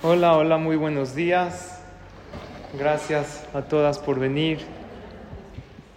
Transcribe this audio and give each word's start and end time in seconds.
Hola, 0.00 0.36
hola, 0.36 0.58
muy 0.58 0.76
buenos 0.76 1.16
días. 1.16 1.80
Gracias 2.78 3.44
a 3.52 3.62
todas 3.62 3.98
por 3.98 4.20
venir. 4.20 4.60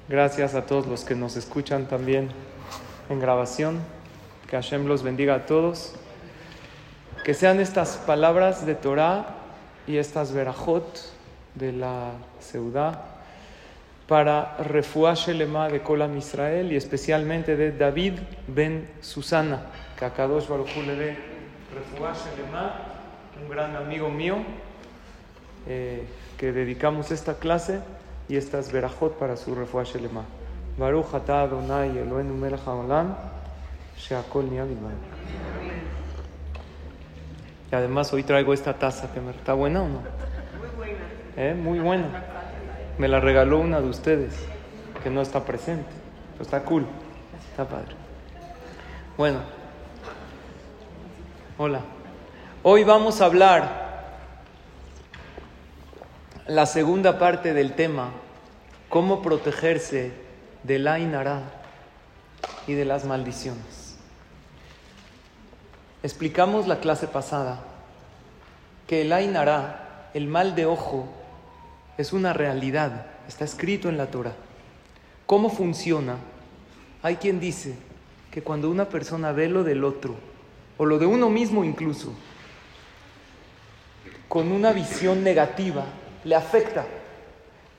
Gracias 0.10 0.56
a 0.56 0.66
todos 0.66 0.88
los 0.88 1.04
que 1.06 1.14
nos 1.14 1.36
escuchan 1.36 1.86
también 1.86 2.30
en 3.12 3.20
grabación. 3.20 3.80
Que 4.50 4.56
Hashem 4.56 4.88
los 4.88 5.04
bendiga 5.04 5.36
a 5.36 5.46
todos. 5.46 5.94
Que 7.24 7.36
sean 7.36 7.60
estas 7.60 7.98
palabras 7.98 8.66
de 8.66 8.74
Torah 8.74 9.36
y 9.86 9.98
estas 9.98 10.32
verajot 10.32 10.84
de 11.54 11.72
la 11.72 12.14
Seudá 12.40 13.06
para 14.08 14.58
refuá 14.58 15.14
Shelema 15.14 15.70
de 15.70 15.82
Kolam 15.82 16.18
Israel 16.18 16.72
y 16.72 16.76
especialmente 16.76 17.56
de 17.56 17.72
David 17.72 18.14
ben 18.48 18.90
Susana, 19.02 19.68
que 19.96 20.06
a 20.06 20.10
Kadosh 20.12 20.50
le 20.88 20.96
dé 20.96 21.18
refuá 21.72 22.14
Shelema 22.14 22.91
un 23.42 23.50
gran 23.50 23.76
amigo 23.76 24.10
mío, 24.10 24.38
eh, 25.68 26.06
que 26.38 26.52
dedicamos 26.52 27.12
esta 27.12 27.36
clase 27.36 27.80
y 28.28 28.36
estas 28.36 28.72
verajot 28.72 29.18
para 29.18 29.38
su 29.38 29.56
refuah 29.56 29.84
shelema. 29.84 30.24
Baruch 30.78 31.14
atah 31.14 31.44
Adonai 31.44 31.98
Eloheinu 31.98 32.34
melech 32.34 32.62
haolam, 32.66 33.16
sheakol 33.98 34.50
Y 37.72 37.76
además 37.76 38.14
hoy 38.14 38.24
traigo 38.24 38.54
esta 38.54 38.74
taza 38.74 39.12
que 39.12 39.20
me 39.20 39.32
está 39.32 39.54
buena 39.54 39.84
o 39.84 39.88
no? 39.88 40.02
Muy 40.60 40.70
buena. 40.78 41.00
¿Eh? 41.38 41.54
Muy 41.54 41.80
buena. 41.80 42.24
Me 42.98 43.08
la 43.08 43.20
regaló 43.20 43.60
una 43.60 43.82
de 43.82 43.88
ustedes 43.88 44.34
que 45.04 45.10
no 45.10 45.22
está 45.22 45.44
presente. 45.44 45.90
Pero 46.34 46.44
está 46.44 46.64
cool. 46.64 46.86
Está 47.52 47.68
padre. 47.68 47.96
Bueno. 49.18 49.40
Hola. 51.58 51.82
Hoy 52.64 52.84
vamos 52.84 53.22
a 53.22 53.26
hablar 53.26 54.22
la 56.46 56.68
segunda 56.68 57.18
parte 57.18 57.56
del 57.56 57.74
tema, 57.74 58.12
cómo 58.88 59.24
protegerse 59.24 60.12
del 60.62 60.88
Ainara 60.88 61.42
y 62.68 62.74
de 62.74 62.86
las 62.86 63.06
maldiciones. 63.06 63.98
Explicamos 66.04 66.68
la 66.68 66.80
clase 66.80 67.08
pasada 67.08 67.64
que 68.86 69.02
el 69.02 69.12
Ainara, 69.12 70.12
el 70.14 70.28
mal 70.28 70.54
de 70.54 70.68
ojo, 70.68 71.08
es 71.98 72.14
una 72.14 72.32
realidad, 72.32 73.08
está 73.28 73.44
escrito 73.44 73.90
en 73.90 73.98
la 73.98 74.12
Torah. 74.12 74.36
¿Cómo 75.26 75.50
funciona? 75.50 76.18
Hay 77.02 77.16
quien 77.16 77.40
dice 77.40 77.76
que 78.30 78.44
cuando 78.44 78.70
una 78.70 78.86
persona 78.86 79.32
ve 79.32 79.50
lo 79.50 79.64
del 79.64 79.84
otro, 79.84 80.14
o 80.78 80.86
lo 80.86 81.00
de 81.00 81.08
uno 81.08 81.28
mismo 81.32 81.64
incluso, 81.64 82.14
con 84.32 84.54
una 84.54 84.72
visión 84.72 85.26
negativa 85.26 85.84
le 86.24 86.36
afecta, 86.36 86.86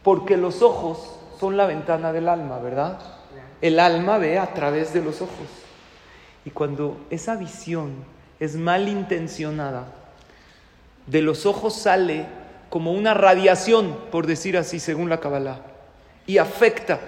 porque 0.03 0.37
los 0.37 0.61
ojos 0.61 1.19
son 1.41 1.57
la 1.57 1.65
ventana 1.65 2.13
del 2.13 2.29
alma, 2.29 2.59
¿verdad? 2.59 2.99
El 3.63 3.81
alma 3.81 4.19
ve 4.19 4.39
a 4.39 4.53
través 4.53 4.93
de 4.93 5.01
los 5.01 5.23
ojos. 5.23 5.49
Y 6.45 6.51
cuando 6.51 7.07
esa 7.09 7.37
visión 7.37 8.05
es 8.39 8.57
mal 8.57 8.87
intencionada, 8.91 9.87
de 11.07 11.23
los 11.23 11.47
ojos 11.47 11.75
sale 11.75 12.27
como 12.69 12.93
una 12.93 13.15
radiación, 13.15 13.97
por 14.11 14.27
decir 14.27 14.59
así, 14.59 14.79
según 14.79 15.09
la 15.09 15.21
Kabbalah, 15.21 15.63
y 16.27 16.37
afecta 16.37 17.01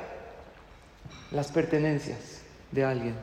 las 1.33 1.53
pertenencias 1.53 2.41
de 2.71 2.83
alguien. 2.83 3.17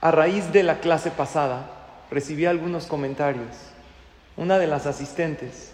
A 0.00 0.10
raíz 0.10 0.52
de 0.52 0.64
la 0.64 0.80
clase 0.80 1.12
pasada, 1.12 1.70
recibí 2.10 2.44
algunos 2.44 2.86
comentarios 2.86 3.69
una 4.40 4.58
de 4.58 4.66
las 4.66 4.86
asistentes 4.86 5.70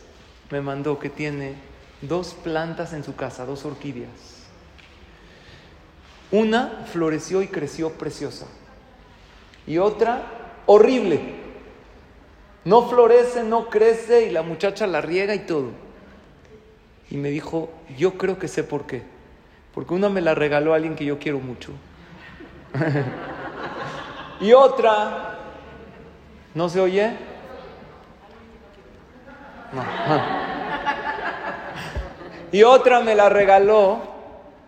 me 0.50 0.60
mandó 0.60 0.98
que 0.98 1.08
tiene 1.08 1.54
dos 2.02 2.34
plantas 2.34 2.92
en 2.94 3.04
su 3.04 3.14
casa, 3.14 3.46
dos 3.46 3.64
orquídeas. 3.64 4.10
Una 6.32 6.84
floreció 6.92 7.42
y 7.42 7.46
creció 7.46 7.92
preciosa. 7.92 8.46
Y 9.68 9.78
otra 9.78 10.60
horrible. 10.66 11.20
No 12.64 12.88
florece, 12.88 13.44
no 13.44 13.70
crece 13.70 14.26
y 14.26 14.30
la 14.30 14.42
muchacha 14.42 14.88
la 14.88 15.00
riega 15.00 15.36
y 15.36 15.46
todo. 15.46 15.70
Y 17.08 17.18
me 17.18 17.30
dijo, 17.30 17.70
yo 17.96 18.18
creo 18.18 18.36
que 18.36 18.48
sé 18.48 18.64
por 18.64 18.84
qué. 18.84 19.04
Porque 19.74 19.94
una 19.94 20.08
me 20.08 20.20
la 20.20 20.34
regaló 20.34 20.74
alguien 20.74 20.96
que 20.96 21.04
yo 21.04 21.20
quiero 21.20 21.38
mucho. 21.38 21.70
y 24.40 24.52
otra, 24.52 25.38
¿no 26.52 26.68
se 26.68 26.80
oye? 26.80 27.35
Y 32.52 32.62
otra 32.62 33.00
me 33.00 33.14
la 33.14 33.28
regaló 33.28 34.00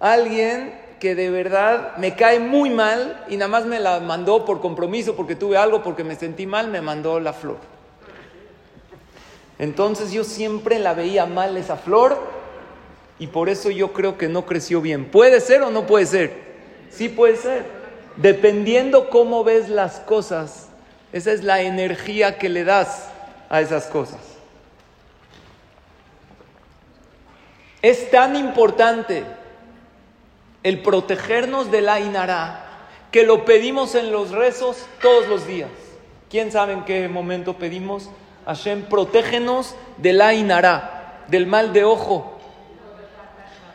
alguien 0.01 0.79
que 1.01 1.15
de 1.15 1.31
verdad 1.31 1.97
me 1.97 2.15
cae 2.17 2.41
muy 2.41 2.71
mal 2.71 3.25
y 3.29 3.37
nada 3.37 3.49
más 3.49 3.67
me 3.67 3.79
la 3.79 4.01
mandó 4.01 4.45
por 4.45 4.61
compromiso, 4.61 5.15
porque 5.15 5.37
tuve 5.37 5.57
algo, 5.57 5.83
porque 5.83 6.05
me 6.05 6.17
sentí 6.17 6.47
mal, 6.47 6.69
me 6.69 6.81
mandó 6.81 7.21
la 7.21 7.33
flor. 7.33 7.59
Entonces 9.59 10.13
yo 10.13 10.25
siempre 10.25 10.79
la 10.79 10.95
veía 10.95 11.27
mal 11.27 11.57
esa 11.57 11.77
flor 11.77 12.19
y 13.19 13.29
por 13.29 13.49
eso 13.49 13.71
yo 13.71 13.93
creo 13.93 14.19
que 14.19 14.29
no 14.29 14.47
creció 14.47 14.81
bien. 14.81 15.07
¿Puede 15.07 15.41
ser 15.41 15.63
o 15.63 15.71
no 15.71 15.87
puede 15.87 16.07
ser? 16.07 16.33
Sí 16.91 17.09
puede 17.09 17.37
ser. 17.37 17.65
Dependiendo 18.17 19.11
cómo 19.11 19.45
ves 19.45 19.69
las 19.69 20.01
cosas, 20.01 20.69
esa 21.13 21.33
es 21.33 21.45
la 21.45 21.63
energía 21.63 22.39
que 22.39 22.49
le 22.49 22.65
das 22.65 23.09
a 23.49 23.61
esas 23.61 23.87
cosas. 23.87 24.38
Es 27.83 28.11
tan 28.11 28.35
importante 28.35 29.25
el 30.63 30.83
protegernos 30.83 31.71
de 31.71 31.81
la 31.81 32.01
Inara 32.01 32.65
que 33.13 33.23
lo 33.23 33.45
pedimos 33.45 33.95
en 33.95 34.13
los 34.13 34.31
rezos 34.31 34.85
todos 35.01 35.29
los 35.29 35.47
días. 35.47 35.71
¿Quién 36.29 36.51
sabe 36.53 36.73
en 36.73 36.85
qué 36.85 37.09
momento 37.09 37.55
pedimos? 37.55 38.11
Hashem, 38.47 38.83
protégenos 38.83 39.77
de 39.99 40.13
la 40.13 40.35
Inara, 40.35 41.25
del 41.29 41.47
mal 41.47 41.73
de 41.73 41.85
ojo. 41.85 42.39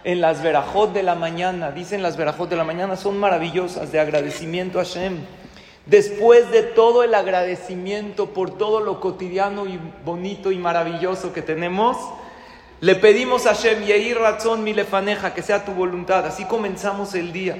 En 0.03 0.19
las 0.19 0.43
verajot 0.43 0.91
de 0.91 1.01
la 1.01 1.15
mañana, 1.15 1.71
dicen 1.71 2.03
las 2.03 2.17
verajot 2.17 2.49
de 2.49 2.57
la 2.57 2.65
mañana, 2.65 2.97
son 2.97 3.17
maravillosas 3.17 3.91
de 3.91 4.01
agradecimiento 4.01 4.79
a 4.79 4.83
Hashem. 4.83 5.19
Después 5.85 6.51
de 6.51 6.63
todo 6.63 7.03
el 7.03 7.15
agradecimiento 7.15 8.33
por 8.33 8.57
todo 8.57 8.81
lo 8.81 8.99
cotidiano 8.99 9.65
y 9.65 9.79
bonito 10.03 10.51
y 10.51 10.57
maravilloso 10.57 11.33
que 11.33 11.41
tenemos, 11.41 11.97
le 12.83 12.95
pedimos 12.95 13.45
a 13.45 13.55
Hashem, 13.55 13.85
Yehi 13.85 14.13
Razón 14.13 14.61
mi 14.61 14.73
lefaneja, 14.73 15.33
que 15.33 15.41
sea 15.41 15.63
tu 15.63 15.71
voluntad. 15.71 16.25
Así 16.25 16.43
comenzamos 16.43 17.15
el 17.15 17.31
día. 17.31 17.55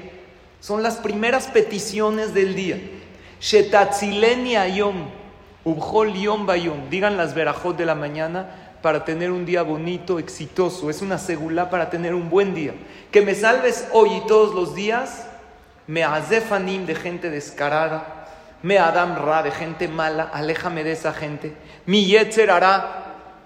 Son 0.60 0.84
las 0.84 0.98
primeras 0.98 1.48
peticiones 1.48 2.34
del 2.34 2.56
día. 2.56 2.78
Shetatzileni 3.40 4.58
ayom, 4.58 5.06
ubhol 5.64 6.14
yom 6.14 6.46
bayom. 6.46 6.90
Digan 6.90 7.16
las 7.16 7.34
verajot 7.36 7.78
de 7.78 7.86
la 7.86 7.96
mañana 7.96 8.76
para 8.82 9.06
tener 9.06 9.32
un 9.32 9.46
día 9.46 9.64
bonito, 9.64 10.20
exitoso. 10.20 10.90
Es 10.90 11.02
una 11.02 11.18
segula 11.18 11.70
para 11.70 11.90
tener 11.90 12.14
un 12.14 12.30
buen 12.30 12.54
día. 12.54 12.74
Que 13.10 13.22
me 13.22 13.34
salves 13.34 13.88
hoy 13.94 14.10
y 14.12 14.28
todos 14.28 14.54
los 14.54 14.76
días. 14.76 15.26
Me 15.88 16.04
azefanim 16.04 16.86
de 16.86 16.96
gente 16.96 17.30
descarada. 17.30 18.28
Me 18.62 18.78
adam 18.78 19.16
ra 19.16 19.42
de 19.42 19.52
gente 19.52 19.88
mala. 19.88 20.30
Aléjame 20.34 20.84
de 20.84 20.92
esa 20.92 21.14
gente. 21.14 21.54
Mi 21.86 22.04
yetzer 22.08 22.52
hará 22.52 23.03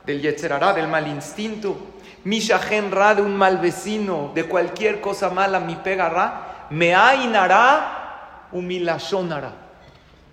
del 0.07 0.22
yetzerará, 0.22 0.73
del 0.73 0.88
mal 0.88 1.06
instinto, 1.06 1.78
mi 2.23 2.40
de 2.40 3.22
un 3.22 3.38
mal 3.38 3.57
vecino, 3.57 4.31
de 4.34 4.45
cualquier 4.45 5.01
cosa 5.01 5.29
mala, 5.29 5.59
mi 5.59 5.75
pegará, 5.75 6.68
me 6.69 6.95
ainará, 6.95 8.47
humilashonara. 8.51 9.51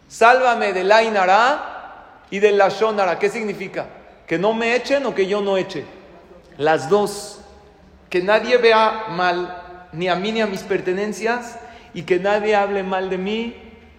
Sálvame 0.08 0.72
del 0.72 0.90
ainará 0.92 2.22
y 2.30 2.38
del 2.38 2.56
lashonara. 2.56 3.18
¿Qué 3.18 3.28
significa? 3.28 3.86
Que 4.26 4.38
no 4.38 4.54
me 4.54 4.76
echen 4.76 5.04
o 5.06 5.14
que 5.14 5.26
yo 5.26 5.40
no 5.40 5.56
eche. 5.56 5.84
Las 6.56 6.88
dos. 6.88 7.40
Que 8.08 8.22
nadie 8.22 8.56
vea 8.58 9.06
mal 9.10 9.88
ni 9.92 10.08
a 10.08 10.14
mí 10.14 10.30
ni 10.30 10.40
a 10.40 10.46
mis 10.46 10.62
pertenencias 10.62 11.58
y 11.94 12.02
que 12.02 12.20
nadie 12.20 12.54
hable 12.54 12.84
mal 12.84 13.10
de 13.10 13.18
mí 13.18 13.56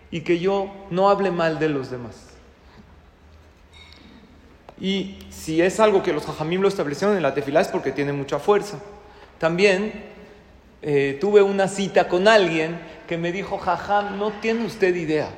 y 0.10 0.22
que 0.22 0.40
yo 0.40 0.72
no 0.90 1.10
hable 1.10 1.32
mal 1.32 1.60
de 1.60 1.70
los 1.70 1.92
demás. 1.92 2.25
Y 4.80 5.18
si 5.30 5.62
es 5.62 5.80
algo 5.80 6.04
que 6.04 6.12
los 6.12 6.27
hajamim 6.27 6.62
lo 6.62 6.68
establecieron 6.68 7.16
en 7.16 7.24
la 7.24 7.33
tefilá 7.33 7.62
es 7.62 7.69
porque 7.69 7.92
tiene 7.92 8.12
mucha 8.12 8.39
fuerza. 8.39 8.80
También 9.38 10.04
eh, 10.81 11.18
tuve 11.19 11.42
una 11.42 11.68
cita 11.68 12.07
con 12.07 12.27
alguien 12.27 12.80
que 13.07 13.18
me 13.18 13.31
dijo, 13.31 13.57
jajam, 13.57 14.18
no 14.19 14.31
tiene 14.33 14.66
usted 14.66 14.95
idea. 14.95 15.30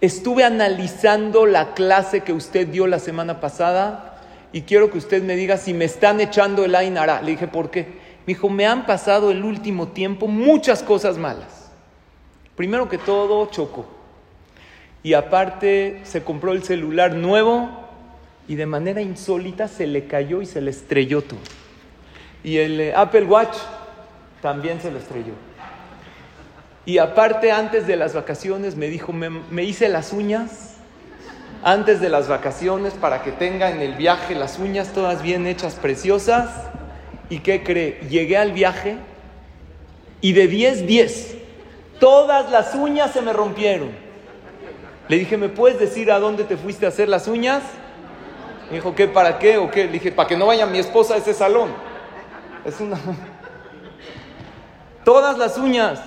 Estuve 0.00 0.44
analizando 0.44 1.44
la 1.44 1.74
clase 1.74 2.20
que 2.20 2.32
usted 2.32 2.68
dio 2.68 2.86
la 2.86 3.00
semana 3.00 3.40
pasada 3.40 4.20
y 4.52 4.62
quiero 4.62 4.90
que 4.90 4.98
usted 4.98 5.22
me 5.22 5.34
diga 5.34 5.56
si 5.56 5.74
me 5.74 5.84
están 5.84 6.20
echando 6.20 6.64
el 6.64 6.74
Ainara. 6.74 7.20
Le 7.20 7.32
dije, 7.32 7.48
¿por 7.48 7.70
qué? 7.70 7.82
Me 8.26 8.34
dijo, 8.34 8.48
me 8.48 8.66
han 8.66 8.86
pasado 8.86 9.30
el 9.30 9.42
último 9.42 9.88
tiempo 9.88 10.28
muchas 10.28 10.82
cosas 10.82 11.18
malas. 11.18 11.70
Primero 12.54 12.88
que 12.88 12.98
todo, 12.98 13.46
choco. 13.46 13.86
y 15.02 15.14
aparte 15.14 16.00
se 16.04 16.22
compró 16.22 16.52
el 16.52 16.62
celular 16.64 17.14
nuevo 17.14 17.87
y 18.48 18.56
de 18.56 18.66
manera 18.66 19.02
insólita 19.02 19.68
se 19.68 19.86
le 19.86 20.06
cayó 20.06 20.42
y 20.42 20.46
se 20.46 20.60
le 20.60 20.70
estrelló 20.70 21.22
todo. 21.22 21.38
Y 22.42 22.56
el 22.56 22.80
eh, 22.80 22.94
Apple 22.96 23.24
Watch 23.24 23.56
también 24.40 24.80
se 24.80 24.90
le 24.90 24.98
estrelló. 24.98 25.34
Y 26.86 26.96
aparte 26.98 27.52
antes 27.52 27.86
de 27.86 27.96
las 27.96 28.14
vacaciones 28.14 28.74
me 28.74 28.88
dijo, 28.88 29.12
me, 29.12 29.28
me 29.28 29.64
hice 29.64 29.90
las 29.90 30.14
uñas 30.14 30.76
antes 31.62 32.00
de 32.00 32.08
las 32.08 32.28
vacaciones 32.28 32.94
para 32.94 33.22
que 33.22 33.32
tenga 33.32 33.70
en 33.70 33.82
el 33.82 33.94
viaje 33.94 34.34
las 34.34 34.58
uñas 34.58 34.92
todas 34.94 35.22
bien 35.22 35.46
hechas, 35.46 35.74
preciosas. 35.74 36.48
¿Y 37.28 37.40
qué 37.40 37.62
cree? 37.62 38.00
Llegué 38.08 38.38
al 38.38 38.52
viaje 38.52 38.96
y 40.22 40.32
de 40.32 40.46
10, 40.46 40.86
10. 40.86 41.36
Todas 42.00 42.50
las 42.50 42.74
uñas 42.74 43.12
se 43.12 43.20
me 43.20 43.34
rompieron. 43.34 43.90
Le 45.08 45.18
dije, 45.18 45.36
¿me 45.36 45.48
puedes 45.48 45.78
decir 45.78 46.10
a 46.10 46.18
dónde 46.18 46.44
te 46.44 46.56
fuiste 46.56 46.86
a 46.86 46.90
hacer 46.90 47.08
las 47.08 47.28
uñas? 47.28 47.62
Me 48.70 48.76
dijo, 48.76 48.94
¿qué? 48.94 49.08
¿Para 49.08 49.38
qué? 49.38 49.56
¿O 49.56 49.70
qué? 49.70 49.84
Le 49.84 49.92
dije, 49.92 50.12
para 50.12 50.28
que 50.28 50.36
no 50.36 50.46
vaya 50.46 50.66
mi 50.66 50.78
esposa 50.78 51.14
a 51.14 51.18
ese 51.18 51.32
salón. 51.32 51.70
Es 52.64 52.80
una... 52.80 52.98
Todas 55.04 55.38
las 55.38 55.56
uñas. 55.56 56.00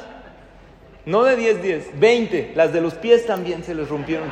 No 1.05 1.23
de 1.23 1.35
10, 1.35 1.63
10, 1.63 1.99
20. 1.99 2.51
Las 2.55 2.71
de 2.71 2.81
los 2.81 2.93
pies 2.93 3.25
también 3.25 3.63
se 3.63 3.73
les 3.73 3.89
rompieron. 3.89 4.31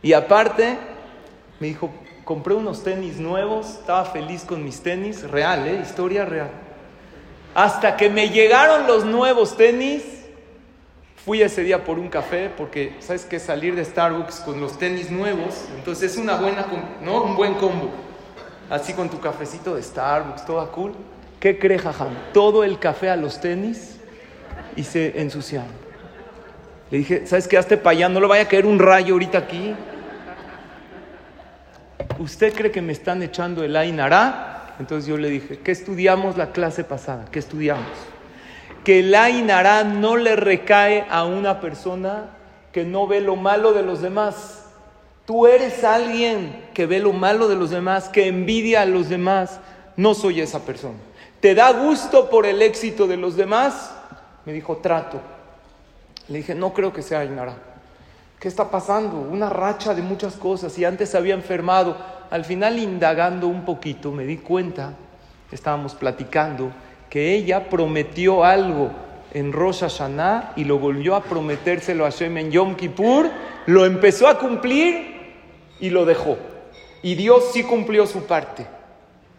Y 0.00 0.12
aparte, 0.12 0.78
me 1.58 1.66
dijo, 1.66 1.90
compré 2.24 2.54
unos 2.54 2.84
tenis 2.84 3.16
nuevos, 3.16 3.78
estaba 3.80 4.04
feliz 4.04 4.44
con 4.44 4.62
mis 4.62 4.82
tenis, 4.82 5.28
real, 5.28 5.66
¿eh? 5.66 5.80
Historia 5.82 6.24
real. 6.24 6.50
Hasta 7.54 7.96
que 7.96 8.08
me 8.08 8.28
llegaron 8.28 8.86
los 8.86 9.04
nuevos 9.04 9.56
tenis, 9.56 10.04
fui 11.24 11.42
ese 11.42 11.62
día 11.62 11.84
por 11.84 11.98
un 11.98 12.08
café, 12.08 12.50
porque 12.56 12.96
sabes 13.00 13.24
que 13.24 13.38
salir 13.38 13.74
de 13.74 13.84
Starbucks 13.84 14.40
con 14.40 14.60
los 14.60 14.78
tenis 14.78 15.10
nuevos, 15.10 15.64
entonces 15.76 16.12
es 16.12 16.18
una 16.18 16.36
buena, 16.36 16.66
¿no? 17.02 17.22
Un 17.22 17.36
buen 17.36 17.54
combo. 17.54 17.90
Así 18.70 18.92
con 18.92 19.08
tu 19.08 19.20
cafecito 19.20 19.74
de 19.74 19.82
Starbucks, 19.82 20.44
todo 20.44 20.70
cool. 20.72 20.92
¿Qué 21.40 21.58
cree, 21.58 21.78
jajam? 21.78 22.08
Todo 22.32 22.64
el 22.64 22.78
café 22.78 23.10
a 23.10 23.16
los 23.16 23.40
tenis 23.40 23.96
y 24.76 24.84
se 24.84 25.20
ensuciaron. 25.20 25.70
Le 26.90 26.98
dije, 26.98 27.26
¿sabes 27.26 27.46
qué? 27.46 27.58
Hazte 27.58 27.76
para 27.76 27.96
allá, 27.96 28.08
no 28.08 28.20
le 28.20 28.26
vaya 28.26 28.42
a 28.44 28.48
caer 28.48 28.66
un 28.66 28.78
rayo 28.78 29.14
ahorita 29.14 29.38
aquí. 29.38 29.74
¿Usted 32.18 32.54
cree 32.54 32.70
que 32.70 32.82
me 32.82 32.92
están 32.92 33.22
echando 33.22 33.62
el 33.62 33.76
Ainará? 33.76 34.74
Entonces 34.80 35.08
yo 35.08 35.16
le 35.16 35.28
dije, 35.28 35.58
¿qué 35.58 35.72
estudiamos 35.72 36.36
la 36.36 36.52
clase 36.52 36.84
pasada? 36.84 37.26
¿Qué 37.30 37.38
estudiamos? 37.38 37.86
Que 38.88 39.00
el 39.00 39.14
Ainará 39.14 39.84
no 39.84 40.16
le 40.16 40.34
recae 40.34 41.04
a 41.10 41.26
una 41.26 41.60
persona 41.60 42.30
que 42.72 42.86
no 42.86 43.06
ve 43.06 43.20
lo 43.20 43.36
malo 43.36 43.74
de 43.74 43.82
los 43.82 44.00
demás. 44.00 44.64
Tú 45.26 45.46
eres 45.46 45.84
alguien 45.84 46.70
que 46.72 46.86
ve 46.86 46.98
lo 46.98 47.12
malo 47.12 47.48
de 47.48 47.56
los 47.56 47.68
demás, 47.68 48.08
que 48.08 48.28
envidia 48.28 48.80
a 48.80 48.86
los 48.86 49.10
demás. 49.10 49.60
No 49.98 50.14
soy 50.14 50.40
esa 50.40 50.60
persona. 50.60 50.96
¿Te 51.40 51.54
da 51.54 51.70
gusto 51.70 52.30
por 52.30 52.46
el 52.46 52.62
éxito 52.62 53.06
de 53.06 53.18
los 53.18 53.36
demás? 53.36 53.94
Me 54.46 54.54
dijo, 54.54 54.78
trato. 54.78 55.20
Le 56.28 56.38
dije, 56.38 56.54
no 56.54 56.72
creo 56.72 56.90
que 56.90 57.02
sea 57.02 57.18
Ainara. 57.18 57.56
¿Qué 58.40 58.48
está 58.48 58.70
pasando? 58.70 59.18
Una 59.18 59.50
racha 59.50 59.92
de 59.92 60.00
muchas 60.00 60.36
cosas 60.36 60.78
y 60.78 60.86
antes 60.86 61.14
había 61.14 61.34
enfermado 61.34 61.94
al 62.30 62.46
final 62.46 62.78
indagando 62.78 63.48
un 63.48 63.66
poquito 63.66 64.12
me 64.12 64.24
di 64.24 64.38
cuenta, 64.38 64.94
estábamos 65.52 65.94
platicando, 65.94 66.72
que 67.10 67.34
ella 67.34 67.68
prometió 67.68 68.44
algo 68.44 68.90
en 69.32 69.52
Rosh 69.52 69.80
Hashanah 69.80 70.52
y 70.56 70.64
lo 70.64 70.78
volvió 70.78 71.14
a 71.14 71.22
prometérselo 71.22 72.04
a 72.04 72.10
Hashem 72.10 72.36
en 72.38 72.50
Yom 72.50 72.76
Kippur, 72.76 73.30
lo 73.66 73.84
empezó 73.84 74.28
a 74.28 74.38
cumplir 74.38 75.34
y 75.80 75.90
lo 75.90 76.04
dejó. 76.04 76.36
Y 77.02 77.14
Dios 77.14 77.50
sí 77.52 77.62
cumplió 77.62 78.06
su 78.06 78.24
parte. 78.24 78.66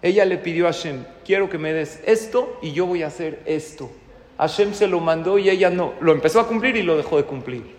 Ella 0.02 0.26
le 0.26 0.38
pidió 0.38 0.68
a 0.68 0.72
Hashem, 0.72 1.04
quiero 1.26 1.50
que 1.50 1.58
me 1.58 1.74
des 1.74 2.02
esto 2.06 2.58
y 2.62 2.72
yo 2.72 2.86
voy 2.86 3.04
a 3.04 3.08
hacer 3.08 3.42
esto. 3.46 3.92
Hashem 4.38 4.74
se 4.74 4.88
lo 4.88 5.02
mandó 5.02 5.38
y 5.38 5.50
ella 5.50 5.70
no. 5.70 5.94
Lo 6.00 6.14
empezó 6.14 6.40
a 6.40 6.48
cumplir 6.48 6.78
y 6.78 6.84
lo 6.84 6.96
dejó 6.96 7.18
de 7.18 7.26
cumplir. 7.26 7.76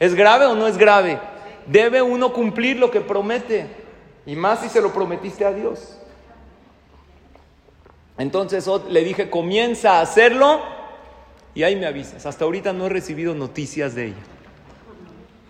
¿Es 0.00 0.14
grave 0.14 0.46
o 0.46 0.56
no 0.56 0.66
es 0.66 0.76
grave? 0.76 1.20
Debe 1.66 2.02
uno 2.02 2.32
cumplir 2.32 2.78
lo 2.78 2.90
que 2.90 3.00
promete. 3.00 3.66
Y 4.26 4.34
más 4.34 4.60
si 4.60 4.68
se 4.68 4.82
lo 4.82 4.92
prometiste 4.92 5.44
a 5.44 5.52
Dios. 5.52 6.00
Entonces 8.20 8.68
le 8.90 9.02
dije, 9.02 9.30
comienza 9.30 9.98
a 9.98 10.00
hacerlo 10.02 10.60
y 11.54 11.62
ahí 11.62 11.74
me 11.74 11.86
avisas. 11.86 12.26
Hasta 12.26 12.44
ahorita 12.44 12.74
no 12.74 12.84
he 12.84 12.88
recibido 12.90 13.34
noticias 13.34 13.94
de 13.94 14.08
ella. 14.08 14.22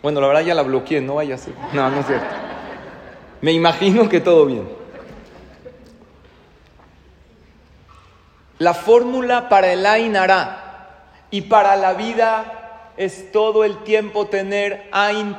Bueno, 0.03 0.21
la 0.21 0.29
verdad 0.29 0.43
ya 0.43 0.55
la 0.55 0.63
bloqueé, 0.63 1.01
no 1.01 1.17
vaya 1.17 1.35
a 1.35 1.39
ser. 1.39 1.53
No, 1.73 1.91
no 1.91 1.99
es 1.99 2.07
cierto. 2.07 2.27
Me 3.41 3.51
imagino 3.51 4.09
que 4.09 4.21
todo 4.21 4.47
bien. 4.47 4.69
La 8.59 8.73
fórmula 8.73 9.49
para 9.49 9.73
el 9.73 9.85
Ainara 9.85 11.01
y 11.33 11.43
para 11.43 11.75
la 11.75 11.95
vida 11.95 12.93
es 12.97 13.33
todo 13.33 13.65
el 13.65 13.83
tiempo 13.83 14.27
tener 14.29 14.89
Ain 14.93 15.37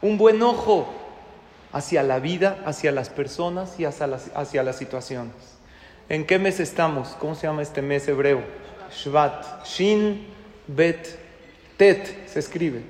un 0.00 0.16
buen 0.16 0.42
ojo 0.42 0.88
hacia 1.72 2.02
la 2.02 2.20
vida, 2.20 2.62
hacia 2.64 2.90
las 2.90 3.10
personas 3.10 3.78
y 3.78 3.84
hacia 3.84 4.06
las, 4.06 4.30
hacia 4.34 4.62
las 4.62 4.76
situaciones. 4.76 5.55
¿En 6.08 6.24
qué 6.24 6.38
mes 6.38 6.60
estamos? 6.60 7.16
¿Cómo 7.18 7.34
se 7.34 7.48
llama 7.48 7.62
este 7.62 7.82
mes 7.82 8.06
hebreo? 8.06 8.40
Shvat. 8.92 9.66
Shin 9.66 10.24
Bet 10.68 11.18
Tet 11.76 12.28
se 12.28 12.38
escribe. 12.38 12.82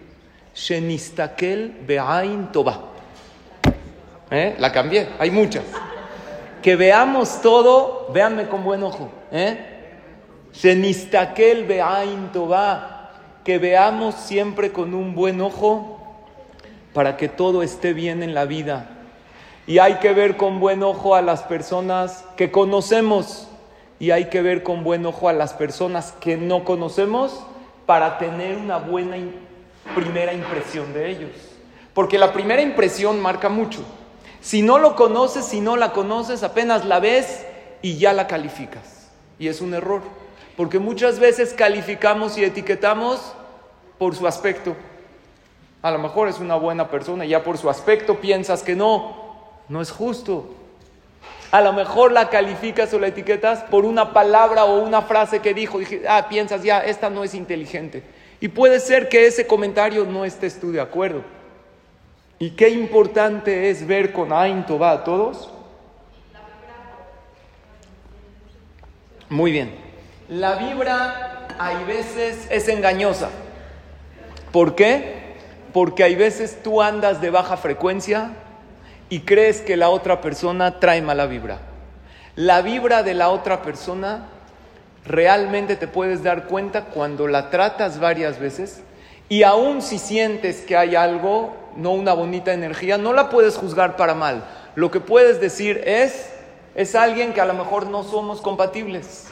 Shenistakel 0.54 1.78
Be'ain 1.86 2.52
Toba. 2.52 2.92
¿Eh? 4.30 4.56
La 4.58 4.70
cambié, 4.70 5.08
hay 5.18 5.30
muchas. 5.30 5.64
Que 6.62 6.76
veamos 6.76 7.40
todo, 7.40 8.08
véanme 8.12 8.48
con 8.48 8.64
buen 8.64 8.82
ojo. 8.82 9.10
¿eh? 9.32 9.58
Shenistakel 10.52 11.64
Be'ain 11.64 12.32
Toba. 12.32 13.12
Que 13.44 13.58
veamos 13.58 14.14
siempre 14.14 14.72
con 14.72 14.92
un 14.92 15.14
buen 15.14 15.40
ojo 15.40 15.96
para 16.92 17.16
que 17.16 17.28
todo 17.28 17.62
esté 17.62 17.92
bien 17.92 18.22
en 18.22 18.34
la 18.34 18.44
vida. 18.44 18.95
Y 19.66 19.78
hay 19.78 19.94
que 19.94 20.12
ver 20.12 20.36
con 20.36 20.60
buen 20.60 20.82
ojo 20.82 21.14
a 21.14 21.22
las 21.22 21.42
personas 21.42 22.24
que 22.36 22.50
conocemos 22.50 23.48
y 23.98 24.10
hay 24.10 24.26
que 24.26 24.42
ver 24.42 24.62
con 24.62 24.84
buen 24.84 25.04
ojo 25.06 25.28
a 25.28 25.32
las 25.32 25.54
personas 25.54 26.12
que 26.20 26.36
no 26.36 26.64
conocemos 26.64 27.42
para 27.84 28.18
tener 28.18 28.56
una 28.56 28.78
buena 28.78 29.16
primera 29.94 30.32
impresión 30.32 30.92
de 30.92 31.10
ellos. 31.10 31.30
Porque 31.94 32.18
la 32.18 32.32
primera 32.32 32.62
impresión 32.62 33.20
marca 33.20 33.48
mucho. 33.48 33.80
Si 34.40 34.62
no 34.62 34.78
lo 34.78 34.94
conoces, 34.94 35.46
si 35.46 35.60
no 35.60 35.76
la 35.76 35.92
conoces, 35.92 36.42
apenas 36.42 36.84
la 36.84 37.00
ves 37.00 37.44
y 37.82 37.98
ya 37.98 38.12
la 38.12 38.26
calificas. 38.26 39.10
Y 39.38 39.48
es 39.48 39.60
un 39.60 39.74
error. 39.74 40.02
Porque 40.56 40.78
muchas 40.78 41.18
veces 41.18 41.54
calificamos 41.54 42.38
y 42.38 42.44
etiquetamos 42.44 43.32
por 43.98 44.14
su 44.14 44.26
aspecto. 44.26 44.76
A 45.82 45.90
lo 45.90 45.98
mejor 45.98 46.28
es 46.28 46.38
una 46.38 46.54
buena 46.56 46.88
persona 46.88 47.24
y 47.24 47.30
ya 47.30 47.42
por 47.42 47.58
su 47.58 47.68
aspecto 47.70 48.20
piensas 48.20 48.62
que 48.62 48.76
no, 48.76 49.25
no 49.68 49.80
es 49.80 49.90
justo. 49.90 50.54
A 51.50 51.60
lo 51.60 51.72
mejor 51.72 52.12
la 52.12 52.28
calificas 52.28 52.92
o 52.92 52.98
la 52.98 53.08
etiquetas 53.08 53.62
por 53.64 53.84
una 53.84 54.12
palabra 54.12 54.64
o 54.64 54.82
una 54.82 55.02
frase 55.02 55.40
que 55.40 55.54
dijo. 55.54 55.78
Dije, 55.78 56.02
ah, 56.08 56.26
piensas 56.28 56.62
ya, 56.62 56.80
esta 56.80 57.10
no 57.10 57.24
es 57.24 57.34
inteligente. 57.34 58.02
Y 58.40 58.48
puede 58.48 58.80
ser 58.80 59.08
que 59.08 59.26
ese 59.26 59.46
comentario 59.46 60.04
no 60.04 60.24
estés 60.24 60.60
tú 60.60 60.72
de 60.72 60.80
acuerdo. 60.80 61.22
Y 62.38 62.50
qué 62.50 62.68
importante 62.68 63.70
es 63.70 63.86
ver 63.86 64.12
con 64.12 64.32
Ain 64.32 64.64
va 64.80 64.92
a 64.92 65.04
todos. 65.04 65.50
Muy 69.28 69.52
bien. 69.52 69.74
La 70.28 70.56
vibra 70.56 71.48
hay 71.58 71.84
veces 71.84 72.46
es 72.50 72.68
engañosa. 72.68 73.30
¿Por 74.52 74.74
qué? 74.74 75.26
porque 75.76 76.04
hay 76.04 76.14
veces 76.14 76.62
tú 76.62 76.80
andas 76.80 77.20
de 77.20 77.28
baja 77.28 77.58
frecuencia 77.58 78.30
y 79.08 79.20
crees 79.20 79.60
que 79.60 79.76
la 79.76 79.88
otra 79.88 80.20
persona 80.20 80.80
trae 80.80 81.02
mala 81.02 81.26
vibra. 81.26 81.58
La 82.34 82.62
vibra 82.62 83.02
de 83.02 83.14
la 83.14 83.30
otra 83.30 83.62
persona 83.62 84.28
realmente 85.04 85.76
te 85.76 85.88
puedes 85.88 86.22
dar 86.22 86.46
cuenta 86.46 86.86
cuando 86.86 87.28
la 87.28 87.50
tratas 87.50 88.00
varias 88.00 88.38
veces 88.38 88.82
y 89.28 89.42
aún 89.42 89.82
si 89.82 89.98
sientes 89.98 90.62
que 90.62 90.76
hay 90.76 90.94
algo, 90.94 91.54
no 91.76 91.92
una 91.92 92.12
bonita 92.12 92.52
energía, 92.52 92.98
no 92.98 93.12
la 93.12 93.28
puedes 93.30 93.56
juzgar 93.56 93.96
para 93.96 94.14
mal. 94.14 94.44
Lo 94.74 94.90
que 94.90 95.00
puedes 95.00 95.40
decir 95.40 95.82
es, 95.84 96.30
es 96.74 96.94
alguien 96.94 97.32
que 97.32 97.40
a 97.40 97.46
lo 97.46 97.54
mejor 97.54 97.86
no 97.86 98.02
somos 98.02 98.40
compatibles. 98.40 99.28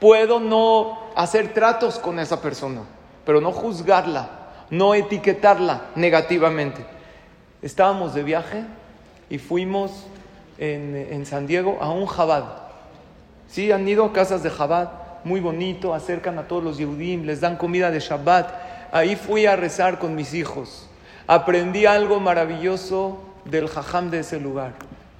Puedo 0.00 0.40
no 0.40 0.98
hacer 1.14 1.54
tratos 1.54 1.98
con 1.98 2.18
esa 2.18 2.42
persona, 2.42 2.82
pero 3.24 3.40
no 3.40 3.52
juzgarla 3.52 4.42
no 4.72 4.94
etiquetarla 4.94 5.82
negativamente. 5.96 6.82
Estábamos 7.60 8.14
de 8.14 8.22
viaje 8.22 8.64
y 9.32 9.38
fuimos 9.38 9.90
en, 10.58 11.24
San 11.24 11.46
Diego 11.46 11.78
a 11.80 11.90
un 11.90 12.04
Jabad. 12.04 12.44
Sí, 13.48 13.72
han 13.72 13.88
ido 13.88 14.04
a 14.04 14.12
casas 14.12 14.42
de 14.42 14.50
Jabad, 14.50 14.90
muy 15.24 15.40
bonito, 15.40 15.94
acercan 15.94 16.38
a 16.38 16.46
todos 16.46 16.62
los 16.62 16.76
Yehudim, 16.76 17.24
les 17.24 17.40
dan 17.40 17.56
comida 17.56 17.90
de 17.90 17.98
Shabbat, 17.98 18.50
Ahí 18.92 19.16
fui 19.16 19.46
a 19.46 19.56
rezar 19.56 19.98
con 19.98 20.14
mis 20.14 20.34
hijos. 20.34 20.86
Aprendí 21.26 21.86
algo 21.86 22.20
maravilloso 22.20 23.22
del 23.46 23.68
jajam 23.68 24.10
de 24.10 24.18
ese 24.18 24.38
lugar. 24.38 24.74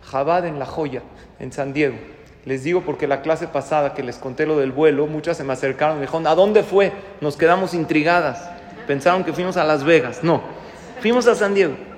Jabad 0.04 0.45
en 0.45 0.59
La 0.59 0.66
Joya, 0.66 1.00
en 1.40 1.50
San 1.52 1.73
Diego. 1.73 1.97
Les 2.45 2.64
digo 2.64 2.83
porque 2.83 3.07
la 3.07 3.23
clase 3.23 3.49
pasada 3.49 3.95
que 3.95 4.02
les 4.02 4.19
conté 4.19 4.45
lo 4.45 4.59
del 4.59 4.73
vuelo, 4.73 5.07
muchas 5.07 5.38
se 5.38 5.45
me 5.45 5.54
acercaron 5.54 5.97
y 5.97 6.00
me 6.00 6.07
dijeron, 6.07 6.26
¿a 6.26 6.35
dónde 6.35 6.62
fue? 6.62 6.92
Nos 7.23 7.38
quedamos 7.38 7.73
intrigadas. 7.73 8.47
Pensaron 8.87 9.25
que 9.25 9.33
fuimos 9.33 9.57
a 9.57 9.64
Las 9.64 9.85
Vegas. 9.85 10.23
No, 10.23 10.42
fuimos 11.00 11.26
a 11.26 11.35
San 11.35 11.54
Diego. 11.54 11.92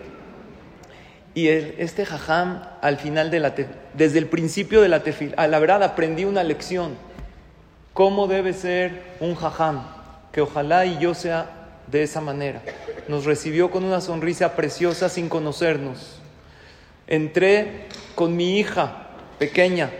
Y 1.34 1.48
este 1.48 2.06
jajam, 2.06 2.62
al 2.80 2.96
final 2.96 3.30
de 3.30 3.40
la 3.40 3.54
desde 3.92 4.18
el 4.20 4.26
principio 4.26 4.80
de 4.80 4.88
la 4.88 5.02
tefil, 5.02 5.34
a 5.36 5.48
la 5.48 5.58
verdad 5.58 5.82
aprendí 5.82 6.24
una 6.24 6.44
lección. 6.44 6.92
¿Cómo 7.92 8.28
debe 8.28 8.52
ser 8.52 9.02
un 9.18 9.34
jajam? 9.34 9.82
Que 10.30 10.40
ojalá 10.40 10.86
y 10.86 10.98
yo 10.98 11.12
sea 11.14 11.50
de 11.88 12.04
esa 12.04 12.20
manera. 12.20 12.62
Nos 13.08 13.24
recibió 13.24 13.70
con 13.72 13.84
una 13.84 14.00
sonrisa 14.00 14.54
preciosa 14.54 15.08
sin 15.08 15.28
conocernos. 15.28 16.20
Entré 17.08 17.86
con 18.14 18.36
mi 18.36 18.58
hija 18.60 19.08
pequeña 19.40 19.90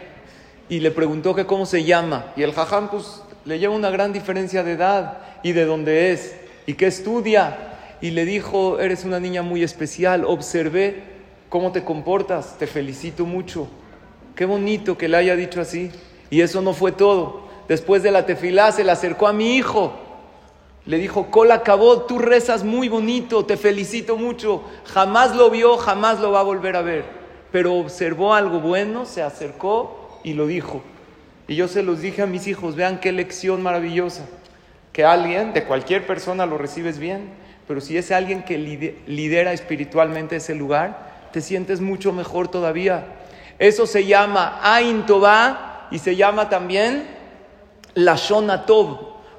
y 0.69 0.81
le 0.81 0.93
preguntó 0.93 1.35
que 1.35 1.47
cómo 1.47 1.67
se 1.67 1.83
llama. 1.83 2.33
Y 2.37 2.45
el 2.45 2.53
jajam 2.53 2.91
pues 2.91 3.23
le 3.45 3.59
lleva 3.59 3.75
una 3.75 3.91
gran 3.91 4.13
diferencia 4.13 4.63
de 4.63 4.73
edad 4.73 5.19
y 5.43 5.51
de 5.51 5.65
dónde 5.65 6.13
es 6.13 6.37
y 6.67 6.75
qué 6.75 6.87
estudia. 6.87 7.73
Y 8.01 8.13
le 8.13 8.25
dijo, 8.25 8.79
eres 8.79 9.05
una 9.05 9.19
niña 9.19 9.43
muy 9.43 9.65
especial, 9.65 10.25
observé 10.25 11.14
cómo 11.55 11.71
te 11.71 11.85
comportas, 11.85 12.59
te 12.59 12.67
felicito 12.67 13.25
mucho. 13.25 13.69
Qué 14.35 14.45
bonito 14.45 14.99
que 14.99 15.07
le 15.07 15.19
haya 15.19 15.37
dicho 15.37 15.61
así. 15.61 15.89
Y 16.29 16.41
eso 16.41 16.61
no 16.63 16.73
fue 16.73 16.91
todo. 16.91 17.45
Después 17.69 18.03
de 18.03 18.11
la 18.11 18.27
tefilá 18.27 18.73
se 18.73 18.83
le 18.83 18.91
acercó 18.91 19.29
a 19.29 19.33
mi 19.33 19.55
hijo. 19.55 19.93
Le 20.85 20.99
dijo, 20.99 21.31
Cola 21.31 21.55
acabó, 21.55 22.07
tú 22.07 22.19
rezas 22.19 22.65
muy 22.65 22.89
bonito, 22.89 23.45
te 23.45 23.57
felicito 23.57 24.17
mucho. 24.17 24.65
Jamás 24.85 25.37
lo 25.37 25.49
vio, 25.49 25.77
jamás 25.77 26.19
lo 26.19 26.33
va 26.33 26.41
a 26.41 26.43
volver 26.43 26.75
a 26.75 26.83
ver. 26.83 27.05
Pero 27.53 27.75
observó 27.75 28.35
algo 28.35 28.59
bueno, 28.59 29.07
se 29.07 29.23
acercó 29.23 30.19
y 30.25 30.33
lo 30.33 30.49
dijo. 30.49 30.83
Y 31.47 31.55
yo 31.55 31.69
se 31.69 31.85
los 31.85 32.01
dije 32.01 32.23
a 32.23 32.27
mis 32.27 32.49
hijos, 32.49 32.75
vean 32.75 32.99
qué 32.99 33.13
lección 33.13 33.63
maravillosa. 33.63 34.27
Que 34.93 35.05
alguien, 35.05 35.53
de 35.53 35.63
cualquier 35.63 36.05
persona, 36.05 36.47
lo 36.47 36.59
recibes 36.59 36.99
bien, 36.99 37.29
pero 37.69 37.81
si 37.81 37.97
es 37.97 38.11
alguien 38.11 38.43
que 38.43 38.59
lidera 38.59 39.53
espiritualmente 39.53 40.35
ese 40.35 40.57
lugar, 40.57 41.14
te 41.35 41.41
sientes 41.41 41.81
mucho 41.81 42.13
mejor 42.13 42.47
todavía. 42.47 43.07
Eso 43.59 43.89
se 43.89 44.07
llama 44.07 44.61
Ain 44.63 45.05
Tová 45.05 45.89
y 45.91 45.99
se 45.99 46.15
llama 46.15 46.49
también 46.49 47.09
la 47.95 48.17
Tov. 48.65 48.99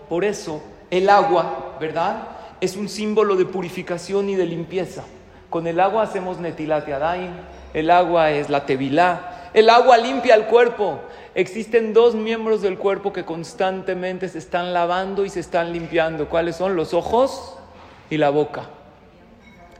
Por 0.09 0.25
eso 0.25 0.61
el 0.91 1.07
agua, 1.09 1.77
¿verdad? 1.79 2.27
Es 2.59 2.75
un 2.75 2.89
símbolo 2.89 3.37
de 3.37 3.45
purificación 3.45 4.27
y 4.27 4.35
de 4.35 4.45
limpieza. 4.45 5.03
Con 5.49 5.67
el 5.67 5.79
agua 5.79 6.03
hacemos 6.03 6.37
netilat 6.37 6.85
yadayim, 6.85 7.31
el 7.73 7.89
agua 7.89 8.31
es 8.31 8.49
la 8.49 8.65
tevilá, 8.65 9.51
el 9.53 9.69
agua 9.69 9.95
limpia 9.95 10.35
el 10.35 10.47
cuerpo. 10.47 10.99
Existen 11.33 11.93
dos 11.93 12.13
miembros 12.13 12.61
del 12.61 12.77
cuerpo 12.77 13.13
que 13.13 13.23
constantemente 13.23 14.27
se 14.27 14.39
están 14.39 14.73
lavando 14.73 15.23
y 15.23 15.29
se 15.29 15.39
están 15.39 15.71
limpiando. 15.71 16.27
¿Cuáles 16.27 16.57
son? 16.57 16.75
Los 16.75 16.93
ojos 16.93 17.57
y 18.09 18.17
la 18.17 18.31
boca. 18.31 18.63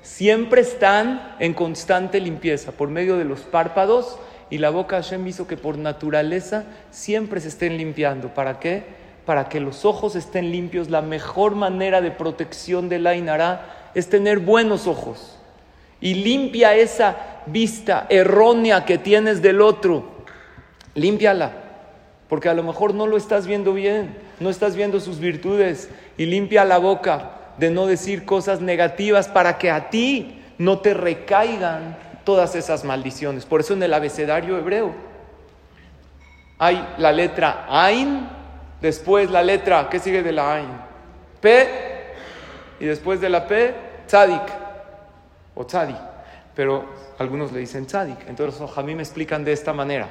Siempre 0.06 0.62
están 0.62 1.36
en 1.40 1.56
constante 1.56 2.20
limpieza 2.20 2.72
por 2.72 2.90
medio 2.90 3.18
de 3.18 3.26
los 3.26 3.42
párpados 3.42 4.20
y 4.52 4.60
la 4.60 4.70
boca 4.70 4.98
Hashem 4.98 5.26
hizo 5.26 5.48
que 5.48 5.58
por 5.58 5.80
naturaleza 5.80 6.66
siempre 6.92 7.42
se 7.42 7.48
estén 7.48 7.76
limpiando. 7.76 8.32
¿Para 8.32 8.60
qué? 8.60 8.84
Para 9.26 9.50
que 9.50 9.60
los 9.60 9.84
ojos 9.84 10.16
estén 10.16 10.52
limpios. 10.52 10.92
La 10.92 11.02
mejor 11.02 11.56
manera 11.56 12.02
de 12.02 12.12
protección 12.12 12.88
del 12.88 13.08
Ainara 13.08 13.90
es 13.96 14.08
tener 14.08 14.38
buenos 14.38 14.86
ojos. 14.86 15.40
Y 16.00 16.14
limpia 16.14 16.76
esa 16.76 17.42
vista 17.48 18.06
errónea 18.08 18.86
que 18.86 19.00
tienes 19.00 19.42
del 19.42 19.60
otro. 19.60 20.06
Límpiala. 20.94 21.52
Porque 22.30 22.48
a 22.48 22.54
lo 22.54 22.62
mejor 22.62 22.94
no 22.94 23.08
lo 23.08 23.18
estás 23.18 23.48
viendo 23.48 23.74
bien, 23.74 24.16
no 24.40 24.52
estás 24.52 24.76
viendo 24.76 25.00
sus 25.00 25.18
virtudes. 25.18 25.90
Y 26.16 26.28
limpia 26.28 26.64
la 26.64 26.78
boca 26.78 27.32
de 27.58 27.70
no 27.70 27.86
decir 27.86 28.26
cosas 28.26 28.62
negativas 28.62 29.28
para 29.28 29.58
que 29.58 29.72
a 29.72 29.90
ti 29.90 30.42
no 30.58 30.80
te 30.80 30.94
recaigan 30.94 31.98
todas 32.24 32.56
esas 32.56 32.84
maldiciones. 32.84 33.46
Por 33.46 33.62
eso 33.62 33.74
en 33.74 33.84
el 33.84 33.94
abecedario 33.94 34.58
hebreo 34.58 34.94
hay 36.58 36.88
la 36.98 37.12
letra 37.12 37.66
Ain, 37.70 38.28
después 38.82 39.30
la 39.30 39.44
letra, 39.44 39.90
¿qué 39.90 40.00
sigue 40.00 40.24
de 40.24 40.32
la 40.32 40.56
Ain? 40.56 40.70
P, 41.42 41.68
y 42.80 42.86
después 42.86 43.22
de 43.22 43.30
la 43.30 43.48
P, 43.48 43.74
Tzadik, 44.08 44.44
o 45.54 45.66
Tzadi. 45.66 45.96
Pero 46.56 46.86
algunos 47.20 47.52
le 47.52 47.60
dicen 47.60 47.86
Tzadik. 47.86 48.28
Entonces 48.28 48.62
a 48.76 48.82
mí 48.82 48.96
me 48.96 49.04
explican 49.04 49.44
de 49.44 49.54
esta 49.54 49.74
manera. 49.74 50.08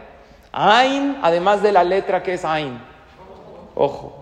Ain, 0.53 1.19
además 1.23 1.63
de 1.63 1.73
la 1.73 1.83
letra 1.83 2.23
que 2.23 2.35
es 2.35 2.45
Ain, 2.45 2.79
ojo. 3.75 4.21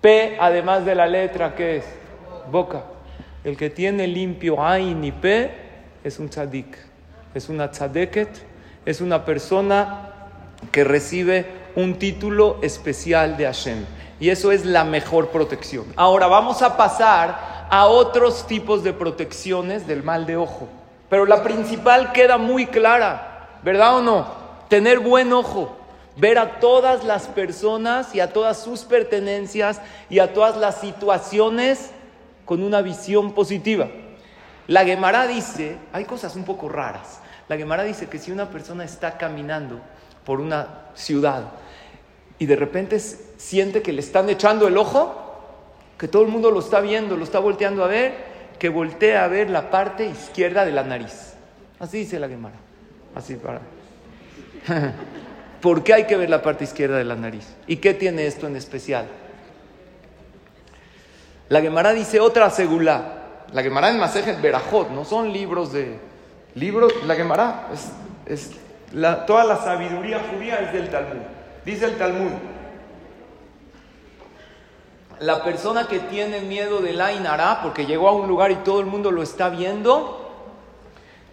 P, 0.00 0.36
además 0.40 0.84
de 0.84 0.94
la 0.94 1.06
letra 1.06 1.54
que 1.54 1.78
es 1.78 1.84
boca. 2.50 2.84
El 3.42 3.56
que 3.56 3.70
tiene 3.70 4.06
limpio 4.06 4.64
Ain 4.64 5.04
y 5.04 5.12
P 5.12 5.50
es 6.02 6.18
un 6.18 6.28
Tzadik 6.28 6.94
es 7.34 7.48
una 7.48 7.70
tzadeket, 7.70 8.28
es 8.86 9.00
una 9.00 9.24
persona 9.24 10.10
que 10.70 10.84
recibe 10.84 11.46
un 11.74 11.98
título 11.98 12.58
especial 12.62 13.36
de 13.36 13.44
Hashem. 13.44 13.84
Y 14.20 14.30
eso 14.30 14.52
es 14.52 14.64
la 14.64 14.84
mejor 14.84 15.28
protección. 15.28 15.84
Ahora 15.96 16.28
vamos 16.28 16.62
a 16.62 16.76
pasar 16.76 17.66
a 17.68 17.86
otros 17.86 18.46
tipos 18.46 18.84
de 18.84 18.92
protecciones 18.92 19.86
del 19.86 20.04
mal 20.04 20.26
de 20.26 20.36
ojo. 20.36 20.68
Pero 21.10 21.26
la 21.26 21.42
principal 21.42 22.12
queda 22.12 22.38
muy 22.38 22.66
clara, 22.66 23.58
¿verdad 23.62 23.96
o 23.96 24.02
no? 24.02 24.26
Tener 24.68 25.00
buen 25.00 25.32
ojo, 25.32 25.76
ver 26.16 26.38
a 26.38 26.60
todas 26.60 27.04
las 27.04 27.26
personas 27.26 28.14
y 28.14 28.20
a 28.20 28.32
todas 28.32 28.62
sus 28.62 28.82
pertenencias 28.82 29.80
y 30.08 30.20
a 30.20 30.32
todas 30.32 30.56
las 30.56 30.80
situaciones 30.80 31.90
con 32.44 32.62
una 32.62 32.82
visión 32.82 33.32
positiva. 33.32 33.88
La 34.66 34.84
Gemara 34.84 35.26
dice, 35.26 35.76
hay 35.92 36.04
cosas 36.04 36.36
un 36.36 36.44
poco 36.44 36.68
raras. 36.68 37.20
La 37.48 37.56
Gemara 37.56 37.82
dice 37.82 38.06
que 38.08 38.18
si 38.18 38.32
una 38.32 38.48
persona 38.50 38.84
está 38.84 39.18
caminando 39.18 39.80
por 40.24 40.40
una 40.40 40.86
ciudad 40.94 41.50
y 42.38 42.46
de 42.46 42.56
repente 42.56 42.98
siente 42.98 43.82
que 43.82 43.92
le 43.92 44.00
están 44.00 44.28
echando 44.30 44.66
el 44.66 44.78
ojo, 44.78 45.20
que 45.98 46.08
todo 46.08 46.22
el 46.22 46.28
mundo 46.28 46.50
lo 46.50 46.60
está 46.60 46.80
viendo, 46.80 47.16
lo 47.16 47.24
está 47.24 47.38
volteando 47.38 47.84
a 47.84 47.88
ver, 47.88 48.14
que 48.58 48.68
voltee 48.68 49.16
a 49.16 49.28
ver 49.28 49.50
la 49.50 49.70
parte 49.70 50.06
izquierda 50.06 50.64
de 50.64 50.72
la 50.72 50.82
nariz. 50.82 51.34
Así 51.78 51.98
dice 51.98 52.18
la 52.18 52.28
Gemara. 52.28 52.56
Así 53.14 53.36
para. 53.36 53.60
¿Por 55.60 55.84
qué 55.84 55.94
hay 55.94 56.04
que 56.06 56.16
ver 56.16 56.30
la 56.30 56.42
parte 56.42 56.64
izquierda 56.64 56.98
de 56.98 57.04
la 57.04 57.14
nariz? 57.14 57.46
¿Y 57.66 57.76
qué 57.76 57.94
tiene 57.94 58.26
esto 58.26 58.46
en 58.46 58.56
especial? 58.56 59.06
La 61.48 61.60
Gemara 61.60 61.92
dice 61.92 62.20
otra 62.20 62.50
segula. 62.50 63.20
La 63.52 63.62
Gemara 63.62 63.90
en 63.90 63.98
Masejet 63.98 64.40
Berajot, 64.40 64.90
no 64.90 65.04
son 65.04 65.32
libros 65.32 65.72
de, 65.72 65.98
Libro, 66.54 66.86
la 67.04 67.16
Gemara, 67.16 67.68
es, 68.26 68.52
la, 68.92 69.26
toda 69.26 69.42
la 69.44 69.56
sabiduría 69.56 70.20
judía 70.30 70.60
es 70.60 70.72
del 70.72 70.88
Talmud. 70.88 71.22
Dice 71.64 71.86
el 71.86 71.98
Talmud, 71.98 72.30
la 75.18 75.42
persona 75.42 75.88
que 75.88 75.98
tiene 75.98 76.42
miedo 76.42 76.80
del 76.80 77.00
Ainara, 77.00 77.60
porque 77.60 77.86
llegó 77.86 78.08
a 78.08 78.12
un 78.12 78.28
lugar 78.28 78.52
y 78.52 78.56
todo 78.56 78.78
el 78.78 78.86
mundo 78.86 79.10
lo 79.10 79.22
está 79.22 79.48
viendo, 79.48 80.20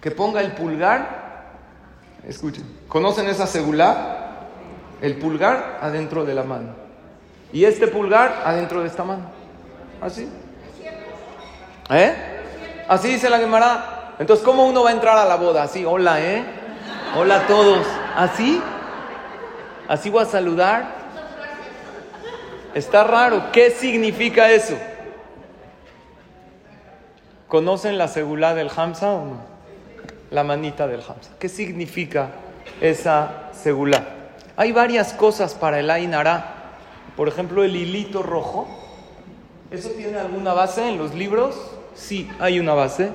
que 0.02 0.10
ponga 0.10 0.42
el 0.42 0.54
pulgar, 0.54 1.52
escuchen, 2.28 2.66
¿conocen 2.88 3.28
esa 3.28 3.46
segula? 3.46 4.48
El 5.02 5.18
pulgar 5.18 5.80
adentro 5.82 6.26
de 6.26 6.34
la 6.34 6.44
mano. 6.44 6.74
Y 7.54 7.66
este 7.66 7.88
pulgar 7.88 8.42
adentro 8.44 8.82
de 8.82 8.88
esta 8.88 9.04
mano. 9.04 9.30
Así. 10.02 10.28
¿Eh? 11.90 12.16
Así 12.88 13.10
dice 13.10 13.30
la 13.30 13.38
Gemara. 13.38 14.16
Entonces, 14.18 14.44
¿cómo 14.44 14.66
uno 14.66 14.84
va 14.84 14.90
a 14.90 14.94
entrar 14.94 15.18
a 15.18 15.26
la 15.26 15.36
boda? 15.36 15.64
Así, 15.64 15.86
hola, 15.86 16.20
¿eh? 16.20 16.44
Hola 17.16 17.38
a 17.38 17.48
todos. 17.48 17.86
¿Así? 18.16 18.62
¿Así 19.88 20.10
voy 20.10 20.24
a 20.24 20.26
saludar? 20.26 20.86
Está 22.74 23.04
raro. 23.04 23.52
¿Qué 23.52 23.70
significa 23.70 24.50
eso? 24.50 24.78
¿Conocen 27.48 27.98
la 27.98 28.08
segula 28.08 28.56
del 28.56 28.72
Hamza 28.76 29.12
o 29.12 29.26
no? 29.26 29.42
La 30.32 30.44
manita 30.44 30.88
del 30.88 31.02
Hamza. 31.02 31.32
¿Qué 31.38 31.50
significa 31.50 32.30
esa 32.80 33.50
segula? 33.52 34.04
Hay 34.56 34.72
varias 34.72 35.14
cosas 35.14 35.54
para 35.54 35.80
el 35.80 35.90
Ainara. 35.90 36.56
Por 37.18 37.28
ejemplo, 37.28 37.64
el 37.64 37.76
hilito 37.76 38.24
rojo. 38.24 38.81
¿Eso 39.72 39.90
tiene 39.90 40.18
alguna 40.18 40.54
base 40.54 40.88
en 40.88 40.98
los 40.98 41.16
libros? 41.16 41.56
Sí, 41.96 42.30
hay 42.40 42.60
una 42.60 42.74
base 42.74 43.12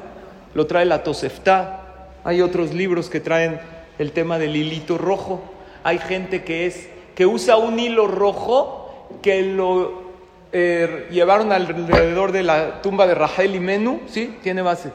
lo 0.56 0.66
trae 0.66 0.86
la 0.86 1.04
Tosefta. 1.04 1.82
Hay 2.24 2.40
otros 2.40 2.72
libros 2.72 3.10
que 3.10 3.20
traen 3.20 3.60
el 3.98 4.12
tema 4.12 4.38
del 4.38 4.56
hilito 4.56 4.96
rojo. 4.96 5.42
Hay 5.84 5.98
gente 5.98 6.44
que 6.44 6.66
es 6.66 6.88
que 7.14 7.26
usa 7.26 7.58
un 7.58 7.78
hilo 7.78 8.06
rojo 8.08 9.06
que 9.20 9.42
lo 9.42 10.06
eh, 10.52 11.08
llevaron 11.10 11.52
alrededor 11.52 12.32
de 12.32 12.42
la 12.42 12.80
tumba 12.80 13.06
de 13.06 13.14
Rahel 13.14 13.54
y 13.54 13.60
Menú, 13.60 14.00
¿sí? 14.06 14.38
Tiene 14.42 14.62
base. 14.62 14.92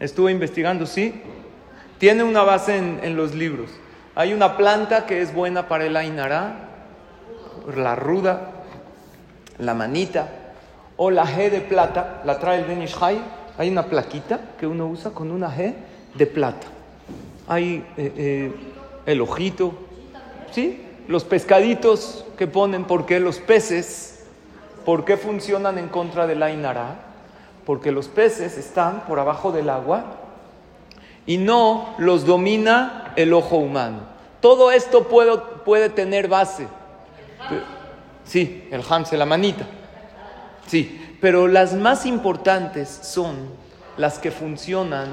Estuve 0.00 0.32
investigando, 0.32 0.84
¿sí? 0.84 1.22
Tiene 1.98 2.24
una 2.24 2.42
base 2.42 2.76
en, 2.76 3.16
los 3.16 3.36
libros. 3.36 3.70
Hay 4.16 4.32
una 4.32 4.56
planta 4.56 5.06
que 5.06 5.22
es 5.22 5.32
buena 5.32 5.68
para 5.68 5.86
el 5.86 5.96
Ainara, 5.96 6.70
la 7.76 7.94
ruda, 7.94 8.50
la 9.58 9.74
manita, 9.74 10.28
o 10.96 11.10
la 11.10 11.26
G 11.26 11.50
de 11.50 11.60
plata, 11.60 12.22
la 12.24 12.38
trae 12.38 12.60
el 12.60 12.64
Benishai. 12.64 13.18
Hay 13.58 13.70
una 13.70 13.84
plaquita 13.86 14.40
que 14.58 14.66
uno 14.66 14.86
usa 14.86 15.10
con 15.10 15.30
una 15.30 15.50
G 15.50 15.74
de 16.14 16.26
plata. 16.26 16.66
Hay 17.48 17.84
eh, 17.96 18.12
eh, 18.16 18.52
el 19.06 19.20
ojito, 19.20 19.74
¿sí? 20.52 20.84
Los 21.08 21.24
pescaditos 21.24 22.24
que 22.36 22.46
ponen, 22.46 22.84
porque 22.84 23.20
los 23.20 23.38
peces, 23.38 24.24
¿por 24.84 25.04
qué 25.04 25.16
funcionan 25.16 25.78
en 25.78 25.88
contra 25.88 26.26
del 26.26 26.42
Ainara? 26.42 26.96
Porque 27.66 27.92
los 27.92 28.08
peces 28.08 28.56
están 28.56 29.04
por 29.06 29.18
abajo 29.18 29.52
del 29.52 29.70
agua 29.70 30.04
y 31.26 31.38
no 31.38 31.94
los 31.98 32.24
domina 32.24 33.12
el 33.16 33.32
ojo 33.32 33.56
humano. 33.56 34.00
Todo 34.40 34.72
esto 34.72 35.04
puede, 35.08 35.38
puede 35.64 35.88
tener 35.88 36.28
base. 36.28 36.66
Sí, 38.24 38.66
el 38.70 38.82
Hamse, 38.88 39.16
la 39.16 39.26
manita. 39.26 39.66
Sí, 40.66 41.16
pero 41.20 41.48
las 41.48 41.74
más 41.74 42.06
importantes 42.06 42.88
son 43.02 43.36
las 43.96 44.18
que 44.18 44.30
funcionan 44.30 45.08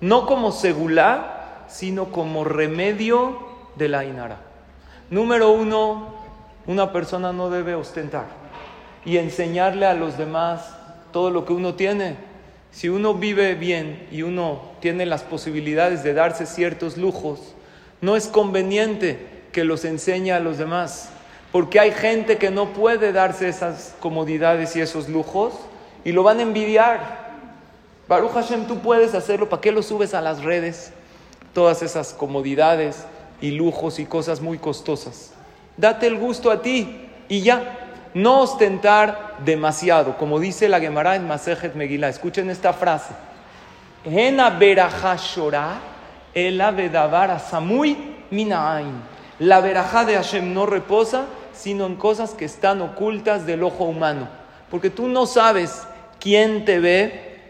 no 0.00 0.26
como 0.26 0.52
segulá, 0.52 1.64
sino 1.68 2.06
como 2.12 2.44
remedio 2.44 3.38
de 3.76 3.88
la 3.88 4.04
inara. 4.04 4.38
Número 5.10 5.50
uno, 5.50 6.14
una 6.66 6.92
persona 6.92 7.32
no 7.32 7.50
debe 7.50 7.74
ostentar 7.74 8.26
y 9.04 9.18
enseñarle 9.18 9.86
a 9.86 9.94
los 9.94 10.18
demás 10.18 10.76
todo 11.12 11.30
lo 11.30 11.44
que 11.44 11.52
uno 11.52 11.74
tiene. 11.74 12.16
Si 12.72 12.88
uno 12.88 13.14
vive 13.14 13.54
bien 13.54 14.06
y 14.10 14.22
uno 14.22 14.60
tiene 14.80 15.06
las 15.06 15.22
posibilidades 15.22 16.02
de 16.02 16.12
darse 16.12 16.44
ciertos 16.44 16.96
lujos, 16.96 17.54
no 18.00 18.16
es 18.16 18.26
conveniente 18.26 19.44
que 19.52 19.64
los 19.64 19.84
enseñe 19.84 20.32
a 20.32 20.40
los 20.40 20.58
demás, 20.58 21.10
porque 21.52 21.80
hay 21.80 21.92
gente 21.92 22.38
que 22.38 22.50
no 22.50 22.72
puede 22.72 23.12
darse 23.12 23.48
esas 23.48 23.94
comodidades 24.00 24.76
y 24.76 24.80
esos 24.80 25.08
lujos 25.08 25.54
y 26.04 26.12
lo 26.12 26.22
van 26.22 26.38
a 26.38 26.42
envidiar. 26.42 27.26
Baruch 28.08 28.32
Hashem, 28.32 28.66
tú 28.66 28.78
puedes 28.78 29.14
hacerlo, 29.14 29.48
¿para 29.48 29.60
qué 29.60 29.72
lo 29.72 29.82
subes 29.82 30.14
a 30.14 30.20
las 30.20 30.42
redes? 30.42 30.92
Todas 31.52 31.82
esas 31.82 32.12
comodidades 32.12 33.04
y 33.40 33.50
lujos 33.52 33.98
y 33.98 34.06
cosas 34.06 34.40
muy 34.40 34.58
costosas. 34.58 35.32
Date 35.76 36.06
el 36.06 36.16
gusto 36.16 36.50
a 36.50 36.62
ti 36.62 37.08
y 37.28 37.40
ya. 37.40 37.82
No 38.14 38.40
ostentar 38.40 39.36
demasiado, 39.44 40.16
como 40.16 40.40
dice 40.40 40.68
la 40.68 40.80
Gemara 40.80 41.16
en 41.16 41.26
Masejet 41.26 41.74
Megillah. 41.74 42.08
Escuchen 42.08 42.48
esta 42.48 42.72
frase. 42.72 43.12
La 49.38 49.60
verajá 49.60 50.04
de 50.04 50.14
Hashem 50.14 50.54
no 50.54 50.66
reposa, 50.66 51.26
sino 51.52 51.86
en 51.86 51.96
cosas 51.96 52.32
que 52.32 52.44
están 52.44 52.80
ocultas 52.80 53.46
del 53.46 53.62
ojo 53.62 53.84
humano. 53.84 54.28
Porque 54.70 54.90
tú 54.90 55.08
no 55.08 55.26
sabes 55.26 55.86
quién 56.18 56.64
te 56.64 56.80
ve 56.80 57.42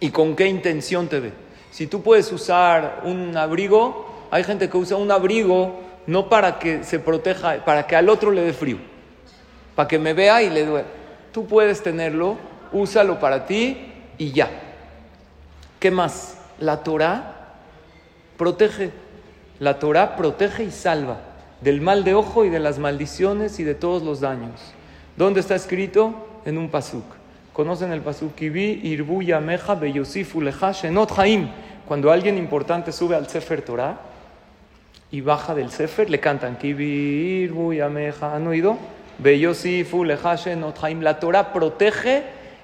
y 0.00 0.10
con 0.10 0.36
qué 0.36 0.46
intención 0.46 1.08
te 1.08 1.20
ve. 1.20 1.32
Si 1.70 1.86
tú 1.86 2.02
puedes 2.02 2.30
usar 2.32 3.02
un 3.04 3.36
abrigo, 3.36 4.26
hay 4.30 4.44
gente 4.44 4.68
que 4.68 4.76
usa 4.76 4.96
un 4.96 5.10
abrigo 5.10 5.80
no 6.06 6.28
para 6.28 6.58
que 6.58 6.84
se 6.84 6.98
proteja, 6.98 7.64
para 7.64 7.86
que 7.86 7.96
al 7.96 8.08
otro 8.08 8.30
le 8.30 8.42
dé 8.42 8.52
frío 8.52 8.90
para 9.80 9.88
que 9.88 9.98
me 9.98 10.12
vea 10.12 10.42
y 10.42 10.50
le 10.50 10.66
duele. 10.66 10.86
Tú 11.32 11.46
puedes 11.46 11.82
tenerlo, 11.82 12.36
úsalo 12.70 13.18
para 13.18 13.46
ti 13.46 13.92
y 14.18 14.32
ya. 14.32 14.50
¿Qué 15.78 15.90
más? 15.90 16.36
La 16.58 16.82
Torah 16.82 17.54
protege. 18.36 18.90
La 19.58 19.78
Torah 19.78 20.16
protege 20.16 20.64
y 20.64 20.70
salva 20.70 21.29
del 21.60 21.80
mal 21.80 22.04
de 22.04 22.14
ojo 22.14 22.44
y 22.44 22.50
de 22.50 22.58
las 22.58 22.78
maldiciones 22.78 23.60
y 23.60 23.64
de 23.64 23.74
todos 23.74 24.02
los 24.02 24.20
daños. 24.20 24.60
¿Dónde 25.16 25.40
está 25.40 25.54
escrito? 25.54 26.14
En 26.44 26.56
un 26.56 26.70
pasuk. 26.70 27.04
¿Conocen 27.52 27.92
el 27.92 28.00
pasuk? 28.00 28.34
Kibi 28.34 28.80
irbu 28.84 29.22
yameja 29.22 29.74
beyosifu 29.74 30.40
shenot 30.40 31.18
haim. 31.18 31.48
Cuando 31.86 32.10
alguien 32.10 32.38
importante 32.38 32.92
sube 32.92 33.16
al 33.16 33.28
Sefer 33.28 33.62
Torah 33.62 34.00
y 35.10 35.20
baja 35.20 35.54
del 35.54 35.70
Sefer, 35.70 36.08
le 36.08 36.20
cantan 36.20 36.56
Kibi 36.56 37.42
irbu 37.44 37.74
yameja. 37.74 38.34
¿Han 38.34 38.46
oído? 38.46 38.78
La 41.00 41.20
Torah 41.20 41.52
protege 41.52 42.22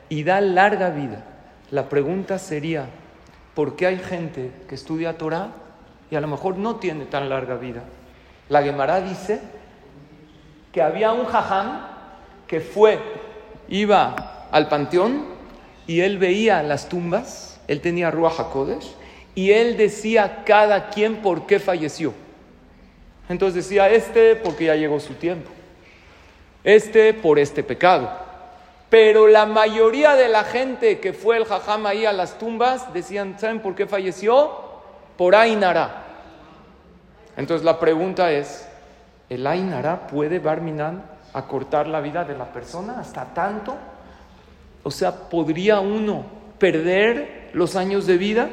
y 0.09 0.23
da 0.23 0.41
larga 0.41 0.91
vida. 0.91 1.25
La 1.71 1.89
pregunta 1.89 2.39
sería, 2.39 2.87
¿por 3.55 3.77
qué 3.77 3.87
hay 3.89 3.99
gente 3.99 4.53
que 4.69 4.75
estudia 4.75 5.19
Torah 5.19 5.51
y 6.11 6.15
a 6.15 6.21
lo 6.21 6.29
mejor 6.29 6.57
no 6.57 6.77
tiene 6.77 7.05
tan 7.05 7.29
larga 7.29 7.57
vida? 7.57 7.83
La 8.49 8.63
Gemara 8.63 9.01
dice 9.01 9.41
que 10.73 10.83
había 10.83 11.13
un 11.13 11.27
jajam 11.27 11.87
que 12.47 12.61
fue, 12.61 12.99
iba 13.69 14.49
al 14.51 14.69
panteón 14.69 15.25
y 15.87 16.01
él 16.01 16.19
veía 16.19 16.63
las 16.63 16.89
tumbas, 16.89 17.61
él 17.67 17.81
tenía 17.81 18.11
Ruach 18.11 18.39
HaKodesh, 18.39 18.95
y 19.35 19.51
él 19.51 19.77
decía 19.77 20.45
cada 20.45 20.91
quien 20.91 21.17
por 21.17 21.47
qué 21.47 21.59
falleció. 21.59 22.15
Entonces 23.29 23.65
decía, 23.65 23.91
este 23.91 24.37
porque 24.37 24.67
ya 24.67 24.77
llegó 24.77 25.01
su 25.01 25.15
tiempo 25.15 25.51
este 26.67 27.15
por 27.15 27.39
este 27.39 27.63
pecado. 27.63 28.11
Pero 28.91 29.29
la 29.29 29.47
mayoría 29.47 30.17
de 30.17 30.29
la 30.29 30.43
gente 30.43 30.99
que 30.99 31.13
fue 31.13 31.37
el 31.37 31.45
jajam 31.45 31.87
ahí 31.87 32.05
a 32.05 32.13
las 32.13 32.39
tumbas 32.39 32.93
decían, 32.93 33.39
¿saben 33.39 33.61
por 33.61 33.77
qué 33.77 33.87
falleció? 33.87 34.51
Por 35.17 35.37
Ainara. 35.37 36.03
Entonces 37.37 37.65
la 37.65 37.79
pregunta 37.79 38.33
es, 38.33 38.67
¿el 39.29 39.47
Ainara 39.47 40.07
puede, 40.07 40.39
Barminan, 40.39 41.03
acortar 41.33 41.87
la 41.87 42.01
vida 42.01 42.25
de 42.25 42.37
la 42.37 42.47
persona 42.53 42.99
hasta 42.99 43.35
tanto? 43.35 43.77
O 44.83 44.91
sea, 44.91 45.29
¿podría 45.29 45.81
uno 45.81 46.25
perder 46.59 47.51
los 47.53 47.77
años 47.77 48.07
de 48.07 48.17
vida? 48.17 48.49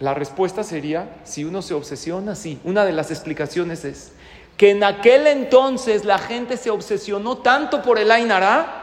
La 0.00 0.14
respuesta 0.14 0.64
sería, 0.64 1.08
si 1.24 1.44
uno 1.44 1.62
se 1.62 1.74
obsesiona, 1.74 2.34
sí. 2.34 2.60
Una 2.64 2.84
de 2.84 2.92
las 2.92 3.10
explicaciones 3.10 3.84
es, 3.84 4.12
que 4.56 4.70
en 4.70 4.84
aquel 4.84 5.26
entonces 5.26 6.04
la 6.04 6.18
gente 6.18 6.56
se 6.56 6.70
obsesionó 6.70 7.38
tanto 7.38 7.82
por 7.82 7.98
el 7.98 8.10
Ainara 8.10 8.80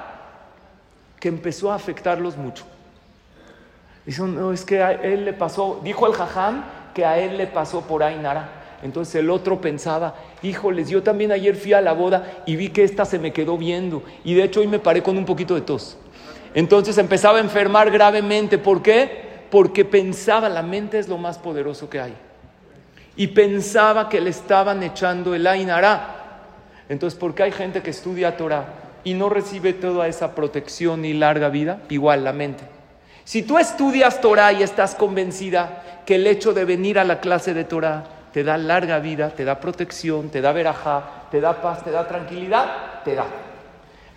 que 1.19 1.27
empezó 1.27 1.71
a 1.71 1.75
afectarlos 1.75 2.37
mucho. 2.37 2.65
Dice, 4.05 4.23
no, 4.23 4.51
es 4.51 4.63
que 4.63 4.81
a 4.81 4.93
él 4.93 5.25
le 5.25 5.33
pasó, 5.33 5.81
dijo 5.83 6.07
el 6.07 6.13
jajam 6.13 6.63
que 6.93 7.05
a 7.05 7.19
él 7.19 7.37
le 7.37 7.47
pasó 7.47 7.81
por 7.81 8.01
Ainara. 8.01 8.58
Entonces 8.81 9.15
el 9.15 9.29
otro 9.29 9.59
pensaba, 9.59 10.15
híjoles, 10.41 10.89
yo 10.89 11.03
también 11.03 11.31
ayer 11.31 11.55
fui 11.55 11.73
a 11.73 11.81
la 11.81 11.93
boda 11.93 12.43
y 12.45 12.55
vi 12.55 12.69
que 12.69 12.83
esta 12.83 13.05
se 13.05 13.19
me 13.19 13.33
quedó 13.33 13.57
viendo. 13.57 14.03
Y 14.23 14.33
de 14.33 14.43
hecho 14.43 14.61
hoy 14.61 14.67
me 14.67 14.79
paré 14.79 15.03
con 15.03 15.17
un 15.17 15.25
poquito 15.25 15.55
de 15.55 15.61
tos. 15.61 15.97
Entonces 16.53 16.97
empezaba 16.97 17.37
a 17.37 17.41
enfermar 17.41 17.91
gravemente. 17.91 18.57
¿Por 18.57 18.81
qué? 18.81 19.29
Porque 19.49 19.85
pensaba, 19.85 20.49
la 20.49 20.63
mente 20.63 20.99
es 20.99 21.07
lo 21.07 21.17
más 21.17 21.37
poderoso 21.37 21.89
que 21.89 21.99
hay 21.99 22.13
y 23.19 23.27
pensaba 23.27 24.07
que 24.07 24.21
le 24.21 24.29
estaban 24.29 24.81
echando 24.81 25.35
el 25.35 25.45
Ainara. 25.45 26.15
Entonces, 26.87 27.19
¿por 27.19 27.35
qué 27.35 27.43
hay 27.43 27.51
gente 27.51 27.81
que 27.81 27.89
estudia 27.89 28.37
Torah 28.37 28.67
y 29.03 29.13
no 29.13 29.27
recibe 29.27 29.73
toda 29.73 30.07
esa 30.07 30.35
protección 30.35 31.03
y 31.03 31.11
larga 31.11 31.49
vida? 31.49 31.81
Igual 31.89 32.23
la 32.23 32.31
mente. 32.31 32.63
Si 33.25 33.43
tú 33.43 33.57
estudias 33.59 34.21
Torah 34.21 34.53
y 34.53 34.63
estás 34.63 34.95
convencida 34.95 36.01
que 36.05 36.15
el 36.15 36.27
hecho 36.27 36.53
de 36.53 36.63
venir 36.63 36.97
a 36.97 37.03
la 37.03 37.19
clase 37.19 37.53
de 37.53 37.65
Torah 37.65 38.05
te 38.33 38.43
da 38.43 38.57
larga 38.57 38.99
vida, 38.99 39.29
te 39.29 39.45
da 39.45 39.59
protección, 39.59 40.29
te 40.29 40.41
da 40.41 40.51
verajá, 40.51 41.27
te 41.31 41.41
da 41.41 41.61
paz, 41.61 41.83
te 41.83 41.91
da 41.91 42.07
tranquilidad, 42.07 43.03
te 43.03 43.15
da. 43.15 43.25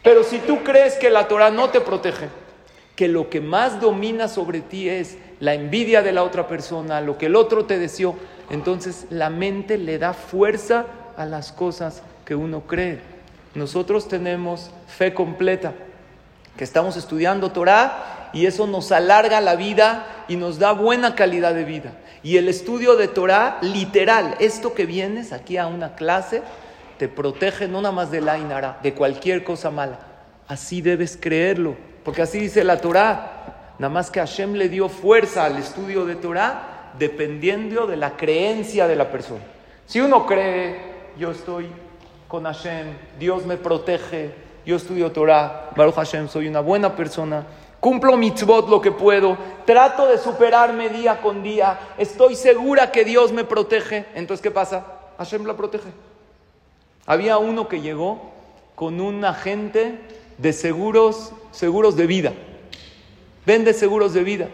Pero 0.02 0.24
si 0.24 0.38
tú 0.38 0.62
crees 0.64 0.96
que 0.96 1.10
la 1.10 1.28
Torah 1.28 1.50
no 1.50 1.70
te 1.70 1.80
protege, 1.80 2.28
que 2.96 3.08
lo 3.08 3.30
que 3.30 3.40
más 3.40 3.80
domina 3.80 4.28
sobre 4.28 4.60
ti 4.60 4.88
es 4.88 5.16
la 5.40 5.54
envidia 5.54 6.02
de 6.02 6.12
la 6.12 6.22
otra 6.22 6.46
persona, 6.46 7.00
lo 7.00 7.18
que 7.18 7.26
el 7.26 7.36
otro 7.36 7.64
te 7.64 7.78
deseó, 7.78 8.16
entonces 8.50 9.06
la 9.10 9.30
mente 9.30 9.78
le 9.78 9.98
da 9.98 10.12
fuerza 10.12 10.86
a 11.16 11.24
las 11.24 11.52
cosas 11.52 12.02
que 12.24 12.34
uno 12.34 12.62
cree. 12.66 13.00
Nosotros 13.54 14.08
tenemos 14.08 14.70
fe 14.86 15.14
completa, 15.14 15.72
que 16.56 16.64
estamos 16.64 16.96
estudiando 16.96 17.52
Torah 17.52 18.30
y 18.32 18.46
eso 18.46 18.66
nos 18.66 18.92
alarga 18.92 19.40
la 19.40 19.56
vida 19.56 20.24
y 20.28 20.36
nos 20.36 20.58
da 20.58 20.72
buena 20.72 21.14
calidad 21.14 21.54
de 21.54 21.64
vida. 21.64 21.92
Y 22.22 22.36
el 22.36 22.48
estudio 22.48 22.96
de 22.96 23.08
Torah, 23.08 23.58
literal, 23.62 24.36
esto 24.38 24.74
que 24.74 24.86
vienes 24.86 25.32
aquí 25.32 25.56
a 25.56 25.66
una 25.66 25.94
clase, 25.94 26.42
te 26.98 27.08
protege 27.08 27.68
no 27.68 27.80
nada 27.82 27.92
más 27.92 28.10
de 28.10 28.20
la 28.20 28.38
inara, 28.38 28.78
de 28.82 28.94
cualquier 28.94 29.42
cosa 29.44 29.70
mala. 29.70 29.98
Así 30.46 30.82
debes 30.82 31.18
creerlo, 31.20 31.76
porque 32.04 32.22
así 32.22 32.38
dice 32.38 32.64
la 32.64 32.78
Torah. 32.78 33.74
Nada 33.78 33.92
más 33.92 34.10
que 34.10 34.20
Hashem 34.20 34.52
le 34.52 34.68
dio 34.68 34.88
fuerza 34.88 35.44
al 35.44 35.58
estudio 35.58 36.04
de 36.04 36.14
Torah 36.14 36.92
dependiendo 36.98 37.86
de 37.86 37.96
la 37.96 38.16
creencia 38.16 38.86
de 38.86 38.96
la 38.96 39.10
persona. 39.10 39.42
Si 39.86 40.00
uno 40.00 40.26
cree, 40.26 40.76
yo 41.18 41.32
estoy 41.32 41.66
con 42.28 42.44
Hashem, 42.44 42.86
Dios 43.18 43.44
me 43.46 43.56
protege, 43.56 44.32
yo 44.64 44.76
estudio 44.76 45.10
Torah, 45.12 45.70
Baruch 45.76 45.94
Hashem, 45.94 46.28
soy 46.28 46.48
una 46.48 46.60
buena 46.60 46.94
persona, 46.94 47.46
cumplo 47.80 48.16
mitzvot 48.16 48.68
lo 48.68 48.80
que 48.80 48.92
puedo, 48.92 49.36
trato 49.64 50.06
de 50.06 50.18
superarme 50.18 50.88
día 50.88 51.20
con 51.20 51.42
día, 51.42 51.78
estoy 51.98 52.36
segura 52.36 52.92
que 52.92 53.04
Dios 53.04 53.32
me 53.32 53.44
protege. 53.44 54.06
Entonces, 54.14 54.42
¿qué 54.42 54.50
pasa? 54.50 54.84
Hashem 55.18 55.44
la 55.46 55.56
protege. 55.56 55.90
Había 57.06 57.38
uno 57.38 57.68
que 57.68 57.80
llegó 57.80 58.30
con 58.74 59.00
un 59.00 59.24
agente 59.24 59.98
de 60.38 60.52
seguros, 60.52 61.32
seguros 61.50 61.96
de 61.96 62.06
vida. 62.06 62.32
Vende 63.44 63.74
seguros 63.74 64.14
de 64.14 64.22
vida. 64.22 64.48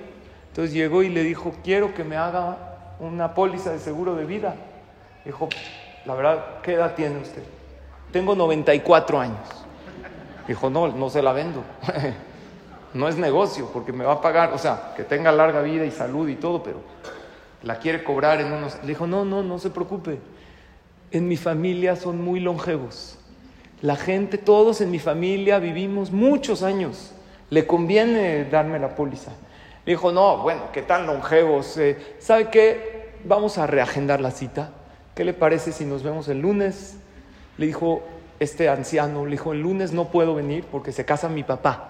Entonces 0.48 0.74
llegó 0.74 1.02
y 1.02 1.08
le 1.08 1.22
dijo, 1.22 1.52
quiero 1.62 1.94
que 1.94 2.04
me 2.04 2.16
haga 2.16 2.56
una 3.00 3.34
póliza 3.34 3.72
de 3.72 3.78
seguro 3.78 4.14
de 4.16 4.24
vida. 4.24 4.56
Dijo, 5.24 5.48
la 6.04 6.14
verdad, 6.14 6.62
¿qué 6.62 6.74
edad 6.74 6.94
tiene 6.94 7.18
usted? 7.18 7.42
Tengo 8.10 8.34
94 8.34 9.20
años. 9.20 9.57
Dijo, 10.48 10.70
no, 10.70 10.88
no 10.88 11.10
se 11.10 11.22
la 11.22 11.32
vendo. 11.32 11.62
no 12.94 13.06
es 13.06 13.16
negocio 13.16 13.70
porque 13.72 13.92
me 13.92 14.04
va 14.04 14.14
a 14.14 14.20
pagar, 14.20 14.52
o 14.54 14.58
sea, 14.58 14.94
que 14.96 15.04
tenga 15.04 15.30
larga 15.30 15.60
vida 15.60 15.84
y 15.84 15.90
salud 15.90 16.26
y 16.28 16.36
todo, 16.36 16.62
pero 16.62 16.80
la 17.62 17.78
quiere 17.78 18.02
cobrar 18.02 18.40
en 18.40 18.52
unos... 18.52 18.78
Le 18.82 18.88
dijo, 18.88 19.06
no, 19.06 19.24
no, 19.24 19.42
no 19.42 19.58
se 19.58 19.70
preocupe. 19.70 20.18
En 21.10 21.28
mi 21.28 21.36
familia 21.36 21.96
son 21.96 22.22
muy 22.22 22.40
longevos. 22.40 23.18
La 23.82 23.96
gente, 23.96 24.38
todos 24.38 24.80
en 24.80 24.90
mi 24.90 24.98
familia 24.98 25.58
vivimos 25.58 26.10
muchos 26.10 26.62
años. 26.62 27.12
Le 27.50 27.66
conviene 27.66 28.44
darme 28.44 28.78
la 28.78 28.94
póliza. 28.94 29.32
Le 29.84 29.92
dijo, 29.92 30.12
no, 30.12 30.38
bueno, 30.38 30.62
¿qué 30.72 30.82
tan 30.82 31.06
longevos? 31.06 31.76
Eh, 31.78 32.16
¿Sabe 32.18 32.48
qué? 32.48 33.14
Vamos 33.24 33.58
a 33.58 33.66
reagendar 33.66 34.20
la 34.20 34.30
cita. 34.30 34.70
¿Qué 35.14 35.24
le 35.24 35.34
parece 35.34 35.72
si 35.72 35.84
nos 35.84 36.02
vemos 36.02 36.28
el 36.28 36.40
lunes? 36.40 36.96
Le 37.56 37.66
dijo 37.66 38.02
este 38.40 38.68
anciano, 38.68 39.24
le 39.24 39.32
dijo, 39.32 39.52
el 39.52 39.60
lunes 39.60 39.92
no 39.92 40.06
puedo 40.06 40.34
venir 40.34 40.64
porque 40.70 40.92
se 40.92 41.04
casa 41.04 41.28
mi 41.28 41.42
papá. 41.42 41.88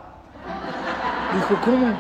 Dijo, 1.35 1.61
¿cómo? 1.65 1.99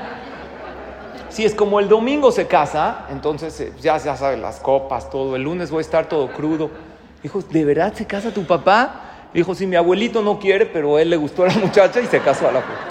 Si 1.28 1.44
es 1.44 1.54
como 1.54 1.78
el 1.78 1.88
domingo 1.88 2.32
se 2.32 2.46
casa, 2.46 3.06
entonces 3.10 3.60
eh, 3.60 3.72
ya, 3.80 3.98
ya 3.98 4.36
las 4.36 4.60
copas, 4.60 5.10
todo. 5.10 5.36
El 5.36 5.42
lunes 5.42 5.70
voy 5.70 5.78
a 5.78 5.82
estar 5.82 6.08
todo 6.08 6.32
crudo. 6.32 6.70
Dijo, 7.22 7.42
¿de 7.42 7.64
verdad 7.64 7.92
se 7.92 8.06
casa 8.06 8.32
tu 8.32 8.46
papá? 8.46 9.02
Dijo, 9.34 9.54
sí, 9.54 9.66
mi 9.66 9.76
abuelito 9.76 10.22
no 10.22 10.38
quiere, 10.38 10.64
pero 10.64 10.98
él 10.98 11.10
le 11.10 11.16
gustó 11.16 11.44
a 11.44 11.48
la 11.48 11.54
muchacha 11.54 12.00
y 12.00 12.06
se 12.06 12.20
casó 12.20 12.48
a 12.48 12.52
la 12.52 12.62
fuerza. 12.62 12.84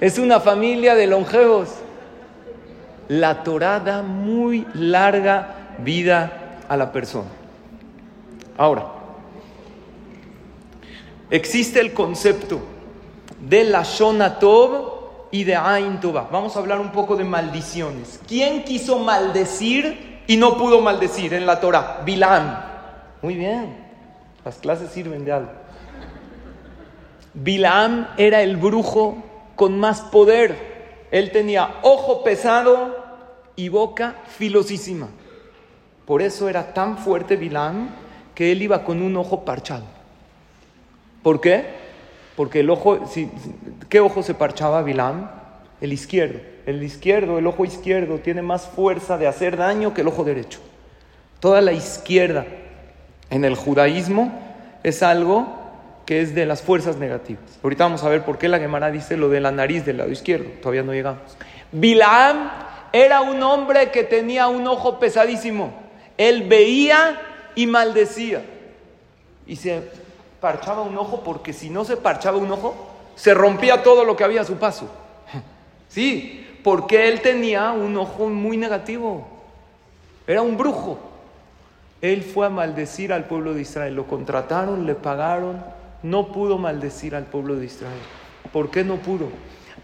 Es 0.00 0.18
una 0.18 0.40
familia 0.40 0.94
de 0.94 1.06
longevos. 1.06 1.68
La 3.08 3.42
Torah 3.42 3.80
da 3.80 4.02
muy 4.02 4.66
larga 4.74 5.74
vida 5.78 6.58
a 6.68 6.76
la 6.76 6.92
persona. 6.92 7.28
Ahora, 8.56 8.86
existe 11.30 11.80
el 11.80 11.92
concepto 11.94 12.60
de 13.40 13.64
la 13.64 13.82
Shonatov 13.82 14.92
y 15.30 15.44
de 15.44 15.56
Ain 15.56 15.98
Vamos 16.02 16.54
a 16.54 16.58
hablar 16.58 16.78
un 16.78 16.92
poco 16.92 17.16
de 17.16 17.24
maldiciones. 17.24 18.20
¿Quién 18.28 18.64
quiso 18.64 18.98
maldecir 18.98 20.22
y 20.26 20.36
no 20.36 20.56
pudo 20.56 20.80
maldecir 20.80 21.32
en 21.34 21.46
la 21.46 21.58
Torah? 21.58 22.02
Bilam. 22.04 22.58
Muy 23.22 23.34
bien, 23.34 23.76
las 24.44 24.56
clases 24.56 24.90
sirven 24.90 25.24
de 25.24 25.32
algo. 25.32 25.50
Bilam 27.34 28.08
era 28.18 28.42
el 28.42 28.58
brujo 28.58 29.16
con 29.56 29.78
más 29.78 30.02
poder. 30.02 31.06
Él 31.10 31.32
tenía 31.32 31.76
ojo 31.82 32.22
pesado 32.22 32.96
y 33.56 33.70
boca 33.70 34.16
filosísima. 34.26 35.08
Por 36.04 36.20
eso 36.20 36.48
era 36.48 36.74
tan 36.74 36.98
fuerte 36.98 37.36
Bilam 37.36 38.01
que 38.34 38.52
él 38.52 38.62
iba 38.62 38.84
con 38.84 39.02
un 39.02 39.16
ojo 39.16 39.44
parchado. 39.44 39.84
¿Por 41.22 41.40
qué? 41.40 41.64
Porque 42.36 42.60
el 42.60 42.70
ojo, 42.70 43.00
¿qué 43.88 44.00
ojo 44.00 44.22
se 44.22 44.34
parchaba 44.34 44.82
Bilam? 44.82 45.30
El 45.80 45.92
izquierdo. 45.92 46.40
El 46.66 46.82
izquierdo, 46.82 47.38
el 47.38 47.46
ojo 47.46 47.64
izquierdo, 47.64 48.18
tiene 48.18 48.42
más 48.42 48.66
fuerza 48.66 49.18
de 49.18 49.26
hacer 49.26 49.56
daño 49.56 49.94
que 49.94 50.00
el 50.00 50.08
ojo 50.08 50.24
derecho. 50.24 50.60
Toda 51.40 51.60
la 51.60 51.72
izquierda 51.72 52.46
en 53.30 53.44
el 53.44 53.56
judaísmo 53.56 54.32
es 54.82 55.02
algo 55.02 55.60
que 56.06 56.20
es 56.20 56.34
de 56.34 56.46
las 56.46 56.62
fuerzas 56.62 56.96
negativas. 56.96 57.58
Ahorita 57.62 57.84
vamos 57.84 58.02
a 58.04 58.08
ver 58.08 58.24
por 58.24 58.38
qué 58.38 58.48
la 58.48 58.58
Gemara 58.58 58.90
dice 58.90 59.16
lo 59.16 59.28
de 59.28 59.40
la 59.40 59.50
nariz 59.50 59.84
del 59.84 59.98
lado 59.98 60.10
izquierdo. 60.10 60.50
Todavía 60.60 60.82
no 60.82 60.92
llegamos. 60.92 61.36
Bilam 61.72 62.50
era 62.92 63.20
un 63.22 63.42
hombre 63.42 63.90
que 63.90 64.04
tenía 64.04 64.48
un 64.48 64.66
ojo 64.66 64.98
pesadísimo. 64.98 65.72
Él 66.18 66.44
veía 66.44 67.31
y 67.54 67.66
maldecía. 67.66 68.44
Y 69.46 69.56
se 69.56 69.82
parchaba 70.40 70.82
un 70.82 70.96
ojo 70.96 71.22
porque 71.22 71.52
si 71.52 71.70
no 71.70 71.84
se 71.84 71.96
parchaba 71.96 72.38
un 72.38 72.50
ojo, 72.50 72.74
se 73.14 73.34
rompía 73.34 73.82
todo 73.82 74.04
lo 74.04 74.16
que 74.16 74.24
había 74.24 74.42
a 74.42 74.44
su 74.44 74.56
paso. 74.56 74.88
Sí, 75.88 76.58
porque 76.64 77.10
él 77.10 77.20
tenía 77.20 77.70
un 77.72 77.94
ojo 77.98 78.26
muy 78.30 78.56
negativo. 78.56 79.26
Era 80.26 80.40
un 80.40 80.56
brujo. 80.56 80.98
Él 82.00 82.22
fue 82.22 82.46
a 82.46 82.48
maldecir 82.48 83.12
al 83.12 83.26
pueblo 83.26 83.52
de 83.52 83.60
Israel. 83.60 83.94
Lo 83.94 84.06
contrataron, 84.06 84.86
le 84.86 84.94
pagaron. 84.94 85.62
No 86.02 86.32
pudo 86.32 86.56
maldecir 86.56 87.14
al 87.14 87.24
pueblo 87.24 87.56
de 87.56 87.66
Israel. 87.66 88.00
¿Por 88.54 88.70
qué 88.70 88.84
no 88.84 88.96
pudo? 88.96 89.28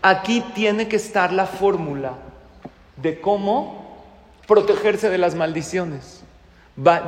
Aquí 0.01 0.43
tiene 0.55 0.89
que 0.89 0.97
estar 0.97 1.31
la 1.31 1.45
fórmula 1.45 2.15
de 2.97 3.21
cómo 3.21 3.99
protegerse 4.47 5.11
de 5.11 5.19
las 5.19 5.35
maldiciones 5.35 6.18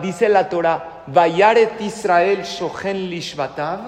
dice 0.03 0.29
la 0.29 0.49
Torah, 0.49 1.05
Vayaret 1.07 1.81
Israel 1.81 2.43
Shohen 2.43 3.09
Lishvatav, 3.09 3.81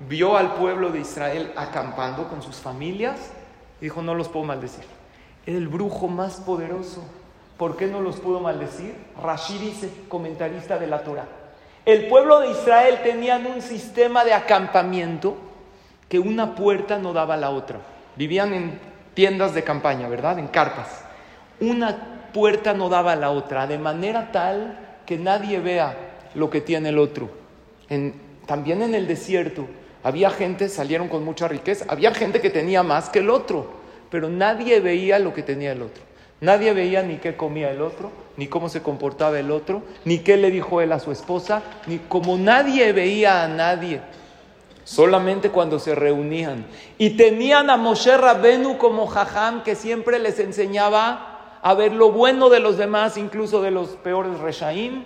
vio 0.00 0.36
al 0.36 0.54
pueblo 0.54 0.90
de 0.90 1.00
Israel 1.00 1.52
acampando 1.56 2.28
con 2.28 2.42
sus 2.42 2.56
familias 2.56 3.32
y 3.80 3.84
dijo, 3.84 4.02
no 4.02 4.14
los 4.14 4.28
puedo 4.28 4.46
maldecir. 4.46 4.84
El 5.46 5.68
brujo 5.68 6.08
más 6.08 6.36
poderoso. 6.40 7.02
¿Por 7.56 7.76
qué 7.76 7.86
no 7.86 8.00
los 8.00 8.16
pudo 8.16 8.40
maldecir? 8.40 8.94
Rashi 9.22 9.58
dice, 9.58 9.90
comentarista 10.08 10.78
de 10.78 10.86
la 10.86 11.00
Torah. 11.02 11.26
El 11.84 12.06
pueblo 12.08 12.40
de 12.40 12.50
Israel 12.50 13.00
tenían 13.02 13.46
un 13.46 13.62
sistema 13.62 14.24
de 14.24 14.34
acampamiento 14.34 15.36
que 16.08 16.18
una 16.18 16.54
puerta 16.54 16.98
no 16.98 17.12
daba 17.12 17.34
a 17.34 17.38
la 17.38 17.50
otra. 17.50 17.78
Vivían 18.16 18.52
en 18.52 18.80
tiendas 19.14 19.54
de 19.54 19.64
campaña, 19.64 20.08
¿verdad? 20.08 20.38
En 20.38 20.48
carpas. 20.48 21.04
Una 21.60 22.28
puerta 22.34 22.74
no 22.74 22.88
daba 22.88 23.12
a 23.12 23.16
la 23.16 23.30
otra, 23.30 23.66
de 23.66 23.78
manera 23.78 24.30
tal 24.30 24.85
que 25.06 25.16
nadie 25.16 25.60
vea 25.60 25.96
lo 26.34 26.50
que 26.50 26.60
tiene 26.60 26.90
el 26.90 26.98
otro. 26.98 27.30
también 28.46 28.82
en 28.82 28.94
el 28.94 29.06
desierto 29.06 29.66
había 30.02 30.30
gente, 30.30 30.68
salieron 30.68 31.08
con 31.08 31.24
mucha 31.24 31.48
riqueza, 31.48 31.84
había 31.88 32.14
gente 32.14 32.40
que 32.40 32.50
tenía 32.50 32.82
más 32.82 33.08
que 33.08 33.18
el 33.20 33.30
otro, 33.30 33.72
pero 34.10 34.28
nadie 34.28 34.80
veía 34.80 35.18
lo 35.18 35.34
que 35.34 35.42
tenía 35.42 35.72
el 35.72 35.82
otro. 35.82 36.02
Nadie 36.40 36.72
veía 36.74 37.02
ni 37.02 37.16
qué 37.16 37.36
comía 37.36 37.70
el 37.70 37.80
otro, 37.80 38.12
ni 38.36 38.46
cómo 38.46 38.68
se 38.68 38.82
comportaba 38.82 39.38
el 39.38 39.50
otro, 39.50 39.82
ni 40.04 40.18
qué 40.18 40.36
le 40.36 40.50
dijo 40.50 40.80
él 40.80 40.92
a 40.92 41.00
su 41.00 41.10
esposa, 41.10 41.62
ni 41.86 41.98
como 41.98 42.36
nadie 42.36 42.92
veía 42.92 43.42
a 43.42 43.48
nadie. 43.48 44.00
Solamente 44.84 45.50
cuando 45.50 45.80
se 45.80 45.94
reunían. 45.94 46.66
Y 46.98 47.16
tenían 47.16 47.70
a 47.70 47.76
Moshe 47.76 48.16
Rabenu 48.16 48.78
como 48.78 49.06
jajam 49.06 49.64
que 49.64 49.74
siempre 49.74 50.18
les 50.20 50.38
enseñaba 50.38 51.35
a 51.66 51.74
ver 51.74 51.92
lo 51.92 52.12
bueno 52.12 52.48
de 52.48 52.60
los 52.60 52.78
demás, 52.78 53.16
incluso 53.16 53.60
de 53.60 53.72
los 53.72 53.88
peores 53.96 54.38
reshaim, 54.38 55.02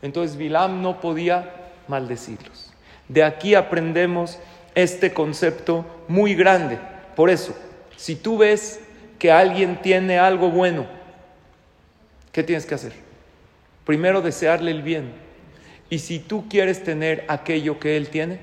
entonces 0.00 0.38
Bilam 0.38 0.80
no 0.80 1.02
podía 1.02 1.52
maldecirlos. 1.86 2.72
De 3.08 3.22
aquí 3.22 3.54
aprendemos 3.54 4.38
este 4.74 5.12
concepto 5.12 5.84
muy 6.08 6.34
grande. 6.34 6.78
Por 7.14 7.28
eso, 7.28 7.54
si 7.98 8.16
tú 8.16 8.38
ves 8.38 8.80
que 9.18 9.30
alguien 9.30 9.82
tiene 9.82 10.18
algo 10.18 10.48
bueno, 10.48 10.86
¿qué 12.32 12.42
tienes 12.42 12.64
que 12.64 12.76
hacer? 12.76 12.94
Primero 13.84 14.22
desearle 14.22 14.70
el 14.70 14.80
bien. 14.80 15.12
Y 15.90 15.98
si 15.98 16.20
tú 16.20 16.48
quieres 16.48 16.82
tener 16.82 17.26
aquello 17.28 17.78
que 17.78 17.98
él 17.98 18.08
tiene, 18.08 18.40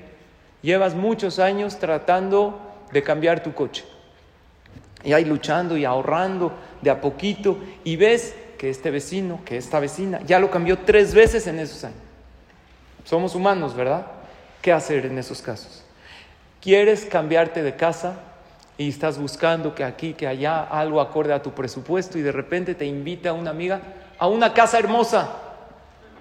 llevas 0.62 0.94
muchos 0.94 1.40
años 1.40 1.80
tratando 1.80 2.60
de 2.92 3.02
cambiar 3.02 3.42
tu 3.42 3.54
coche. 3.54 3.84
Y 5.06 5.12
ahí 5.12 5.24
luchando 5.24 5.76
y 5.76 5.84
ahorrando 5.84 6.52
de 6.82 6.90
a 6.90 7.00
poquito 7.00 7.58
y 7.84 7.94
ves 7.94 8.34
que 8.58 8.68
este 8.68 8.90
vecino, 8.90 9.38
que 9.44 9.56
esta 9.56 9.78
vecina, 9.78 10.20
ya 10.26 10.40
lo 10.40 10.50
cambió 10.50 10.80
tres 10.80 11.14
veces 11.14 11.46
en 11.46 11.60
esos 11.60 11.84
años. 11.84 12.00
Somos 13.04 13.36
humanos, 13.36 13.76
¿verdad? 13.76 14.04
¿Qué 14.60 14.72
hacer 14.72 15.06
en 15.06 15.16
esos 15.16 15.40
casos? 15.42 15.84
¿Quieres 16.60 17.04
cambiarte 17.04 17.62
de 17.62 17.76
casa 17.76 18.16
y 18.76 18.88
estás 18.88 19.16
buscando 19.16 19.76
que 19.76 19.84
aquí, 19.84 20.12
que 20.12 20.26
allá, 20.26 20.64
algo 20.64 21.00
acorde 21.00 21.32
a 21.32 21.40
tu 21.40 21.52
presupuesto 21.52 22.18
y 22.18 22.22
de 22.22 22.32
repente 22.32 22.74
te 22.74 22.84
invita 22.84 23.32
una 23.32 23.50
amiga 23.50 23.80
a 24.18 24.26
una 24.26 24.52
casa 24.52 24.76
hermosa? 24.80 25.36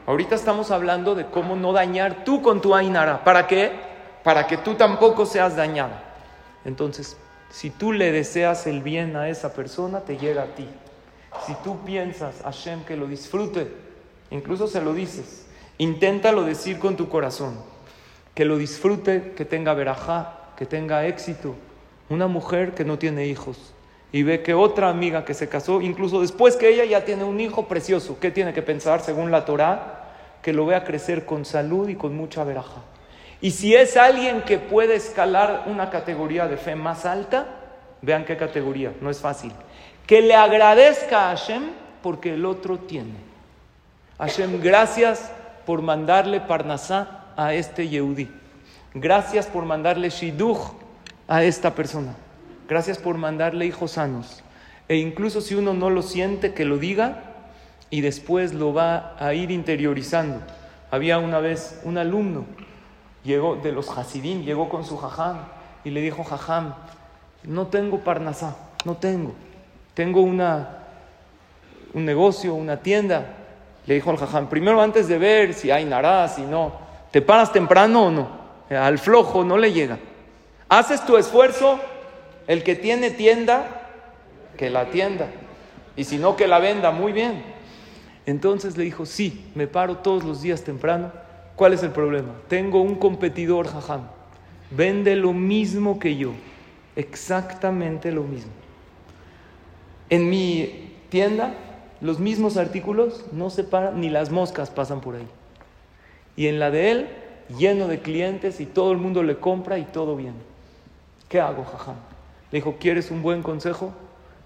Ahorita 0.05 0.35
estamos 0.35 0.69
hablando 0.69 1.15
de 1.15 1.25
cómo 1.25 1.55
no 1.55 1.73
dañar 1.73 2.23
tú 2.23 2.43
con 2.43 2.61
tu 2.61 2.75
Ainara. 2.75 3.23
¿Para 3.23 3.47
qué? 3.47 3.71
Para 4.23 4.45
que 4.45 4.57
tú 4.57 4.75
tampoco 4.75 5.25
seas 5.25 5.55
dañada. 5.55 6.03
Entonces, 6.63 7.17
si 7.55 7.69
tú 7.69 7.93
le 7.93 8.11
deseas 8.11 8.67
el 8.67 8.81
bien 8.81 9.15
a 9.15 9.29
esa 9.29 9.53
persona, 9.53 10.01
te 10.01 10.17
llega 10.17 10.43
a 10.43 10.55
ti. 10.55 10.67
Si 11.47 11.53
tú 11.63 11.85
piensas, 11.85 12.41
Hashem, 12.43 12.83
que 12.83 12.97
lo 12.97 13.07
disfrute, 13.07 13.71
incluso 14.29 14.67
se 14.67 14.81
lo 14.81 14.93
dices, 14.93 15.47
inténtalo 15.77 16.43
decir 16.43 16.79
con 16.79 16.97
tu 16.97 17.07
corazón. 17.07 17.57
que 18.33 18.43
lo 18.43 18.57
disfrute, 18.57 19.31
que 19.37 19.45
tenga 19.45 19.73
verajá, 19.73 20.51
que 20.57 20.65
tenga 20.65 21.05
éxito. 21.05 21.55
Una 22.09 22.27
mujer 22.27 22.73
que 22.73 22.83
no 22.83 22.99
tiene 22.99 23.27
hijos 23.27 23.73
y 24.11 24.23
ve 24.23 24.43
que 24.43 24.53
otra 24.53 24.89
amiga 24.89 25.23
que 25.23 25.33
se 25.33 25.47
casó, 25.47 25.79
incluso 25.79 26.19
después 26.19 26.57
que 26.57 26.67
ella 26.67 26.83
ya 26.83 27.05
tiene 27.05 27.23
un 27.23 27.39
hijo 27.39 27.69
precioso, 27.69 28.19
¿qué 28.19 28.31
tiene 28.31 28.53
que 28.53 28.63
pensar 28.63 28.99
según 28.99 29.31
la 29.31 29.45
Torá? 29.45 30.11
Que 30.41 30.51
lo 30.51 30.65
vea 30.65 30.83
crecer 30.83 31.25
con 31.25 31.45
salud 31.45 31.87
y 31.87 31.95
con 31.95 32.17
mucha 32.17 32.43
verajá. 32.43 32.81
Y 33.41 33.51
si 33.51 33.75
es 33.75 33.97
alguien 33.97 34.41
que 34.41 34.57
puede 34.57 34.95
escalar 34.95 35.63
una 35.67 35.89
categoría 35.89 36.47
de 36.47 36.57
fe 36.57 36.75
más 36.75 37.05
alta, 37.05 37.45
vean 38.01 38.25
qué 38.25 38.37
categoría, 38.37 38.93
no 39.01 39.09
es 39.09 39.19
fácil. 39.19 39.51
Que 40.07 40.21
le 40.21 40.35
agradezca 40.35 41.29
a 41.29 41.35
Hashem 41.35 41.63
porque 42.01 42.33
el 42.33 42.45
otro 42.45 42.79
tiene. 42.79 43.13
Hashem, 44.17 44.61
gracias 44.61 45.31
por 45.65 45.81
mandarle 45.81 46.39
Parnasá 46.39 47.25
a 47.35 47.53
este 47.53 47.89
Yehudi. 47.89 48.29
Gracias 48.93 49.47
por 49.47 49.65
mandarle 49.65 50.09
Shiduch 50.09 50.59
a 51.27 51.43
esta 51.43 51.75
persona. 51.75 52.15
Gracias 52.67 52.97
por 52.97 53.17
mandarle 53.17 53.65
hijos 53.65 53.91
sanos. 53.91 54.43
E 54.87 54.97
incluso 54.97 55.41
si 55.41 55.55
uno 55.55 55.73
no 55.73 55.89
lo 55.89 56.01
siente, 56.01 56.53
que 56.53 56.65
lo 56.65 56.77
diga 56.77 57.23
y 57.89 58.01
después 58.01 58.53
lo 58.53 58.73
va 58.73 59.15
a 59.19 59.33
ir 59.33 59.51
interiorizando. 59.51 60.41
Había 60.91 61.17
una 61.17 61.39
vez 61.39 61.81
un 61.83 61.97
alumno, 61.97 62.45
llegó 63.25 63.55
de 63.55 63.71
los 63.71 63.89
Hasidim, 63.89 64.43
llegó 64.43 64.69
con 64.69 64.85
su 64.85 64.97
jajam 64.97 65.39
y 65.83 65.89
le 65.89 66.01
dijo, 66.01 66.23
jajam, 66.23 66.75
no 67.43 67.67
tengo 67.67 67.99
parnasá, 67.99 68.55
no 68.85 68.95
tengo. 68.95 69.33
Tengo 69.93 70.21
una, 70.21 70.83
un 71.93 72.05
negocio, 72.05 72.53
una 72.53 72.77
tienda. 72.77 73.33
Le 73.85 73.95
dijo 73.95 74.09
al 74.09 74.17
jajam, 74.17 74.47
primero 74.47 74.81
antes 74.81 75.07
de 75.07 75.17
ver 75.17 75.53
si 75.53 75.71
hay 75.71 75.85
nará, 75.85 76.27
si 76.27 76.43
no, 76.43 76.73
¿te 77.11 77.21
paras 77.21 77.51
temprano 77.51 78.07
o 78.07 78.11
no? 78.11 78.45
Al 78.69 78.97
flojo 78.97 79.43
no 79.43 79.57
le 79.57 79.73
llega. 79.73 79.99
Haces 80.69 81.05
tu 81.05 81.17
esfuerzo, 81.17 81.79
el 82.47 82.63
que 82.63 82.75
tiene 82.75 83.11
tienda, 83.11 83.89
que 84.57 84.69
la 84.69 84.85
tienda. 84.85 85.27
Y 85.95 86.03
si 86.03 86.17
no, 86.17 86.35
que 86.35 86.47
la 86.47 86.59
venda, 86.59 86.91
muy 86.91 87.11
bien. 87.11 87.43
Entonces 88.25 88.75
le 88.75 88.83
dijo, 88.83 89.05
sí, 89.05 89.51
me 89.53 89.67
paro 89.67 89.97
todos 89.97 90.23
los 90.23 90.41
días 90.41 90.63
temprano. 90.63 91.11
¿Cuál 91.55 91.73
es 91.73 91.83
el 91.83 91.91
problema? 91.91 92.33
Tengo 92.49 92.81
un 92.81 92.95
competidor, 92.95 93.67
jajam. 93.67 94.01
Vende 94.71 95.15
lo 95.15 95.31
mismo 95.31 95.99
que 95.99 96.17
yo. 96.17 96.31
Exactamente 96.95 98.11
lo 98.11 98.23
mismo. 98.23 98.51
En 100.09 100.29
mi 100.29 100.91
tienda, 101.09 101.53
los 102.01 102.19
mismos 102.19 102.57
artículos 102.57 103.25
no 103.31 103.49
se 103.49 103.63
paran, 103.63 104.01
ni 104.01 104.09
las 104.09 104.31
moscas 104.31 104.69
pasan 104.69 104.99
por 104.99 105.15
ahí. 105.15 105.27
Y 106.35 106.47
en 106.47 106.59
la 106.59 106.71
de 106.71 106.91
él, 106.91 107.07
lleno 107.57 107.87
de 107.87 107.99
clientes 107.99 108.59
y 108.59 108.65
todo 108.65 108.91
el 108.91 108.97
mundo 108.97 109.23
le 109.23 109.37
compra 109.37 109.77
y 109.77 109.85
todo 109.85 110.17
bien. 110.17 110.33
¿Qué 111.29 111.39
hago, 111.39 111.63
jajam? 111.63 111.95
Le 112.51 112.57
dijo, 112.57 112.75
¿quieres 112.79 113.11
un 113.11 113.21
buen 113.21 113.41
consejo? 113.41 113.93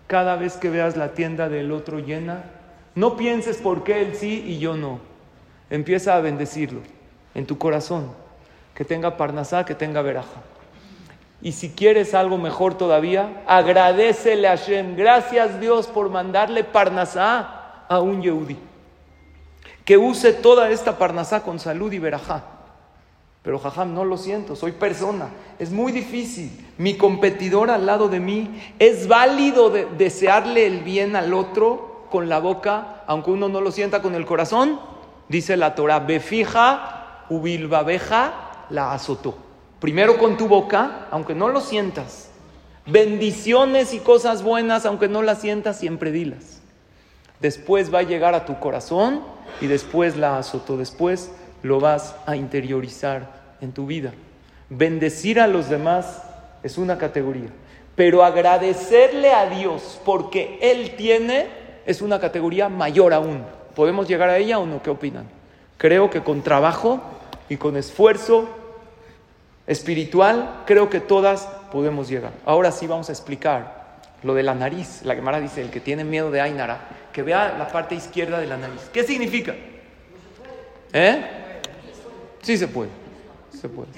Cada 0.05 0.35
vez 0.35 0.57
que 0.57 0.69
veas 0.69 0.95
la 0.95 1.13
tienda 1.13 1.49
del 1.49 1.71
otro 1.71 1.99
llena, 1.99 2.43
no 2.93 3.17
pienses 3.17 3.57
por 3.57 3.83
qué 3.83 4.01
él 4.03 4.15
sí 4.15 4.43
y 4.45 4.59
yo 4.59 4.77
no. 4.77 4.99
Empieza 5.71 6.15
a 6.15 6.21
bendecirlo 6.21 6.81
en 7.35 7.45
tu 7.45 7.57
corazón, 7.57 8.11
que 8.73 8.85
tenga 8.85 9.17
parnasá, 9.17 9.65
que 9.65 9.75
tenga 9.75 10.01
veraja. 10.01 10.41
Y 11.41 11.53
si 11.53 11.69
quieres 11.69 12.13
algo 12.13 12.37
mejor 12.37 12.77
todavía, 12.77 13.43
agradecele 13.47 14.47
a 14.47 14.57
Hashem. 14.57 14.95
Gracias 14.95 15.59
Dios 15.59 15.87
por 15.87 16.09
mandarle 16.09 16.63
parnasá 16.63 17.85
a 17.87 17.99
un 17.99 18.21
Yehudi. 18.21 18.57
Que 19.85 19.97
use 19.97 20.33
toda 20.33 20.69
esta 20.69 20.97
parnasá 20.97 21.41
con 21.41 21.59
salud 21.59 21.91
y 21.93 21.99
verajá. 21.99 22.43
Pero 23.41 23.57
jajam, 23.57 23.93
no 23.93 24.03
lo 24.03 24.17
siento, 24.17 24.55
soy 24.55 24.73
persona. 24.73 25.29
Es 25.59 25.71
muy 25.71 25.93
difícil. 25.93 26.67
Mi 26.77 26.97
competidor 26.97 27.71
al 27.71 27.85
lado 27.85 28.09
de 28.09 28.19
mí, 28.19 28.61
es 28.77 29.07
válido 29.07 29.69
desearle 29.69 30.67
el 30.67 30.83
bien 30.83 31.15
al 31.15 31.33
otro 31.33 32.05
con 32.11 32.27
la 32.27 32.39
boca, 32.39 33.03
aunque 33.07 33.31
uno 33.31 33.47
no 33.47 33.61
lo 33.61 33.71
sienta 33.71 34.01
con 34.01 34.13
el 34.13 34.25
corazón. 34.25 34.79
Dice 35.29 35.55
la 35.55 35.73
Torah, 35.73 35.99
befija, 35.99 36.98
ubilbabeja, 37.29 38.65
la 38.69 38.93
azotó. 38.93 39.35
Primero 39.79 40.17
con 40.17 40.37
tu 40.37 40.47
boca, 40.47 41.07
aunque 41.11 41.35
no 41.35 41.49
lo 41.49 41.61
sientas. 41.61 42.29
Bendiciones 42.85 43.93
y 43.93 43.99
cosas 43.99 44.43
buenas, 44.43 44.85
aunque 44.85 45.07
no 45.07 45.21
las 45.21 45.39
sientas, 45.41 45.77
siempre 45.77 46.11
dilas. 46.11 46.61
Después 47.39 47.93
va 47.93 47.99
a 47.99 48.03
llegar 48.03 48.33
a 48.33 48.45
tu 48.45 48.59
corazón 48.59 49.21
y 49.61 49.67
después 49.67 50.17
la 50.17 50.37
azotó. 50.37 50.75
Después 50.75 51.31
lo 51.63 51.79
vas 51.79 52.15
a 52.25 52.35
interiorizar 52.35 53.55
en 53.61 53.71
tu 53.71 53.85
vida. 53.85 54.11
Bendecir 54.69 55.39
a 55.39 55.47
los 55.47 55.69
demás 55.69 56.23
es 56.63 56.77
una 56.77 56.97
categoría, 56.97 57.49
pero 57.95 58.23
agradecerle 58.23 59.31
a 59.31 59.49
Dios 59.49 59.99
porque 60.03 60.59
Él 60.61 60.95
tiene 60.97 61.47
es 61.85 62.01
una 62.01 62.19
categoría 62.19 62.69
mayor 62.69 63.13
aún. 63.13 63.43
¿Podemos 63.75 64.07
llegar 64.07 64.29
a 64.29 64.37
ella 64.37 64.59
o 64.59 64.65
no? 64.65 64.83
¿Qué 64.83 64.89
opinan? 64.89 65.25
Creo 65.77 66.09
que 66.09 66.21
con 66.21 66.41
trabajo 66.41 67.01
y 67.49 67.57
con 67.57 67.75
esfuerzo 67.75 68.47
espiritual, 69.67 70.63
creo 70.65 70.89
que 70.89 70.99
todas 70.99 71.47
podemos 71.71 72.07
llegar. 72.07 72.31
Ahora 72.45 72.71
sí 72.71 72.87
vamos 72.87 73.09
a 73.09 73.11
explicar 73.11 73.99
lo 74.23 74.33
de 74.33 74.43
la 74.43 74.55
nariz. 74.55 75.01
La 75.03 75.15
Gemara 75.15 75.39
dice, 75.39 75.61
el 75.61 75.69
que 75.69 75.79
tiene 75.79 76.03
miedo 76.03 76.31
de 76.31 76.41
Ainara, 76.41 76.87
que 77.11 77.23
vea 77.23 77.55
la 77.57 77.67
parte 77.67 77.95
izquierda 77.95 78.39
de 78.39 78.47
la 78.47 78.57
nariz. 78.57 78.89
¿Qué 78.93 79.03
significa? 79.03 79.55
¿Eh? 80.93 81.25
Sí 82.41 82.57
se 82.57 82.67
puede, 82.67 82.89
se 83.59 83.67
puede. 83.67 83.89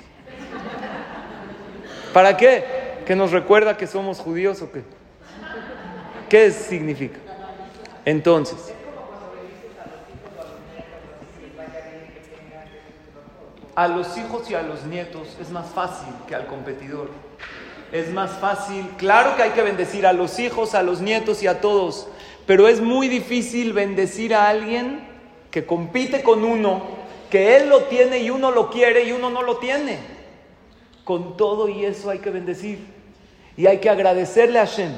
¿Para 2.13 2.35
qué? 2.35 3.01
¿Que 3.05 3.15
nos 3.15 3.31
recuerda 3.31 3.77
que 3.77 3.87
somos 3.87 4.19
judíos 4.19 4.61
o 4.61 4.71
qué? 4.71 4.83
¿Qué 6.29 6.51
significa? 6.51 7.19
Entonces, 8.05 8.73
a 13.75 13.88
los 13.88 14.17
hijos 14.17 14.49
y 14.49 14.55
a 14.55 14.62
los 14.62 14.84
nietos 14.86 15.38
es 15.39 15.49
más 15.49 15.67
fácil 15.67 16.13
que 16.27 16.36
al 16.36 16.47
competidor. 16.47 17.10
Es 17.91 18.12
más 18.12 18.31
fácil, 18.31 18.88
claro 18.97 19.36
que 19.36 19.43
hay 19.43 19.49
que 19.51 19.63
bendecir 19.63 20.05
a 20.05 20.13
los 20.13 20.39
hijos, 20.39 20.75
a 20.75 20.84
los 20.84 21.01
nietos 21.01 21.43
y 21.43 21.47
a 21.47 21.60
todos, 21.60 22.07
pero 22.45 22.67
es 22.67 22.79
muy 22.79 23.10
difícil 23.10 23.73
bendecir 23.73 24.34
a 24.34 24.47
alguien 24.47 25.01
que 25.51 25.65
compite 25.65 26.23
con 26.23 26.45
uno, 26.45 26.84
que 27.29 27.57
él 27.57 27.69
lo 27.69 27.84
tiene 27.84 28.19
y 28.19 28.29
uno 28.29 28.51
lo 28.51 28.69
quiere 28.69 29.03
y 29.03 29.12
uno 29.12 29.29
no 29.29 29.41
lo 29.41 29.57
tiene. 29.57 29.99
Con 31.03 31.36
todo 31.36 31.67
y 31.67 31.84
eso 31.84 32.10
hay 32.10 32.19
que 32.19 32.29
bendecir 32.29 32.79
y 33.57 33.67
hay 33.67 33.79
que 33.79 33.89
agradecerle 33.89 34.60
a 34.60 34.65
Hashem, 34.65 34.93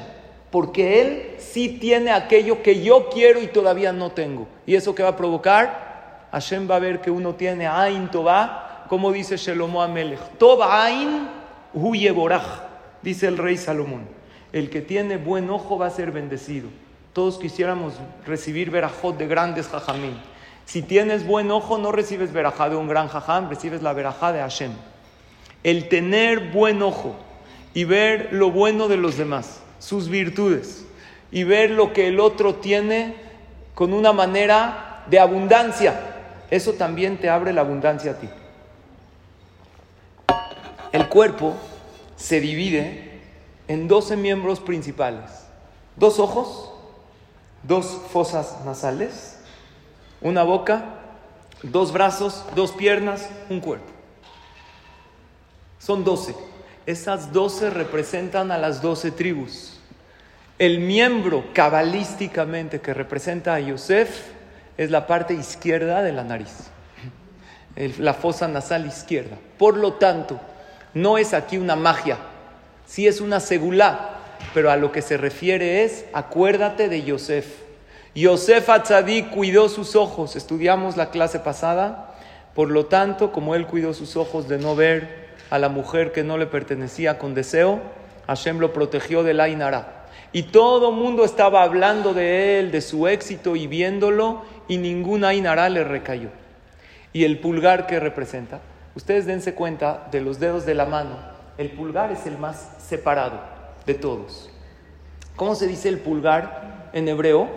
porque 0.50 1.00
él 1.00 1.34
sí 1.38 1.68
tiene 1.80 2.12
aquello 2.12 2.62
que 2.62 2.82
yo 2.82 3.08
quiero 3.08 3.40
y 3.40 3.48
todavía 3.48 3.92
no 3.92 4.12
tengo. 4.12 4.46
¿Y 4.66 4.76
eso 4.76 4.94
qué 4.94 5.02
va 5.02 5.10
a 5.10 5.16
provocar? 5.16 6.28
Hashem 6.30 6.70
va 6.70 6.76
a 6.76 6.80
ver 6.80 7.00
que 7.00 7.10
uno 7.10 7.34
tiene 7.34 7.66
Ain 7.66 8.10
Tová, 8.10 8.63
como 8.88 9.12
dice 9.12 9.36
Shelomo 9.36 9.82
Amelech. 9.82 10.20
Toba 10.38 10.84
Ain 10.84 11.28
dice 13.02 13.26
el 13.26 13.38
rey 13.38 13.56
Salomón. 13.56 14.06
El 14.52 14.70
que 14.70 14.80
tiene 14.80 15.16
buen 15.16 15.50
ojo 15.50 15.78
va 15.78 15.86
a 15.86 15.90
ser 15.90 16.12
bendecido. 16.12 16.68
Todos 17.12 17.38
quisiéramos 17.38 17.94
recibir 18.26 18.70
verajot 18.70 19.16
de 19.16 19.26
grandes 19.26 19.68
jajamín. 19.68 20.16
Si 20.64 20.82
tienes 20.82 21.26
buen 21.26 21.50
ojo, 21.50 21.78
no 21.78 21.92
recibes 21.92 22.32
verajá 22.32 22.68
de 22.68 22.76
un 22.76 22.88
gran 22.88 23.08
jajam, 23.08 23.48
recibes 23.48 23.82
la 23.82 23.92
verajá 23.92 24.32
de 24.32 24.40
Hashem. 24.40 24.72
El 25.62 25.88
tener 25.88 26.52
buen 26.52 26.82
ojo 26.82 27.16
y 27.74 27.84
ver 27.84 28.28
lo 28.32 28.50
bueno 28.50 28.88
de 28.88 28.96
los 28.96 29.16
demás, 29.16 29.60
sus 29.78 30.08
virtudes, 30.08 30.86
y 31.30 31.44
ver 31.44 31.70
lo 31.70 31.92
que 31.92 32.08
el 32.08 32.20
otro 32.20 32.54
tiene 32.56 33.16
con 33.74 33.92
una 33.92 34.12
manera 34.12 35.04
de 35.10 35.18
abundancia, 35.18 36.00
eso 36.50 36.74
también 36.74 37.18
te 37.18 37.28
abre 37.28 37.52
la 37.52 37.62
abundancia 37.62 38.12
a 38.12 38.14
ti. 38.14 38.28
El 40.94 41.08
cuerpo 41.08 41.54
se 42.14 42.40
divide 42.40 43.18
en 43.66 43.88
12 43.88 44.16
miembros 44.16 44.60
principales. 44.60 45.28
Dos 45.96 46.20
ojos, 46.20 46.70
dos 47.64 47.98
fosas 48.12 48.64
nasales, 48.64 49.40
una 50.20 50.44
boca, 50.44 51.00
dos 51.64 51.92
brazos, 51.92 52.44
dos 52.54 52.70
piernas, 52.70 53.28
un 53.50 53.58
cuerpo. 53.58 53.90
Son 55.80 56.04
12. 56.04 56.36
Esas 56.86 57.32
12 57.32 57.70
representan 57.70 58.52
a 58.52 58.58
las 58.58 58.80
12 58.80 59.10
tribus. 59.10 59.80
El 60.60 60.78
miembro 60.78 61.46
cabalísticamente 61.54 62.80
que 62.80 62.94
representa 62.94 63.54
a 63.54 63.58
Yosef 63.58 64.28
es 64.76 64.92
la 64.92 65.08
parte 65.08 65.34
izquierda 65.34 66.02
de 66.02 66.12
la 66.12 66.22
nariz, 66.22 66.68
la 67.98 68.14
fosa 68.14 68.46
nasal 68.46 68.86
izquierda. 68.86 69.36
Por 69.58 69.76
lo 69.76 69.94
tanto, 69.94 70.38
no 70.94 71.18
es 71.18 71.34
aquí 71.34 71.58
una 71.58 71.76
magia, 71.76 72.18
sí 72.86 73.06
es 73.06 73.20
una 73.20 73.40
segulá, 73.40 74.20
pero 74.54 74.70
a 74.70 74.76
lo 74.76 74.92
que 74.92 75.02
se 75.02 75.16
refiere 75.16 75.84
es, 75.84 76.04
acuérdate 76.12 76.88
de 76.88 77.02
Yosef. 77.02 77.46
Yosef 78.14 78.70
Atzadik 78.70 79.30
cuidó 79.30 79.68
sus 79.68 79.96
ojos, 79.96 80.36
estudiamos 80.36 80.96
la 80.96 81.10
clase 81.10 81.40
pasada, 81.40 82.10
Por 82.54 82.70
lo 82.70 82.86
tanto, 82.86 83.32
como 83.32 83.56
él 83.56 83.66
cuidó 83.66 83.94
sus 83.94 84.14
ojos 84.14 84.46
de 84.46 84.58
no 84.58 84.76
ver 84.76 85.26
a 85.50 85.58
la 85.58 85.68
mujer 85.68 86.12
que 86.12 86.22
no 86.22 86.38
le 86.38 86.46
pertenecía 86.46 87.18
con 87.18 87.34
deseo, 87.34 87.80
Hashem 88.28 88.60
lo 88.60 88.72
protegió 88.72 89.24
del 89.24 89.40
Ainara. 89.40 90.06
Y 90.32 90.44
todo 90.44 90.92
mundo 90.92 91.24
estaba 91.24 91.64
hablando 91.64 92.14
de 92.14 92.60
él, 92.60 92.70
de 92.70 92.80
su 92.80 93.08
éxito 93.08 93.56
y 93.56 93.66
viéndolo, 93.66 94.42
y 94.68 94.76
ningún 94.76 95.24
Ainara 95.24 95.68
le 95.68 95.82
recayó. 95.82 96.28
¿Y 97.12 97.24
el 97.24 97.40
pulgar 97.40 97.88
que 97.88 97.98
representa? 97.98 98.60
Ustedes 98.96 99.26
dense 99.26 99.54
cuenta 99.54 100.06
de 100.10 100.20
los 100.20 100.38
dedos 100.38 100.66
de 100.66 100.74
la 100.74 100.86
mano. 100.86 101.16
El 101.58 101.70
pulgar 101.70 102.12
es 102.12 102.26
el 102.26 102.38
más 102.38 102.76
separado 102.78 103.40
de 103.86 103.94
todos. 103.94 104.50
¿Cómo 105.36 105.54
se 105.54 105.66
dice 105.66 105.88
el 105.88 105.98
pulgar 105.98 106.90
en 106.92 107.08
hebreo? 107.08 107.48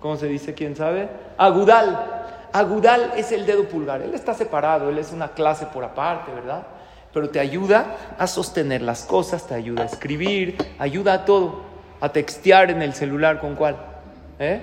¿Cómo 0.00 0.16
se 0.16 0.26
dice? 0.26 0.54
¿Quién 0.54 0.76
sabe? 0.76 1.08
Agudal. 1.38 2.20
Agudal 2.52 3.12
es 3.16 3.32
el 3.32 3.46
dedo 3.46 3.64
pulgar. 3.64 4.02
Él 4.02 4.14
está 4.14 4.34
separado, 4.34 4.90
él 4.90 4.98
es 4.98 5.12
una 5.12 5.28
clase 5.28 5.66
por 5.66 5.84
aparte, 5.84 6.32
¿verdad? 6.32 6.66
Pero 7.12 7.30
te 7.30 7.40
ayuda 7.40 7.96
a 8.18 8.26
sostener 8.26 8.82
las 8.82 9.04
cosas, 9.04 9.46
te 9.46 9.54
ayuda 9.54 9.82
a 9.82 9.86
escribir, 9.86 10.56
ayuda 10.78 11.14
a 11.14 11.24
todo. 11.24 11.70
A 12.02 12.12
textear 12.12 12.70
en 12.70 12.80
el 12.80 12.94
celular, 12.94 13.40
¿con 13.40 13.54
cuál? 13.56 13.76
¿Eh? 14.38 14.60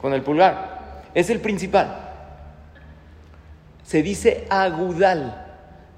Con 0.00 0.12
el 0.12 0.22
pulgar. 0.22 1.02
Es 1.14 1.30
el 1.30 1.40
principal. 1.40 2.11
Se 3.92 4.02
dice 4.02 4.46
agudal. 4.48 5.44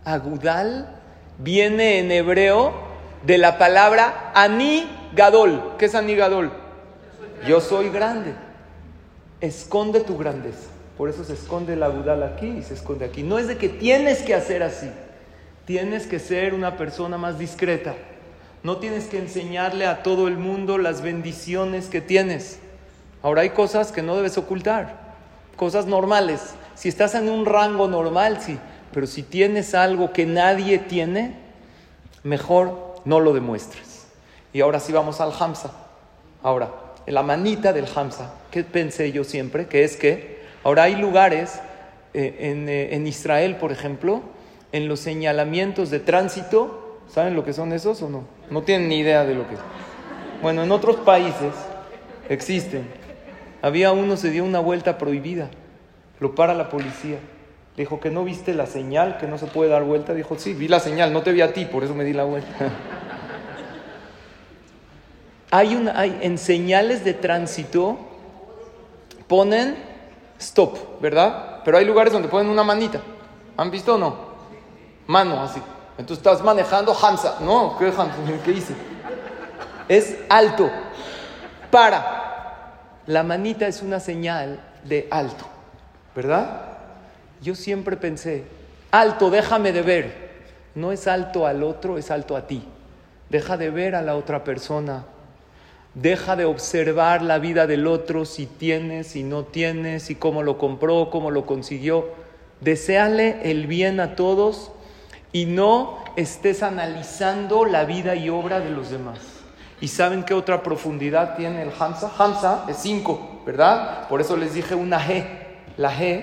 Agudal 0.04 0.96
viene 1.38 2.00
en 2.00 2.10
hebreo 2.10 2.74
de 3.24 3.38
la 3.38 3.56
palabra 3.56 4.32
ani 4.34 4.90
gadol. 5.14 5.76
¿Qué 5.78 5.84
es 5.84 5.94
ani 5.94 6.16
gadol? 6.16 6.50
Yo 7.46 7.60
soy 7.60 7.90
grande. 7.90 8.34
Esconde 9.40 10.00
tu 10.00 10.18
grandeza. 10.18 10.70
Por 10.98 11.08
eso 11.08 11.22
se 11.22 11.34
esconde 11.34 11.74
el 11.74 11.84
agudal 11.84 12.24
aquí 12.24 12.48
y 12.48 12.62
se 12.62 12.74
esconde 12.74 13.04
aquí. 13.04 13.22
No 13.22 13.38
es 13.38 13.46
de 13.46 13.58
que 13.58 13.68
tienes 13.68 14.22
que 14.22 14.34
hacer 14.34 14.64
así. 14.64 14.90
Tienes 15.64 16.08
que 16.08 16.18
ser 16.18 16.52
una 16.52 16.76
persona 16.76 17.16
más 17.16 17.38
discreta. 17.38 17.94
No 18.64 18.78
tienes 18.78 19.04
que 19.04 19.18
enseñarle 19.18 19.86
a 19.86 20.02
todo 20.02 20.26
el 20.26 20.36
mundo 20.36 20.78
las 20.78 21.00
bendiciones 21.00 21.86
que 21.86 22.00
tienes. 22.00 22.58
Ahora 23.22 23.42
hay 23.42 23.50
cosas 23.50 23.92
que 23.92 24.02
no 24.02 24.16
debes 24.16 24.36
ocultar. 24.36 25.14
Cosas 25.54 25.86
normales. 25.86 26.56
Si 26.74 26.88
estás 26.88 27.14
en 27.14 27.28
un 27.28 27.46
rango 27.46 27.88
normal, 27.88 28.40
sí. 28.40 28.58
Pero 28.92 29.06
si 29.06 29.22
tienes 29.22 29.74
algo 29.74 30.12
que 30.12 30.26
nadie 30.26 30.78
tiene, 30.78 31.36
mejor 32.22 32.96
no 33.04 33.20
lo 33.20 33.32
demuestres. 33.32 34.06
Y 34.52 34.60
ahora 34.60 34.80
sí 34.80 34.92
vamos 34.92 35.20
al 35.20 35.32
Hamza. 35.38 35.72
Ahora, 36.42 36.70
la 37.06 37.22
manita 37.22 37.72
del 37.72 37.86
Hamza. 37.94 38.34
¿Qué 38.50 38.64
pensé 38.64 39.12
yo 39.12 39.24
siempre? 39.24 39.66
Que 39.66 39.84
es 39.84 39.96
que 39.96 40.34
Ahora 40.64 40.84
hay 40.84 40.96
lugares 40.96 41.60
eh, 42.14 42.36
eh, 42.38 42.88
en, 42.92 43.06
Israel, 43.06 43.56
por 43.56 43.70
ejemplo, 43.70 44.22
en 44.72 44.88
los 44.88 44.98
señalamientos 44.98 45.90
de 45.90 46.00
tránsito, 46.00 47.00
¿saben 47.06 47.36
lo 47.36 47.44
que 47.44 47.52
son 47.52 47.74
esos 47.74 48.00
o 48.00 48.08
no? 48.08 48.24
No 48.50 48.62
tienen 48.62 48.88
ni 48.88 48.98
idea 48.98 49.26
de 49.26 49.34
lo 49.34 49.46
que 49.46 49.54
es. 49.54 49.60
Bueno, 50.40 50.62
en 50.62 50.72
otros 50.72 50.96
países 50.96 51.52
existen. 52.30 52.86
Había 53.60 53.92
uno, 53.92 54.16
se 54.16 54.30
dio 54.30 54.42
una 54.42 54.58
vuelta 54.58 54.96
prohibida, 54.96 55.50
lo 56.24 56.34
para 56.34 56.54
la 56.54 56.70
policía. 56.70 57.18
dijo 57.76 58.00
que 58.00 58.10
no 58.10 58.24
viste 58.24 58.54
la 58.54 58.64
señal, 58.64 59.18
que 59.18 59.26
no 59.26 59.36
se 59.36 59.44
puede 59.44 59.68
dar 59.68 59.82
vuelta. 59.84 60.14
Dijo, 60.14 60.38
sí, 60.38 60.54
vi 60.54 60.68
la 60.68 60.80
señal, 60.80 61.12
no 61.12 61.22
te 61.22 61.32
vi 61.32 61.42
a 61.42 61.52
ti, 61.52 61.66
por 61.66 61.84
eso 61.84 61.94
me 61.94 62.02
di 62.02 62.14
la 62.14 62.24
vuelta. 62.24 62.48
hay, 65.50 65.74
una, 65.74 66.02
en 66.06 66.38
señales 66.38 67.04
de 67.04 67.12
tránsito, 67.12 67.98
ponen 69.28 69.76
stop, 70.38 70.98
¿verdad? 71.02 71.60
Pero 71.62 71.76
hay 71.76 71.84
lugares 71.84 72.10
donde 72.10 72.28
ponen 72.28 72.48
una 72.48 72.64
manita. 72.64 73.02
¿Han 73.58 73.70
visto 73.70 73.96
o 73.96 73.98
no? 73.98 74.16
Mano, 75.06 75.42
así. 75.42 75.60
Entonces 75.98 76.24
estás 76.24 76.42
manejando 76.42 76.96
Hamza. 76.96 77.36
No, 77.40 77.76
¿qué 77.78 77.88
Hamza? 77.88 78.16
¿Qué 78.46 78.52
hice? 78.52 78.74
Es 79.88 80.16
alto. 80.30 80.70
Para. 81.70 82.22
La 83.06 83.22
manita 83.22 83.66
es 83.66 83.82
una 83.82 84.00
señal 84.00 84.58
de 84.84 85.08
alto, 85.10 85.44
¿verdad? 86.14 86.62
Yo 87.42 87.54
siempre 87.54 87.96
pensé, 87.96 88.44
alto, 88.90 89.30
déjame 89.30 89.72
de 89.72 89.82
ver. 89.82 90.24
No 90.74 90.92
es 90.92 91.06
alto 91.06 91.46
al 91.46 91.62
otro, 91.62 91.98
es 91.98 92.10
alto 92.10 92.36
a 92.36 92.46
ti. 92.46 92.64
Deja 93.30 93.56
de 93.56 93.70
ver 93.70 93.94
a 93.94 94.02
la 94.02 94.16
otra 94.16 94.44
persona 94.44 95.04
Deja 95.94 96.34
de 96.34 96.44
observar 96.44 97.22
la 97.22 97.38
vida 97.38 97.68
del 97.68 97.86
otro, 97.86 98.24
si 98.24 98.46
tienes, 98.46 99.06
si 99.06 99.22
no 99.22 99.44
tienes, 99.44 100.02
si 100.02 100.16
cómo 100.16 100.42
lo 100.42 100.58
compró, 100.58 101.08
cómo 101.08 101.30
lo 101.30 101.46
consiguió. 101.46 102.08
Deseale 102.60 103.48
el 103.48 103.68
bien 103.68 104.00
a 104.00 104.16
todos 104.16 104.72
y 105.30 105.44
no 105.44 106.02
estés 106.16 106.64
analizando 106.64 107.64
la 107.64 107.84
vida 107.84 108.16
y 108.16 108.28
obra 108.28 108.58
de 108.58 108.70
los 108.70 108.90
demás. 108.90 109.20
¿Y 109.80 109.86
saben 109.86 110.24
qué 110.24 110.34
otra 110.34 110.64
profundidad 110.64 111.36
tiene 111.36 111.62
el 111.62 111.70
Hamza? 111.78 112.10
Hamza 112.18 112.64
es 112.68 112.78
cinco, 112.78 113.42
¿verdad? 113.46 114.08
Por 114.08 114.20
eso 114.20 114.36
les 114.36 114.52
dije 114.52 114.74
una 114.74 114.98
G. 114.98 115.24
La 115.76 115.92
G 115.92 116.22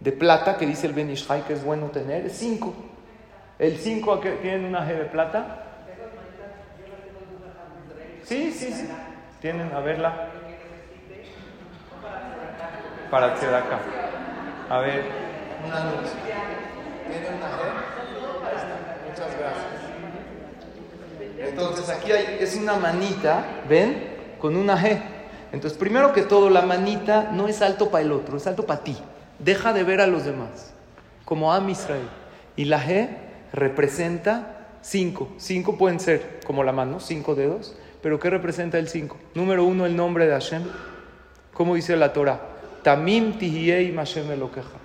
de 0.00 0.12
plata 0.12 0.56
que 0.56 0.66
dice 0.66 0.86
el 0.86 0.94
Benishai 0.94 1.44
que 1.44 1.52
es 1.52 1.64
bueno 1.64 1.86
tener 1.86 2.26
es 2.26 2.32
cinco. 2.32 2.74
¿El 3.58 3.76
cinco 3.76 4.18
tiene 4.18 4.68
una 4.68 4.88
G 4.88 4.96
de 4.96 5.04
plata? 5.04 5.64
Sí, 8.24 8.52
sí, 8.52 8.72
sí. 8.72 8.88
Tienen 9.40 9.72
a 9.74 9.80
verla. 9.80 10.28
Para 13.10 13.34
hacer 13.34 13.54
acá. 13.54 13.80
A 14.70 14.78
ver, 14.78 15.02
una 15.66 15.84
luz. 15.84 16.10
¿Tiene 17.08 17.26
una 17.36 17.46
G? 17.46 17.58
Muchas 19.08 19.38
gracias. 19.38 19.80
Entonces 21.38 21.88
aquí 21.90 22.12
hay, 22.12 22.38
es 22.40 22.54
una 22.56 22.74
manita, 22.74 23.44
¿ven? 23.68 24.36
Con 24.38 24.56
una 24.56 24.76
G. 24.78 25.00
Entonces, 25.52 25.78
primero 25.78 26.12
que 26.12 26.22
todo, 26.22 26.50
la 26.50 26.62
manita 26.62 27.30
no 27.32 27.48
es 27.48 27.62
alto 27.62 27.90
para 27.90 28.04
el 28.04 28.12
otro, 28.12 28.36
es 28.36 28.46
alto 28.46 28.66
para 28.66 28.84
ti. 28.84 28.96
Deja 29.38 29.72
de 29.72 29.84
ver 29.84 30.00
a 30.00 30.06
los 30.06 30.24
demás, 30.24 30.72
como 31.24 31.52
Am 31.52 31.68
Israel. 31.68 32.08
Y 32.56 32.66
la 32.66 32.80
G 32.82 33.08
representa 33.52 34.68
cinco. 34.82 35.28
Cinco 35.38 35.76
pueden 35.76 36.00
ser 36.00 36.40
como 36.46 36.62
la 36.62 36.72
mano, 36.72 37.00
cinco 37.00 37.34
dedos. 37.34 37.76
Pero 38.02 38.18
¿qué 38.18 38.30
representa 38.30 38.78
el 38.78 38.88
5? 38.88 39.16
Número 39.34 39.64
uno, 39.64 39.84
el 39.86 39.94
nombre 39.94 40.26
de 40.26 40.32
Hashem. 40.32 40.62
¿Cómo 41.52 41.74
dice 41.74 41.96
la 41.96 42.12
Torah? 42.12 42.40
Tamim 42.82 43.38
tihiyei 43.38 43.94
Hashem 43.94 44.26
queja. 44.26 44.78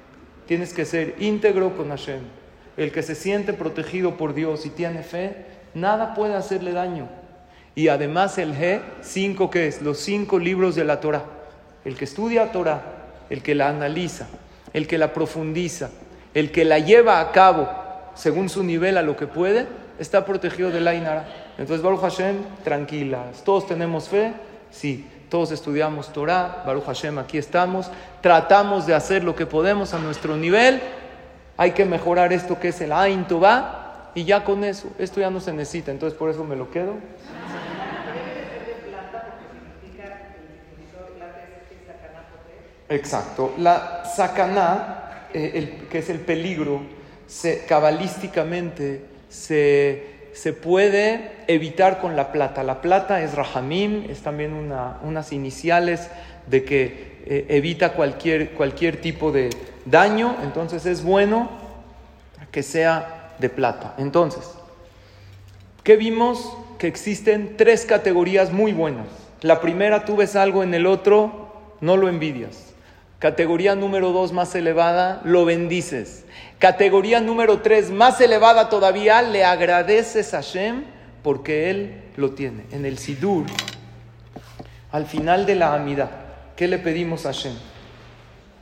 Tienes 0.46 0.74
que 0.74 0.86
ser 0.86 1.16
íntegro 1.20 1.78
con 1.78 1.90
Hashem. 1.90 2.22
El 2.76 2.92
que 2.92 3.04
se 3.04 3.16
siente 3.16 3.54
protegido 3.54 4.18
por 4.18 4.34
Dios 4.34 4.66
y 4.66 4.70
tiene 4.70 5.02
fe, 5.02 5.46
nada 5.74 6.14
puede 6.14 6.36
hacerle 6.36 6.74
daño. 6.74 7.08
Y 7.76 7.90
además 7.90 8.38
el 8.38 8.56
G, 8.56 8.82
cinco 9.02 9.52
que 9.52 9.68
es, 9.68 9.82
los 9.82 10.00
cinco 10.00 10.40
libros 10.40 10.76
de 10.76 10.86
la 10.86 11.02
Torah. 11.02 11.24
El 11.84 11.98
que 11.98 12.06
estudia 12.06 12.52
Torah, 12.52 12.82
el 13.30 13.44
que 13.44 13.54
la 13.54 13.70
analiza, 13.70 14.28
el 14.74 14.88
que 14.88 14.98
la 14.98 15.14
profundiza, 15.14 15.90
el 16.34 16.52
que 16.52 16.66
la 16.66 16.80
lleva 16.80 17.20
a 17.20 17.32
cabo 17.32 17.70
según 18.16 18.50
su 18.50 18.64
nivel 18.64 18.98
a 18.98 19.02
lo 19.02 19.18
que 19.18 19.28
puede, 19.28 19.68
está 20.00 20.26
protegido 20.26 20.72
de 20.72 20.82
la 20.82 20.96
Inara. 20.96 21.28
Entonces, 21.58 21.84
Baruch 21.84 22.02
Hashem, 22.02 22.38
tranquilas. 22.64 23.44
Todos 23.44 23.68
tenemos 23.68 24.10
fe, 24.10 24.34
sí. 24.72 25.06
Todos 25.30 25.52
estudiamos 25.52 26.14
Torah, 26.14 26.64
Baruch 26.66 26.86
Hashem, 26.86 27.18
aquí 27.18 27.38
estamos. 27.38 27.92
Tratamos 28.22 28.86
de 28.86 28.94
hacer 28.94 29.24
lo 29.24 29.36
que 29.36 29.46
podemos 29.46 29.94
a 29.94 30.00
nuestro 30.00 30.38
nivel. 30.38 30.80
Hay 31.58 31.72
que 31.72 31.84
mejorar 31.84 32.32
esto 32.32 32.60
que 32.60 32.70
es 32.70 32.80
el 32.82 32.92
Ain 32.92 33.26
Tová. 33.28 34.12
Y 34.14 34.24
ya 34.24 34.44
con 34.46 34.64
eso, 34.64 34.88
esto 34.98 35.20
ya 35.20 35.30
no 35.30 35.42
se 35.42 35.52
necesita. 35.52 35.92
Entonces, 35.92 36.18
por 36.18 36.30
eso 36.30 36.44
me 36.44 36.56
lo 36.56 36.72
quedo. 36.72 36.94
Exacto. 42.90 43.54
La 43.58 44.04
sacaná, 44.06 45.28
eh, 45.34 45.86
que 45.90 46.00
es 46.00 46.10
el 46.10 46.20
peligro, 46.20 46.82
se, 47.28 47.66
cabalísticamente 47.66 49.06
se, 49.30 50.14
puede 50.62 51.32
evitar 51.48 52.00
con 52.00 52.16
la 52.16 52.32
plata. 52.32 52.64
La 52.64 52.82
plata 52.82 53.22
es 53.22 53.34
rahamim, 53.34 54.10
es 54.10 54.22
también 54.22 54.54
unas 54.54 55.32
iniciales 55.34 56.10
de 56.48 56.64
que 56.64 57.16
eh, 57.26 57.46
evita 57.50 57.94
cualquier, 57.94 58.52
cualquier 58.52 59.02
tipo 59.02 59.32
de 59.32 59.50
daño, 59.86 60.36
entonces 60.44 60.86
es 60.86 61.04
bueno 61.04 61.50
que 62.52 62.62
sea 62.62 63.34
de 63.40 63.50
plata. 63.50 63.96
Entonces, 63.98 64.44
¿qué 65.84 65.98
vimos? 65.98 66.56
Que 66.78 66.88
existen 66.88 67.56
tres 67.58 67.86
categorías 67.86 68.52
muy 68.52 68.74
buenas. 68.74 69.08
La 69.42 69.62
primera, 69.62 70.06
tú 70.06 70.18
ves 70.18 70.36
algo 70.36 70.64
en 70.64 70.74
el 70.74 70.86
otro, 70.86 71.76
no 71.82 71.98
lo 71.98 72.10
envidias. 72.10 72.75
Categoría 73.20 73.76
número 73.76 74.12
dos 74.12 74.34
más 74.34 74.54
elevada, 74.56 75.22
lo 75.24 75.46
bendices. 75.46 76.26
Categoría 76.60 77.22
número 77.22 77.62
tres, 77.62 77.90
más 77.90 78.20
elevada 78.20 78.70
todavía, 78.70 79.22
le 79.22 79.46
agradeces 79.46 80.34
a 80.34 80.38
Hashem 80.38 80.84
porque 81.24 81.70
Él 81.70 82.04
lo 82.18 82.32
tiene. 82.32 82.66
En 82.72 82.86
el 82.86 82.98
Sidur, 82.98 83.46
al 84.92 85.06
final 85.06 85.46
de 85.46 85.56
la 85.56 85.74
amida, 85.74 86.10
¿qué 86.56 86.68
le 86.68 86.78
pedimos 86.78 87.26
a 87.26 87.30
Hashem? 87.30 87.54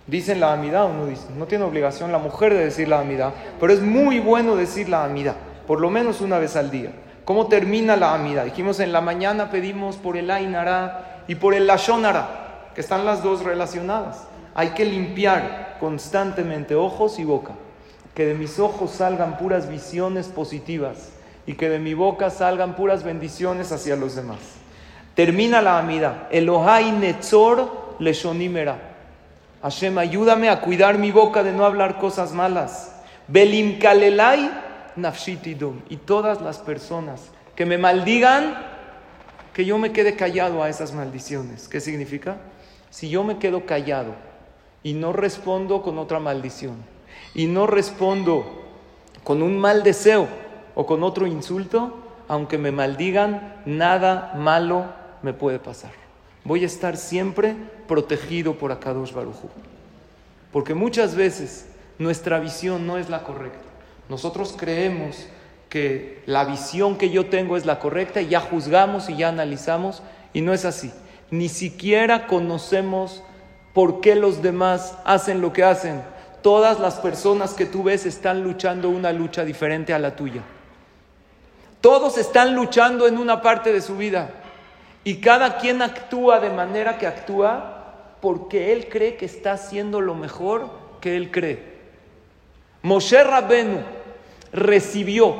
Dicen 0.05 0.39
la 0.39 0.53
amidad 0.53 0.85
o 0.85 0.93
no 0.93 1.07
dicen. 1.07 1.39
No 1.39 1.47
tiene 1.47 1.63
obligación 1.63 2.11
la 2.11 2.19
mujer 2.19 2.53
de 2.53 2.65
decir 2.65 2.87
la 2.87 2.99
amidad, 2.99 3.33
pero 3.59 3.73
es 3.73 3.81
muy 3.81 4.19
bueno 4.19 4.55
decir 4.55 4.87
la 4.87 5.03
amidad, 5.03 5.35
por 5.65 5.79
lo 5.81 5.89
menos 5.89 6.21
una 6.21 6.37
vez 6.37 6.55
al 6.55 6.69
día. 6.69 6.91
¿Cómo 7.25 7.47
termina 7.47 7.95
la 7.95 8.13
amida? 8.13 8.43
Dijimos 8.43 8.79
en 8.79 8.91
la 8.91 9.01
mañana 9.01 9.49
pedimos 9.49 9.95
por 9.95 10.17
el 10.17 10.29
Ainara 10.29 11.23
y 11.27 11.35
por 11.35 11.53
el 11.53 11.67
Lashonara, 11.67 12.69
que 12.75 12.81
están 12.81 13.05
las 13.05 13.23
dos 13.23 13.43
relacionadas. 13.43 14.27
Hay 14.55 14.69
que 14.69 14.85
limpiar 14.85 15.77
constantemente 15.79 16.75
ojos 16.75 17.19
y 17.19 17.23
boca. 17.23 17.53
Que 18.13 18.25
de 18.25 18.35
mis 18.35 18.59
ojos 18.59 18.91
salgan 18.91 19.37
puras 19.37 19.67
visiones 19.67 20.27
positivas 20.27 21.09
y 21.45 21.53
que 21.53 21.69
de 21.69 21.79
mi 21.79 21.93
boca 21.93 22.29
salgan 22.29 22.75
puras 22.75 23.03
bendiciones 23.03 23.71
hacia 23.71 23.95
los 23.95 24.15
demás. 24.15 24.39
Termina 25.15 25.61
la 25.61 25.79
amida. 25.79 26.27
Elohai 26.31 26.91
Netzor 26.91 27.95
Leshonimera. 27.99 28.77
Hashem, 29.61 29.97
ayúdame 29.97 30.49
a 30.49 30.61
cuidar 30.61 30.97
mi 30.97 31.11
boca 31.11 31.43
de 31.43 31.53
no 31.53 31.65
hablar 31.65 31.97
cosas 31.97 32.33
malas. 32.33 32.93
Belim 33.27 33.79
Kalelai 33.79 34.51
Nafshitidum. 34.95 35.81
Y 35.89 35.97
todas 35.97 36.41
las 36.41 36.59
personas 36.59 37.31
que 37.55 37.65
me 37.65 37.77
maldigan, 37.77 38.55
que 39.53 39.65
yo 39.65 39.77
me 39.77 39.91
quede 39.91 40.15
callado 40.15 40.61
a 40.61 40.69
esas 40.69 40.93
maldiciones. 40.93 41.67
¿Qué 41.67 41.79
significa? 41.79 42.37
Si 42.89 43.09
yo 43.09 43.23
me 43.23 43.37
quedo 43.37 43.65
callado 43.65 44.13
y 44.83 44.93
no 44.93 45.13
respondo 45.13 45.81
con 45.81 45.97
otra 45.97 46.19
maldición, 46.19 46.75
y 47.33 47.47
no 47.47 47.67
respondo 47.67 48.45
con 49.23 49.41
un 49.41 49.57
mal 49.57 49.83
deseo 49.83 50.27
o 50.75 50.85
con 50.85 51.03
otro 51.03 51.25
insulto, 51.25 51.93
aunque 52.27 52.57
me 52.57 52.71
maldigan, 52.71 53.61
nada 53.65 54.33
malo 54.35 54.85
me 55.21 55.33
puede 55.33 55.59
pasar. 55.59 55.91
Voy 56.43 56.63
a 56.63 56.67
estar 56.67 56.97
siempre 56.97 57.55
protegido 57.87 58.55
por 58.55 58.71
Akadosh 58.71 59.13
Barujú. 59.13 59.49
Porque 60.51 60.73
muchas 60.73 61.15
veces 61.15 61.67
nuestra 61.97 62.39
visión 62.39 62.85
no 62.85 62.97
es 62.97 63.09
la 63.09 63.23
correcta. 63.23 63.63
Nosotros 64.09 64.55
creemos 64.57 65.27
que 65.69 66.21
la 66.25 66.43
visión 66.43 66.97
que 66.97 67.09
yo 67.09 67.27
tengo 67.27 67.57
es 67.57 67.65
la 67.65 67.79
correcta 67.79 68.21
y 68.21 68.27
ya 68.27 68.39
juzgamos 68.39 69.09
y 69.09 69.17
ya 69.17 69.29
analizamos 69.29 70.03
y 70.33 70.41
no 70.41 70.53
es 70.53 70.65
así. 70.65 70.91
Ni 71.31 71.49
siquiera 71.49 72.27
conocemos 72.27 73.23
por 73.73 74.01
qué 74.01 74.15
los 74.15 74.41
demás 74.41 74.97
hacen 75.03 75.41
lo 75.41 75.51
que 75.51 75.63
hacen. 75.63 76.01
Todas 76.41 76.79
las 76.79 76.95
personas 76.95 77.53
que 77.53 77.65
tú 77.65 77.83
ves 77.83 78.05
están 78.05 78.43
luchando 78.43 78.89
una 78.89 79.11
lucha 79.11 79.43
diferente 79.43 79.93
a 79.93 79.99
la 79.99 80.15
tuya. 80.15 80.41
Todos 81.81 82.17
están 82.17 82.55
luchando 82.55 83.07
en 83.07 83.17
una 83.17 83.41
parte 83.41 83.73
de 83.73 83.81
su 83.81 83.97
vida 83.97 84.29
y 85.03 85.15
cada 85.15 85.57
quien 85.57 85.81
actúa 85.81 86.39
de 86.39 86.49
manera 86.49 86.97
que 86.97 87.07
actúa 87.07 87.83
porque 88.21 88.71
él 88.71 88.87
cree 88.89 89.17
que 89.17 89.25
está 89.25 89.53
haciendo 89.53 89.99
lo 89.99 90.15
mejor 90.15 90.69
que 91.01 91.17
él 91.17 91.31
cree. 91.31 91.73
Moshe 92.83 93.21
Rabbenu 93.23 93.79
recibió 94.53 95.35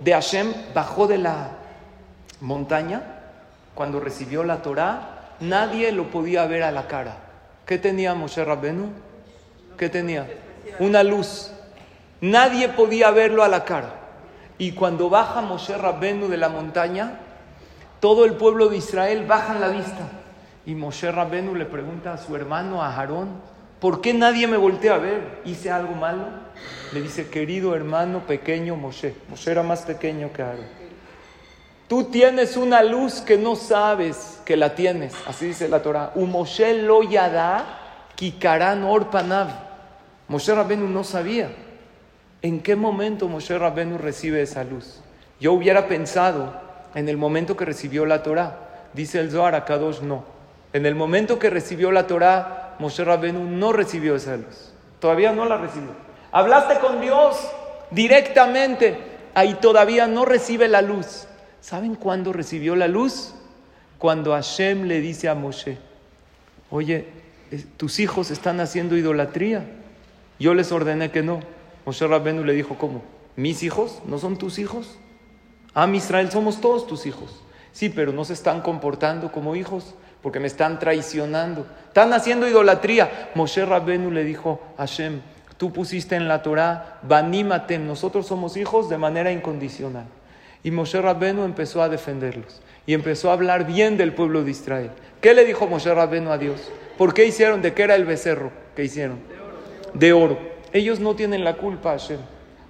de 0.00 0.12
Hashem, 0.12 0.52
bajó 0.74 1.06
de 1.06 1.18
la 1.18 1.50
montaña, 2.40 3.20
cuando 3.74 4.00
recibió 4.00 4.42
la 4.44 4.62
Torah, 4.62 5.34
nadie 5.40 5.92
lo 5.92 6.10
podía 6.10 6.46
ver 6.46 6.62
a 6.62 6.72
la 6.72 6.86
cara. 6.86 7.23
¿Qué 7.66 7.78
tenía 7.78 8.14
Moshe 8.14 8.44
Rabbenu? 8.44 8.90
¿Qué 9.78 9.88
tenía? 9.88 10.28
Una 10.78 11.02
luz. 11.02 11.50
Nadie 12.20 12.68
podía 12.68 13.10
verlo 13.10 13.42
a 13.42 13.48
la 13.48 13.64
cara. 13.64 13.94
Y 14.58 14.72
cuando 14.72 15.10
baja 15.10 15.40
Moshe 15.40 15.76
Rabbenu 15.76 16.28
de 16.28 16.36
la 16.36 16.48
montaña, 16.48 17.20
todo 18.00 18.24
el 18.24 18.34
pueblo 18.34 18.68
de 18.68 18.76
Israel 18.76 19.24
baja 19.26 19.54
la 19.54 19.68
vista. 19.68 20.08
Y 20.66 20.74
Moshe 20.74 21.10
Rabbenu 21.10 21.54
le 21.54 21.64
pregunta 21.64 22.12
a 22.12 22.18
su 22.18 22.36
hermano, 22.36 22.82
a 22.82 22.94
Aarón, 22.94 23.28
¿por 23.80 24.00
qué 24.00 24.14
nadie 24.14 24.46
me 24.46 24.56
voltea 24.56 24.94
a 24.94 24.98
ver? 24.98 25.40
¿Hice 25.44 25.70
algo 25.70 25.94
malo? 25.94 26.26
Le 26.92 27.02
dice, 27.02 27.28
querido 27.28 27.74
hermano 27.74 28.20
pequeño 28.26 28.76
Moshe. 28.76 29.14
Moshe 29.28 29.50
era 29.50 29.62
más 29.62 29.82
pequeño 29.82 30.32
que 30.32 30.42
Aarón. 30.42 30.83
Tú 31.88 32.04
tienes 32.04 32.56
una 32.56 32.82
luz 32.82 33.20
que 33.20 33.36
no 33.36 33.56
sabes 33.56 34.40
que 34.44 34.56
la 34.56 34.74
tienes. 34.74 35.14
Así 35.26 35.46
dice 35.46 35.68
la 35.68 35.82
Torah. 35.82 36.12
Moshe 36.14 36.74
lo 36.82 37.02
yada 37.02 37.80
orpanav. 38.88 39.48
Moshe 40.28 40.54
Rabbenu 40.54 40.88
no 40.88 41.04
sabía. 41.04 41.50
¿En 42.40 42.60
qué 42.60 42.76
momento 42.76 43.28
Moshe 43.28 43.58
Rabbenu 43.58 43.98
recibe 43.98 44.42
esa 44.42 44.64
luz? 44.64 45.00
Yo 45.40 45.52
hubiera 45.52 45.86
pensado 45.86 46.54
en 46.94 47.08
el 47.08 47.16
momento 47.16 47.56
que 47.56 47.64
recibió 47.64 48.06
la 48.06 48.22
Torah. 48.22 48.58
Dice 48.94 49.20
el 49.20 49.30
Zohar 49.30 49.54
a 49.54 49.64
Kadosh, 49.64 50.00
no. 50.00 50.24
En 50.72 50.86
el 50.86 50.94
momento 50.94 51.38
que 51.38 51.50
recibió 51.50 51.90
la 51.92 52.06
Torah, 52.06 52.76
Moshe 52.78 53.04
Rabbenu 53.04 53.44
no 53.44 53.72
recibió 53.72 54.16
esa 54.16 54.36
luz. 54.36 54.72
Todavía 55.00 55.32
no 55.32 55.44
la 55.44 55.58
recibió. 55.58 55.90
Hablaste 56.32 56.78
con 56.78 57.00
Dios 57.00 57.36
directamente. 57.90 58.98
Ahí 59.34 59.54
todavía 59.54 60.06
no 60.06 60.24
recibe 60.24 60.68
la 60.68 60.80
luz. 60.80 61.26
¿Saben 61.64 61.94
cuándo 61.94 62.34
recibió 62.34 62.76
la 62.76 62.88
luz? 62.88 63.32
Cuando 63.96 64.32
Hashem 64.32 64.82
le 64.82 65.00
dice 65.00 65.30
a 65.30 65.34
Moshe, 65.34 65.78
oye, 66.70 67.08
tus 67.78 68.00
hijos 68.00 68.30
están 68.30 68.60
haciendo 68.60 68.98
idolatría. 68.98 69.64
Yo 70.38 70.52
les 70.52 70.72
ordené 70.72 71.10
que 71.10 71.22
no. 71.22 71.40
Moshe 71.86 72.06
Rabbenu 72.06 72.44
le 72.44 72.52
dijo, 72.52 72.76
¿cómo? 72.76 73.02
¿Mis 73.34 73.62
hijos? 73.62 74.02
¿No 74.04 74.18
son 74.18 74.36
tus 74.36 74.58
hijos? 74.58 74.98
Ah, 75.72 75.88
Israel, 75.88 76.30
somos 76.30 76.60
todos 76.60 76.86
tus 76.86 77.06
hijos. 77.06 77.42
Sí, 77.72 77.88
pero 77.88 78.12
no 78.12 78.26
se 78.26 78.34
están 78.34 78.60
comportando 78.60 79.32
como 79.32 79.56
hijos 79.56 79.94
porque 80.20 80.40
me 80.40 80.48
están 80.48 80.78
traicionando. 80.78 81.66
Están 81.86 82.12
haciendo 82.12 82.46
idolatría. 82.46 83.30
Moshe 83.34 83.64
Rabbenu 83.64 84.10
le 84.10 84.24
dijo 84.24 84.60
a 84.76 84.82
Hashem, 84.82 85.22
tú 85.56 85.72
pusiste 85.72 86.14
en 86.14 86.28
la 86.28 86.42
Torah, 86.42 86.98
Banimatem, 87.08 87.86
nosotros 87.86 88.26
somos 88.26 88.58
hijos 88.58 88.90
de 88.90 88.98
manera 88.98 89.32
incondicional. 89.32 90.04
Y 90.64 90.70
Moshe 90.70 91.00
Rabbenu 91.00 91.44
empezó 91.44 91.82
a 91.82 91.88
defenderlos 91.88 92.60
y 92.86 92.94
empezó 92.94 93.30
a 93.30 93.34
hablar 93.34 93.66
bien 93.66 93.96
del 93.96 94.14
pueblo 94.14 94.42
de 94.42 94.50
Israel. 94.50 94.90
¿Qué 95.20 95.34
le 95.34 95.44
dijo 95.44 95.66
Moshe 95.66 95.94
Rabbenu 95.94 96.30
a 96.30 96.38
Dios? 96.38 96.70
¿Por 96.98 97.14
qué 97.14 97.26
hicieron? 97.26 97.62
¿De 97.62 97.74
qué 97.74 97.82
era 97.82 97.94
el 97.94 98.04
becerro 98.04 98.50
que 98.74 98.82
hicieron? 98.82 99.18
De 99.92 100.12
oro. 100.12 100.38
Ellos 100.72 101.00
no 101.00 101.14
tienen 101.14 101.44
la 101.44 101.54
culpa, 101.54 101.90
Hashem. 101.90 102.18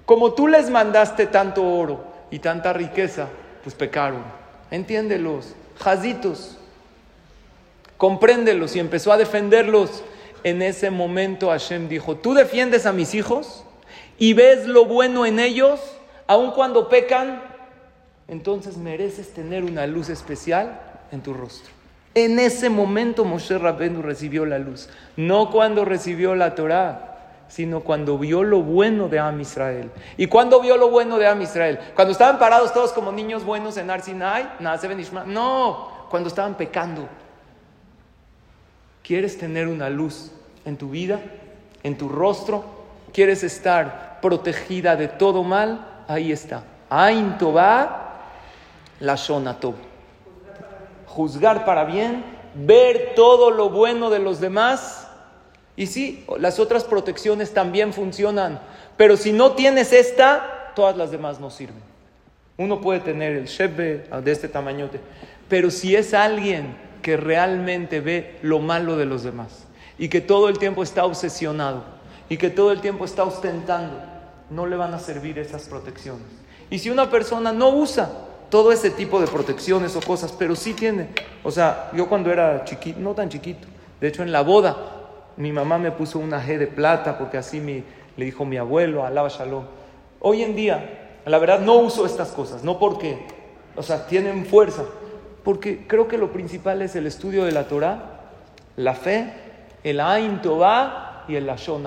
Como 0.05 0.33
tú 0.33 0.47
les 0.47 0.69
mandaste 0.69 1.25
tanto 1.25 1.63
oro 1.63 2.05
y 2.29 2.39
tanta 2.39 2.73
riqueza, 2.73 3.29
pues 3.63 3.73
pecaron. 3.75 4.23
Entiéndelos, 4.69 5.55
jazitos, 5.79 6.57
compréndelos 7.97 8.75
y 8.75 8.79
empezó 8.79 9.11
a 9.11 9.17
defenderlos. 9.17 10.03
En 10.43 10.61
ese 10.61 10.91
momento 10.91 11.49
Hashem 11.49 11.87
dijo, 11.87 12.17
tú 12.17 12.33
defiendes 12.33 12.85
a 12.85 12.93
mis 12.93 13.15
hijos 13.15 13.63
y 14.19 14.33
ves 14.33 14.67
lo 14.67 14.85
bueno 14.85 15.25
en 15.25 15.39
ellos, 15.39 15.79
aun 16.27 16.51
cuando 16.51 16.87
pecan, 16.87 17.41
entonces 18.27 18.77
mereces 18.77 19.33
tener 19.33 19.63
una 19.63 19.87
luz 19.87 20.09
especial 20.09 20.79
en 21.11 21.21
tu 21.21 21.33
rostro. 21.33 21.71
En 22.13 22.39
ese 22.39 22.69
momento 22.69 23.25
Moshe 23.25 23.57
Rabbenu 23.57 24.01
recibió 24.01 24.45
la 24.45 24.59
luz, 24.59 24.89
no 25.17 25.51
cuando 25.51 25.85
recibió 25.85 26.35
la 26.35 26.55
Torah 26.55 27.15
sino 27.47 27.81
cuando 27.81 28.17
vio 28.17 28.43
lo 28.43 28.61
bueno 28.61 29.07
de 29.07 29.19
Am 29.19 29.39
Israel. 29.39 29.91
¿Y 30.17 30.27
cuando 30.27 30.61
vio 30.61 30.77
lo 30.77 30.89
bueno 30.89 31.17
de 31.17 31.27
Am 31.27 31.41
Israel? 31.41 31.79
Cuando 31.93 32.11
estaban 32.11 32.39
parados 32.39 32.73
todos 32.73 32.91
como 32.91 33.11
niños 33.11 33.43
buenos 33.43 33.77
en 33.77 33.89
Arsinai, 33.89 34.53
no, 35.27 35.89
cuando 36.09 36.29
estaban 36.29 36.55
pecando. 36.55 37.07
¿Quieres 39.03 39.37
tener 39.37 39.67
una 39.67 39.89
luz 39.89 40.31
en 40.65 40.77
tu 40.77 40.89
vida, 40.89 41.19
en 41.83 41.97
tu 41.97 42.09
rostro? 42.09 42.65
¿Quieres 43.13 43.43
estar 43.43 44.19
protegida 44.21 44.95
de 44.95 45.07
todo 45.07 45.43
mal? 45.43 46.03
Ahí 46.07 46.31
está. 46.31 46.63
Ain 46.89 47.37
la 49.05 49.15
Shonatov. 49.15 49.75
Juzgar 51.07 51.65
para 51.65 51.85
bien, 51.85 52.23
ver 52.55 53.13
todo 53.15 53.51
lo 53.51 53.69
bueno 53.69 54.09
de 54.09 54.19
los 54.19 54.39
demás 54.39 55.07
y 55.77 55.87
sí, 55.87 56.25
las 56.39 56.59
otras 56.59 56.85
protecciones 56.85 57.53
también 57.53 57.93
funcionan, 57.93 58.61
pero 58.95 59.17
si 59.17 59.33
no 59.33 59.51
tienes 59.51 59.91
esta, 59.91 60.71
todas 60.75 60.95
las 60.95 61.11
demás 61.11 61.39
no 61.39 61.49
sirven. 61.49 61.83
Uno 62.57 62.79
puede 62.79 63.01
tener 63.01 63.35
el 63.35 63.45
shebe 63.45 64.07
de 64.23 64.31
este 64.31 64.47
tamañote, 64.47 65.01
pero 65.49 65.69
si 65.69 65.95
es 65.95 66.13
alguien 66.13 66.77
que 67.01 67.17
realmente 67.17 67.99
ve 67.99 68.39
lo 68.41 68.59
malo 68.59 68.95
de 68.95 69.05
los 69.05 69.23
demás 69.23 69.65
y 69.97 70.07
que 70.07 70.21
todo 70.21 70.47
el 70.47 70.57
tiempo 70.57 70.81
está 70.81 71.05
obsesionado 71.05 71.83
y 72.29 72.37
que 72.37 72.49
todo 72.49 72.71
el 72.71 72.79
tiempo 72.79 73.03
está 73.03 73.23
ostentando, 73.23 73.99
no 74.49 74.65
le 74.65 74.77
van 74.77 74.93
a 74.93 74.99
servir 74.99 75.37
esas 75.37 75.67
protecciones. 75.67 76.25
Y 76.69 76.79
si 76.79 76.89
una 76.89 77.09
persona 77.09 77.51
no 77.51 77.69
usa 77.69 78.09
todo 78.55 78.71
ese 78.71 78.89
tipo 78.89 79.19
de 79.19 79.27
protecciones 79.27 79.97
o 79.97 79.99
cosas, 79.99 80.31
pero 80.31 80.55
sí 80.55 80.73
tiene, 80.73 81.09
o 81.43 81.51
sea, 81.51 81.91
yo 81.93 82.07
cuando 82.07 82.31
era 82.31 82.63
chiquito, 82.63 83.01
no 83.01 83.13
tan 83.13 83.27
chiquito, 83.27 83.67
de 83.99 84.07
hecho 84.07 84.23
en 84.23 84.31
la 84.31 84.43
boda 84.43 84.77
mi 85.35 85.51
mamá 85.51 85.77
me 85.77 85.91
puso 85.91 86.19
una 86.19 86.41
G 86.41 86.57
de 86.57 86.67
plata 86.67 87.17
porque 87.17 87.37
así 87.37 87.59
me, 87.59 87.83
le 88.15 88.23
dijo 88.23 88.45
mi 88.45 88.55
abuelo, 88.55 89.05
alaba 89.05 89.27
shalom. 89.27 89.65
Hoy 90.21 90.41
en 90.41 90.55
día, 90.55 91.17
la 91.25 91.37
verdad, 91.37 91.59
no 91.59 91.75
uso 91.75 92.05
estas 92.05 92.29
cosas, 92.29 92.63
no 92.63 92.79
porque, 92.79 93.27
o 93.75 93.83
sea, 93.83 94.07
tienen 94.07 94.45
fuerza, 94.45 94.85
porque 95.43 95.85
creo 95.85 96.07
que 96.07 96.17
lo 96.17 96.31
principal 96.31 96.81
es 96.81 96.95
el 96.95 97.07
estudio 97.07 97.43
de 97.43 97.51
la 97.51 97.67
Torah, 97.67 98.21
la 98.77 98.93
fe, 98.93 99.33
el 99.83 99.99
Ain 99.99 100.41
Tová 100.41 101.25
y 101.27 101.35
el 101.35 101.45
Lashon. 101.45 101.85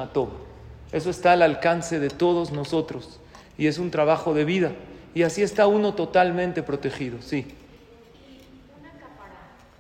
Eso 0.93 1.09
está 1.09 1.33
al 1.33 1.41
alcance 1.41 1.99
de 1.99 2.11
todos 2.11 2.53
nosotros 2.53 3.21
y 3.57 3.69
es 3.69 3.79
un 3.79 3.91
trabajo 3.91 4.35
de 4.35 4.45
vida. 4.45 4.73
Y 5.19 5.25
así 5.25 5.43
está 5.43 5.67
uno 5.67 5.95
totalmente 5.95 6.63
protegido, 6.63 7.21
sí. 7.21 7.45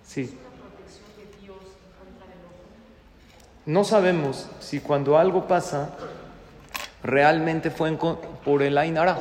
Sí. 0.05 0.37
No 3.65 3.85
sabemos 3.85 4.49
si 4.59 4.81
cuando 4.81 5.17
algo 5.17 5.47
pasa 5.47 5.91
realmente 7.05 7.71
fue 7.71 7.97
por 8.45 8.65
el 8.65 8.77
Ainara. 8.77 9.17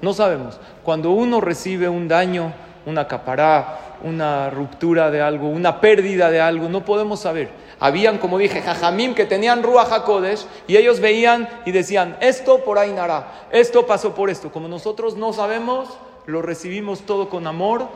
No 0.00 0.14
sabemos. 0.14 0.58
Cuando 0.82 1.10
uno 1.10 1.38
recibe 1.38 1.86
un 1.86 2.08
daño, 2.08 2.50
una 2.86 3.06
capará, 3.06 3.98
una 4.02 4.48
ruptura 4.48 5.10
de 5.10 5.20
algo, 5.20 5.50
una 5.50 5.82
pérdida 5.82 6.30
de 6.30 6.40
algo, 6.40 6.70
no 6.70 6.82
podemos 6.82 7.20
saber. 7.20 7.50
Habían, 7.80 8.18
como 8.18 8.38
dije, 8.38 8.60
jajamim 8.60 9.14
que 9.14 9.24
tenían 9.24 9.62
Ruach 9.62 9.92
HaKodesh 9.92 10.46
y 10.66 10.76
ellos 10.76 10.98
veían 10.98 11.48
y 11.64 11.70
decían, 11.70 12.16
esto 12.20 12.64
por 12.64 12.78
Ainara, 12.78 13.46
esto 13.52 13.86
pasó 13.86 14.14
por 14.14 14.30
esto. 14.30 14.50
Como 14.50 14.66
nosotros 14.66 15.16
no 15.16 15.32
sabemos, 15.32 15.96
lo 16.26 16.42
recibimos 16.42 17.02
todo 17.02 17.28
con 17.28 17.46
amor, 17.46 17.86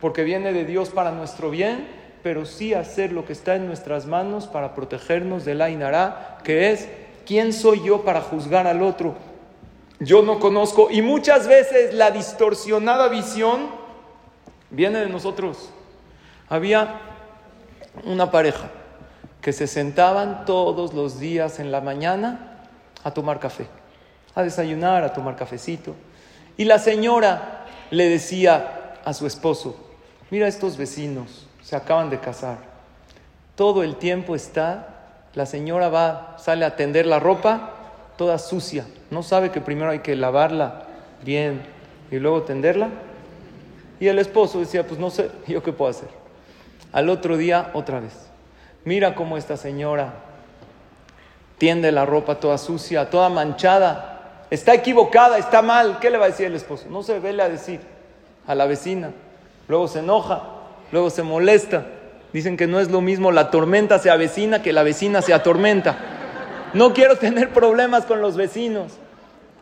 porque 0.00 0.24
viene 0.24 0.52
de 0.52 0.64
Dios 0.64 0.90
para 0.90 1.12
nuestro 1.12 1.50
bien, 1.50 1.88
pero 2.24 2.44
sí 2.44 2.74
hacer 2.74 3.12
lo 3.12 3.24
que 3.24 3.32
está 3.32 3.54
en 3.54 3.66
nuestras 3.66 4.06
manos 4.06 4.48
para 4.48 4.74
protegernos 4.74 5.44
del 5.44 5.62
Ainara, 5.62 6.38
que 6.42 6.72
es, 6.72 6.88
¿quién 7.24 7.52
soy 7.52 7.84
yo 7.84 8.02
para 8.02 8.20
juzgar 8.20 8.66
al 8.66 8.82
otro? 8.82 9.14
Yo 10.00 10.22
no 10.22 10.40
conozco, 10.40 10.88
y 10.90 11.02
muchas 11.02 11.46
veces 11.46 11.94
la 11.94 12.10
distorsionada 12.10 13.08
visión 13.08 13.68
viene 14.70 14.98
de 14.98 15.08
nosotros. 15.08 15.70
Había 16.48 17.00
una 18.04 18.32
pareja 18.32 18.70
que 19.44 19.52
se 19.52 19.66
sentaban 19.66 20.46
todos 20.46 20.94
los 20.94 21.20
días 21.20 21.58
en 21.58 21.70
la 21.70 21.82
mañana 21.82 22.62
a 23.02 23.10
tomar 23.10 23.40
café, 23.40 23.66
a 24.34 24.42
desayunar, 24.42 25.04
a 25.04 25.12
tomar 25.12 25.36
cafecito. 25.36 25.94
Y 26.56 26.64
la 26.64 26.78
señora 26.78 27.66
le 27.90 28.08
decía 28.08 28.94
a 29.04 29.12
su 29.12 29.26
esposo, 29.26 29.76
mira 30.30 30.48
estos 30.48 30.78
vecinos, 30.78 31.46
se 31.62 31.76
acaban 31.76 32.08
de 32.08 32.20
casar. 32.20 32.56
Todo 33.54 33.82
el 33.82 33.96
tiempo 33.96 34.34
está, 34.34 35.26
la 35.34 35.44
señora 35.44 35.90
va, 35.90 36.36
sale 36.38 36.64
a 36.64 36.74
tender 36.74 37.04
la 37.04 37.20
ropa 37.20 37.74
toda 38.16 38.38
sucia. 38.38 38.86
No 39.10 39.22
sabe 39.22 39.50
que 39.50 39.60
primero 39.60 39.90
hay 39.90 39.98
que 39.98 40.16
lavarla 40.16 40.84
bien 41.22 41.60
y 42.10 42.16
luego 42.16 42.44
tenderla. 42.44 42.88
Y 44.00 44.08
el 44.08 44.18
esposo 44.18 44.60
decía, 44.60 44.86
pues 44.86 44.98
no 44.98 45.10
sé, 45.10 45.30
¿yo 45.46 45.62
qué 45.62 45.74
puedo 45.74 45.90
hacer? 45.90 46.08
Al 46.92 47.10
otro 47.10 47.36
día, 47.36 47.70
otra 47.74 48.00
vez 48.00 48.23
mira 48.84 49.14
cómo 49.14 49.36
esta 49.36 49.56
señora 49.56 50.14
tiende 51.58 51.92
la 51.92 52.04
ropa 52.04 52.40
toda 52.40 52.58
sucia, 52.58 53.10
toda 53.10 53.28
manchada, 53.28 54.46
está 54.50 54.74
equivocada, 54.74 55.38
está 55.38 55.62
mal, 55.62 55.98
¿qué 56.00 56.10
le 56.10 56.18
va 56.18 56.26
a 56.26 56.28
decir 56.28 56.46
el 56.46 56.54
esposo? 56.54 56.86
No 56.90 57.02
se 57.02 57.18
vele 57.20 57.42
a 57.42 57.48
decir 57.48 57.80
a 58.46 58.54
la 58.54 58.66
vecina, 58.66 59.10
luego 59.68 59.88
se 59.88 60.00
enoja, 60.00 60.42
luego 60.92 61.10
se 61.10 61.22
molesta, 61.22 61.86
dicen 62.32 62.56
que 62.56 62.66
no 62.66 62.80
es 62.80 62.90
lo 62.90 63.00
mismo 63.00 63.32
la 63.32 63.50
tormenta 63.50 63.98
se 63.98 64.10
avecina 64.10 64.62
que 64.62 64.72
la 64.72 64.82
vecina 64.82 65.22
se 65.22 65.32
atormenta. 65.32 65.96
No 66.74 66.92
quiero 66.92 67.16
tener 67.16 67.50
problemas 67.50 68.04
con 68.04 68.20
los 68.20 68.36
vecinos. 68.36 68.94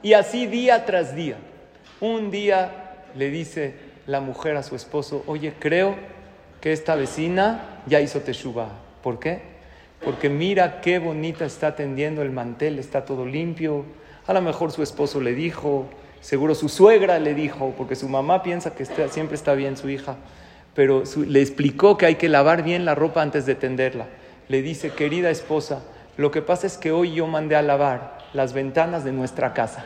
Y 0.02 0.14
así 0.14 0.46
día 0.46 0.84
tras 0.86 1.14
día. 1.14 1.36
Un 2.00 2.30
día 2.30 2.72
le 3.14 3.28
dice 3.28 3.74
la 4.06 4.20
mujer 4.20 4.56
a 4.56 4.62
su 4.62 4.74
esposo, 4.74 5.22
oye, 5.26 5.54
creo 5.58 5.94
que 6.60 6.72
esta 6.72 6.96
vecina 6.96 7.80
ya 7.86 8.00
hizo 8.00 8.20
teshuva. 8.20 8.68
¿Por 9.02 9.18
qué? 9.18 9.42
Porque 10.04 10.28
mira 10.28 10.80
qué 10.80 10.98
bonita 10.98 11.44
está 11.44 11.76
tendiendo 11.76 12.22
el 12.22 12.30
mantel, 12.30 12.78
está 12.78 13.04
todo 13.04 13.24
limpio. 13.24 13.84
A 14.26 14.32
lo 14.32 14.40
mejor 14.40 14.72
su 14.72 14.82
esposo 14.82 15.20
le 15.20 15.34
dijo, 15.34 15.86
seguro 16.20 16.54
su 16.54 16.68
suegra 16.68 17.18
le 17.18 17.34
dijo, 17.34 17.74
porque 17.76 17.94
su 17.94 18.08
mamá 18.08 18.42
piensa 18.42 18.74
que 18.74 18.84
siempre 18.84 19.36
está 19.36 19.54
bien 19.54 19.76
su 19.76 19.88
hija, 19.88 20.16
pero 20.74 21.02
le 21.26 21.40
explicó 21.40 21.96
que 21.96 22.06
hay 22.06 22.14
que 22.16 22.28
lavar 22.28 22.62
bien 22.62 22.84
la 22.84 22.94
ropa 22.94 23.22
antes 23.22 23.46
de 23.46 23.54
tenderla. 23.54 24.06
Le 24.48 24.62
dice, 24.62 24.90
querida 24.90 25.30
esposa, 25.30 25.82
lo 26.16 26.30
que 26.30 26.42
pasa 26.42 26.66
es 26.66 26.76
que 26.78 26.92
hoy 26.92 27.14
yo 27.14 27.26
mandé 27.26 27.56
a 27.56 27.62
lavar 27.62 28.18
las 28.32 28.52
ventanas 28.52 29.04
de 29.04 29.12
nuestra 29.12 29.54
casa. 29.54 29.84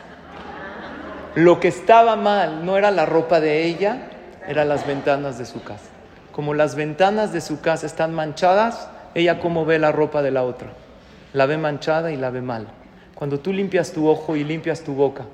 Lo 1.35 1.59
que 1.59 1.67
estaba 1.67 2.15
mal 2.15 2.65
no 2.65 2.77
era 2.77 2.89
la 2.89 3.05
ropa 3.05 3.39
de 3.39 3.65
ella, 3.65 4.09
eran 4.47 4.69
las 4.69 4.87
ventanas 4.87 5.37
de 5.37 5.45
su 5.45 5.63
casa. 5.63 5.85
Como 6.31 6.53
las 6.53 6.75
ventanas 6.75 7.31
de 7.33 7.41
su 7.41 7.61
casa 7.61 7.85
están 7.85 8.13
manchadas, 8.13 8.89
ella 9.17 9.39
cómo 9.39 9.65
ve 9.65 9.79
la 9.79 9.91
ropa 9.91 10.21
de 10.21 10.29
la 10.29 10.43
otra. 10.43 10.69
La 11.33 11.47
ve 11.47 11.57
manchada 11.57 12.11
y 12.11 12.17
la 12.17 12.29
ve 12.29 12.41
mal. 12.41 12.67
Cuando 13.15 13.39
tú 13.39 13.51
limpias 13.51 13.91
tu 13.91 14.07
ojo 14.07 14.35
y 14.35 14.43
limpias 14.43 14.81
tu 14.81 14.93
boca 14.93 15.25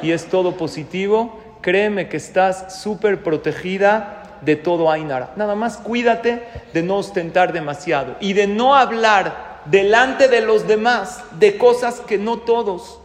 y 0.00 0.12
es 0.12 0.26
todo 0.26 0.56
positivo, 0.56 1.40
créeme 1.60 2.08
que 2.08 2.18
estás 2.18 2.80
súper 2.80 3.24
protegida 3.24 4.38
de 4.42 4.54
todo 4.54 4.92
Ainara. 4.92 5.32
Nada 5.34 5.56
más 5.56 5.76
cuídate 5.76 6.44
de 6.72 6.82
no 6.84 6.98
ostentar 6.98 7.52
demasiado 7.52 8.14
y 8.20 8.32
de 8.32 8.46
no 8.46 8.76
hablar 8.76 9.62
delante 9.64 10.28
de 10.28 10.42
los 10.42 10.68
demás 10.68 11.24
de 11.40 11.58
cosas 11.58 12.00
que 12.00 12.18
no 12.18 12.38
todos 12.38 13.00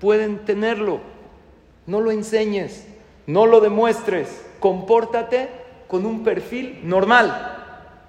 pueden 0.00 0.38
tenerlo. 0.44 1.00
No 1.86 2.00
lo 2.00 2.12
enseñes, 2.12 2.86
no 3.26 3.46
lo 3.46 3.60
demuestres, 3.60 4.44
compórtate 4.60 5.48
con 5.88 6.06
un 6.06 6.22
perfil 6.22 6.78
normal. 6.84 7.63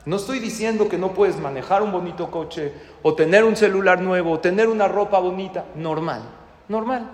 No 0.06 0.18
estoy 0.18 0.40
diciendo 0.40 0.88
que 0.88 0.98
no 0.98 1.14
puedes 1.14 1.38
manejar 1.40 1.82
un 1.82 1.92
bonito 1.92 2.30
coche 2.30 2.74
o 3.02 3.16
tener 3.16 3.44
un 3.44 3.56
celular 3.56 4.02
nuevo 4.02 4.32
o 4.32 4.40
tener 4.40 4.68
una 4.68 4.88
ropa 4.88 5.20
bonita. 5.20 5.66
Normal, 5.76 6.22
normal. 6.68 7.10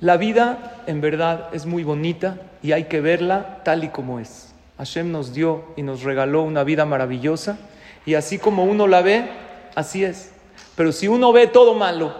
La 0.00 0.16
vida 0.16 0.82
en 0.86 1.00
verdad 1.00 1.48
es 1.52 1.64
muy 1.64 1.84
bonita 1.84 2.38
y 2.62 2.72
hay 2.72 2.84
que 2.84 3.00
verla 3.00 3.62
tal 3.64 3.84
y 3.84 3.88
como 3.88 4.18
es. 4.18 4.52
Hashem 4.78 5.12
nos 5.12 5.32
dio 5.32 5.64
y 5.76 5.82
nos 5.82 6.02
regaló 6.02 6.42
una 6.42 6.64
vida 6.64 6.84
maravillosa 6.84 7.58
y 8.04 8.14
así 8.14 8.38
como 8.38 8.64
uno 8.64 8.88
la 8.88 9.00
ve, 9.00 9.30
así 9.74 10.04
es. 10.04 10.32
Pero 10.74 10.92
si 10.92 11.08
uno 11.08 11.32
ve 11.32 11.46
todo 11.46 11.74
malo, 11.74 12.14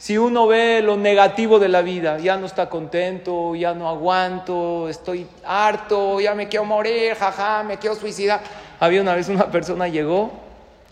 si 0.00 0.16
uno 0.16 0.46
ve 0.46 0.80
lo 0.80 0.96
negativo 0.96 1.58
de 1.58 1.68
la 1.68 1.82
vida, 1.82 2.16
ya 2.16 2.38
no 2.38 2.46
está 2.46 2.70
contento, 2.70 3.54
ya 3.54 3.74
no 3.74 3.86
aguanto, 3.86 4.88
estoy 4.88 5.26
harto, 5.44 6.18
ya 6.20 6.34
me 6.34 6.48
quiero 6.48 6.64
morir, 6.64 7.14
jaja, 7.16 7.62
me 7.64 7.76
quiero 7.76 7.94
suicidar. 7.96 8.40
Había 8.80 9.02
una 9.02 9.14
vez 9.14 9.28
una 9.28 9.50
persona 9.50 9.88
llegó 9.88 10.30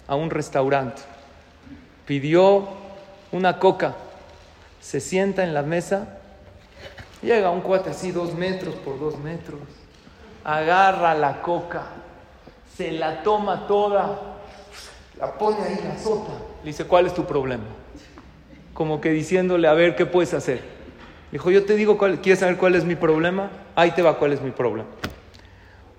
a 0.07 0.15
un 0.15 0.29
restaurante, 0.29 1.01
pidió 2.05 2.69
una 3.33 3.59
coca, 3.59 3.95
se 4.79 5.01
sienta 5.01 5.43
en 5.43 5.55
la 5.55 5.63
mesa, 5.63 6.19
llega 7.23 7.49
un 7.49 7.63
cuate 7.63 7.89
así 7.89 8.13
dos 8.13 8.35
metros 8.35 8.75
por 8.75 9.01
dos 9.01 9.19
metros, 9.21 9.61
agarra 10.45 11.15
la 11.15 11.41
coca, 11.41 11.85
se 12.77 12.93
la 12.93 13.23
toma 13.23 13.67
toda, 13.67 14.19
la 15.19 15.33
pone 15.33 15.63
ahí 15.63 15.81
la 15.83 15.99
sota, 15.99 16.33
le 16.63 16.67
dice, 16.67 16.85
¿cuál 16.85 17.07
es 17.07 17.15
tu 17.15 17.25
problema? 17.25 17.78
Como 18.79 19.01
que 19.01 19.11
diciéndole, 19.11 19.67
a 19.67 19.73
ver, 19.75 19.97
¿qué 19.97 20.07
puedes 20.07 20.35
hacer? 20.35 20.61
Dijo, 21.33 21.51
yo 21.51 21.65
te 21.65 21.75
digo, 21.75 21.99
cuál, 21.99 22.21
¿quieres 22.21 22.39
saber 22.39 22.57
cuál 22.57 22.77
es 22.77 22.85
mi 22.85 22.95
problema? 22.95 23.51
Ahí 23.75 23.91
te 23.91 24.03
va 24.03 24.17
cuál 24.19 24.35
es 24.35 24.41
mi 24.41 24.53
problema. 24.53 24.89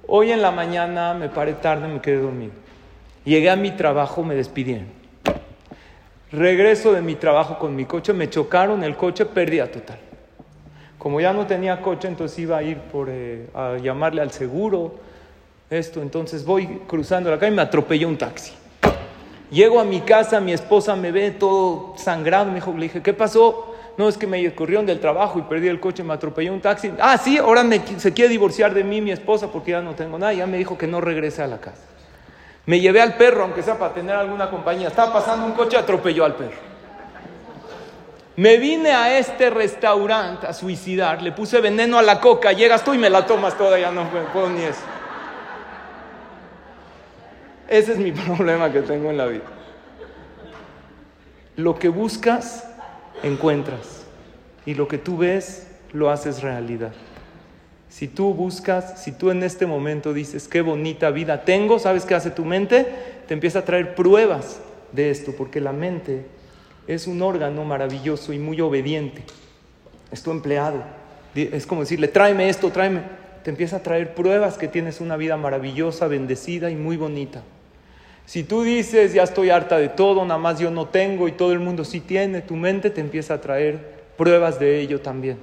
Hoy 0.08 0.32
en 0.32 0.42
la 0.42 0.52
mañana 0.52 1.14
me 1.14 1.28
paré 1.28 1.52
tarde, 1.52 1.90
me 1.90 2.00
quedé 2.00 2.22
dormido. 2.22 2.54
Llegué 3.26 3.50
a 3.50 3.58
mi 3.58 3.72
trabajo, 3.72 4.24
me 4.24 4.34
despidieron. 4.34 4.86
Regreso 6.32 6.94
de 6.94 7.02
mi 7.02 7.16
trabajo 7.16 7.60
con 7.60 7.76
mi 7.76 7.84
coche, 7.84 8.14
me 8.14 8.30
chocaron 8.30 8.82
el 8.86 8.96
coche, 8.96 9.26
pérdida 9.26 9.68
total. 9.68 10.00
Como 10.98 11.20
ya 11.20 11.34
no 11.34 11.46
tenía 11.48 11.82
coche, 11.82 12.08
entonces 12.08 12.40
iba 12.40 12.60
a 12.60 12.64
ir 12.64 12.78
por, 12.78 13.10
eh, 13.10 13.48
a 13.54 13.76
llamarle 13.76 14.22
al 14.22 14.32
seguro, 14.32 14.96
esto, 15.70 16.02
entonces 16.02 16.46
voy 16.46 16.66
cruzando 16.88 17.30
la 17.30 17.38
calle 17.38 17.52
y 17.52 17.56
me 17.58 17.62
atropelló 17.62 18.08
un 18.08 18.18
taxi. 18.18 18.54
Llego 19.52 19.80
a 19.80 19.84
mi 19.84 20.02
casa, 20.02 20.40
mi 20.40 20.54
esposa 20.54 20.96
me 20.96 21.12
ve 21.12 21.32
todo 21.32 21.94
sangrado, 21.98 22.46
me 22.46 22.56
dijo, 22.56 22.72
le 22.74 22.84
dije, 22.84 23.02
¿qué 23.02 23.14
pasó? 23.14 23.76
No, 23.98 24.08
es 24.08 24.18
que 24.18 24.28
me 24.28 24.54
corrieron 24.54 24.86
del 24.86 25.00
trabajo 25.00 25.40
y 25.40 25.42
perdí 25.42 25.68
el 25.68 25.80
coche, 25.80 26.04
me 26.04 26.14
atropelló 26.14 26.54
un 26.54 26.62
taxi. 26.62 26.94
Ah, 27.00 27.18
sí, 27.18 27.38
ahora 27.38 27.66
se 27.98 28.14
quiere 28.14 28.30
divorciar 28.30 28.74
de 28.74 28.84
mí 28.84 29.02
mi 29.02 29.12
esposa 29.12 29.48
porque 29.52 29.72
ya 29.72 29.82
no 29.82 29.94
tengo 29.96 30.18
nada. 30.18 30.32
Ya 30.32 30.48
me 30.48 30.58
dijo 30.58 30.78
que 30.78 30.88
no 30.88 31.02
regrese 31.02 31.42
a 31.42 31.48
la 31.48 31.58
casa. 31.58 31.82
Me 32.66 32.80
llevé 32.80 33.02
al 33.02 33.16
perro, 33.16 33.44
aunque 33.44 33.64
sea 33.64 33.78
para 33.78 33.94
tener 33.94 34.16
alguna 34.16 34.50
compañía. 34.50 34.88
Estaba 34.88 35.12
pasando 35.12 35.46
un 35.46 35.54
coche, 35.54 35.76
atropelló 35.76 36.24
al 36.24 36.36
perro. 36.36 36.70
Me 38.36 38.56
vine 38.56 38.92
a 38.92 39.18
este 39.18 39.50
restaurante 39.50 40.48
a 40.48 40.54
suicidar, 40.54 41.22
le 41.22 41.34
puse 41.34 41.60
veneno 41.60 41.98
a 42.00 42.02
la 42.02 42.22
coca, 42.22 42.54
llegas 42.54 42.86
tú 42.86 42.94
y 42.94 42.98
me 42.98 43.10
la 43.10 43.26
tomas 43.26 43.58
toda, 43.58 43.78
ya 43.78 43.92
no 43.92 44.10
puedo 44.32 44.50
ni 44.50 44.62
eso. 44.62 44.80
Ese 47.70 47.94
es 47.94 48.00
mi 48.00 48.12
problema 48.12 48.74
que 48.74 48.82
tengo 48.82 49.12
en 49.12 49.18
la 49.18 49.28
vida. 49.28 49.44
Lo 51.56 51.78
que 51.78 51.90
buscas, 51.90 52.68
encuentras. 53.22 54.06
Y 54.66 54.74
lo 54.74 54.88
que 54.88 54.98
tú 54.98 55.18
ves, 55.18 55.68
lo 55.94 56.10
haces 56.10 56.42
realidad. 56.42 56.94
Si 57.90 58.08
tú 58.08 58.34
buscas, 58.34 59.02
si 59.02 59.12
tú 59.12 59.32
en 59.32 59.44
este 59.44 59.66
momento 59.66 60.14
dices, 60.14 60.48
qué 60.48 60.62
bonita 60.62 61.10
vida 61.12 61.44
tengo, 61.44 61.80
¿sabes 61.80 62.06
qué 62.06 62.16
hace 62.16 62.32
tu 62.32 62.46
mente? 62.46 62.86
Te 63.28 63.34
empieza 63.34 63.60
a 63.60 63.66
traer 63.66 63.96
pruebas 63.96 64.60
de 64.92 65.12
esto, 65.12 65.34
porque 65.36 65.60
la 65.60 65.72
mente 65.72 66.26
es 66.88 67.08
un 67.08 67.22
órgano 67.22 67.66
maravilloso 67.66 68.34
y 68.34 68.40
muy 68.40 68.62
obediente. 68.62 69.24
Es 70.12 70.24
tu 70.24 70.32
empleado. 70.32 70.84
Es 71.36 71.66
como 71.68 71.82
decirle, 71.82 72.08
tráeme 72.08 72.50
esto, 72.50 72.72
tráeme. 72.72 73.02
Te 73.44 73.50
empieza 73.50 73.78
a 73.78 73.84
traer 73.84 74.14
pruebas 74.16 74.58
que 74.58 74.68
tienes 74.68 75.02
una 75.02 75.18
vida 75.18 75.38
maravillosa, 75.38 76.08
bendecida 76.08 76.70
y 76.70 76.76
muy 76.76 76.98
bonita. 76.98 77.44
Si 78.30 78.44
tú 78.44 78.62
dices, 78.62 79.12
ya 79.12 79.24
estoy 79.24 79.50
harta 79.50 79.80
de 79.80 79.90
todo, 79.90 80.24
nada 80.24 80.40
más 80.40 80.60
yo 80.60 80.70
no 80.70 80.86
tengo 80.86 81.28
y 81.28 81.32
todo 81.32 81.52
el 81.52 81.58
mundo 81.58 81.84
sí 81.84 82.00
tiene, 82.00 82.44
tu 82.44 82.56
mente 82.56 82.92
te 82.92 83.02
empieza 83.02 83.34
a 83.34 83.42
traer 83.42 83.80
pruebas 84.18 84.60
de 84.60 84.80
ello 84.82 85.02
también. 85.02 85.40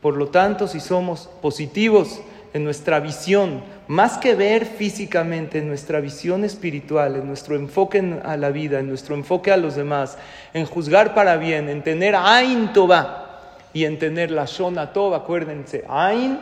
Por 0.00 0.16
lo 0.16 0.28
tanto, 0.28 0.68
si 0.68 0.78
somos 0.78 1.28
positivos 1.42 2.22
en 2.54 2.62
nuestra 2.62 3.00
visión, 3.00 3.64
más 3.88 4.18
que 4.18 4.36
ver 4.36 4.66
físicamente, 4.66 5.58
en 5.58 5.66
nuestra 5.66 5.98
visión 5.98 6.44
espiritual, 6.44 7.16
en 7.16 7.26
nuestro 7.26 7.56
enfoque 7.56 8.20
a 8.22 8.36
la 8.36 8.50
vida, 8.50 8.78
en 8.78 8.86
nuestro 8.86 9.16
enfoque 9.16 9.50
a 9.50 9.56
los 9.56 9.74
demás, 9.74 10.16
en 10.54 10.64
juzgar 10.64 11.14
para 11.14 11.36
bien, 11.38 11.68
en 11.68 11.82
tener 11.82 12.14
Ain 12.14 12.72
Toba 12.72 13.50
y 13.72 13.84
en 13.84 13.98
tener 13.98 14.30
la 14.30 14.44
Shona 14.44 14.92
Toba, 14.92 15.16
acuérdense, 15.16 15.84
Ain 15.88 16.38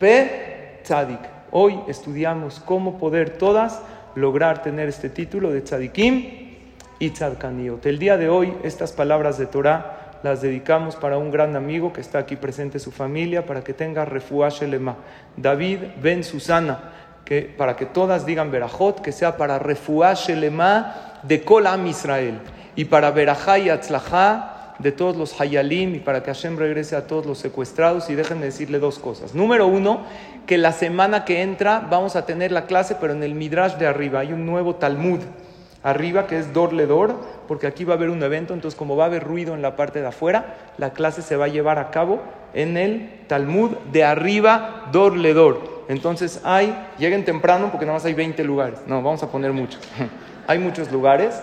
Pe 0.00 0.80
Tzadik. 0.82 1.20
Hoy 1.52 1.78
estudiamos 1.86 2.58
cómo 2.58 2.98
poder 2.98 3.30
todas 3.38 3.80
lograr 4.14 4.62
tener 4.62 4.88
este 4.88 5.08
título 5.08 5.50
de 5.50 5.60
Tzadikim 5.62 6.24
y 6.98 7.10
Tzadkaniot. 7.10 7.84
El 7.86 7.98
día 7.98 8.16
de 8.16 8.28
hoy, 8.28 8.52
estas 8.62 8.92
palabras 8.92 9.38
de 9.38 9.46
Torah 9.46 10.18
las 10.22 10.42
dedicamos 10.42 10.96
para 10.96 11.18
un 11.18 11.30
gran 11.30 11.56
amigo 11.56 11.92
que 11.92 12.00
está 12.00 12.18
aquí 12.18 12.36
presente, 12.36 12.78
su 12.78 12.90
familia, 12.90 13.46
para 13.46 13.62
que 13.64 13.72
tenga 13.72 14.04
refuash 14.04 14.62
elema. 14.62 14.96
David 15.36 15.78
Ben 16.02 16.22
Susana, 16.22 16.92
que 17.24 17.42
para 17.42 17.76
que 17.76 17.86
todas 17.86 18.26
digan 18.26 18.50
Berajot, 18.50 19.00
que 19.00 19.12
sea 19.12 19.36
para 19.36 19.58
refuash 19.58 20.30
elema 20.30 21.20
de 21.22 21.42
Kolam 21.42 21.86
Israel. 21.86 22.40
Y 22.76 22.84
para 22.84 23.10
Berajá 23.10 23.58
y 23.58 23.70
Atzlajá 23.70 24.74
de 24.78 24.92
todos 24.92 25.16
los 25.16 25.38
Hayalim 25.38 25.94
y 25.94 25.98
para 25.98 26.22
que 26.22 26.30
Hashem 26.32 26.56
regrese 26.56 26.96
a 26.96 27.06
todos 27.06 27.26
los 27.26 27.38
secuestrados. 27.38 28.10
Y 28.10 28.14
déjenme 28.14 28.46
decirle 28.46 28.78
dos 28.78 28.98
cosas. 28.98 29.34
Número 29.34 29.66
uno, 29.66 30.02
que 30.50 30.58
la 30.58 30.72
semana 30.72 31.24
que 31.24 31.42
entra 31.42 31.86
vamos 31.88 32.16
a 32.16 32.26
tener 32.26 32.50
la 32.50 32.64
clase, 32.66 32.96
pero 33.00 33.12
en 33.12 33.22
el 33.22 33.36
Midrash 33.36 33.74
de 33.74 33.86
arriba 33.86 34.18
hay 34.18 34.32
un 34.32 34.46
nuevo 34.46 34.74
Talmud 34.74 35.20
arriba, 35.84 36.26
que 36.26 36.40
es 36.40 36.52
Dor 36.52 36.72
Ledor, 36.72 37.14
porque 37.46 37.68
aquí 37.68 37.84
va 37.84 37.94
a 37.94 37.96
haber 37.96 38.10
un 38.10 38.20
evento, 38.20 38.52
entonces 38.52 38.76
como 38.76 38.96
va 38.96 39.04
a 39.04 39.06
haber 39.06 39.22
ruido 39.22 39.54
en 39.54 39.62
la 39.62 39.76
parte 39.76 40.00
de 40.00 40.08
afuera, 40.08 40.56
la 40.76 40.90
clase 40.90 41.22
se 41.22 41.36
va 41.36 41.44
a 41.44 41.48
llevar 41.48 41.78
a 41.78 41.92
cabo 41.92 42.20
en 42.52 42.76
el 42.76 43.20
Talmud 43.28 43.76
de 43.92 44.02
arriba, 44.02 44.88
Dor 44.90 45.16
Ledor. 45.16 45.84
Entonces 45.86 46.40
hay, 46.42 46.76
lleguen 46.98 47.24
temprano 47.24 47.68
porque 47.70 47.86
nada 47.86 47.98
más 47.98 48.04
hay 48.04 48.14
20 48.14 48.42
lugares, 48.42 48.80
no, 48.88 49.02
vamos 49.02 49.22
a 49.22 49.30
poner 49.30 49.52
muchos. 49.52 49.80
hay 50.48 50.58
muchos 50.58 50.90
lugares, 50.90 51.40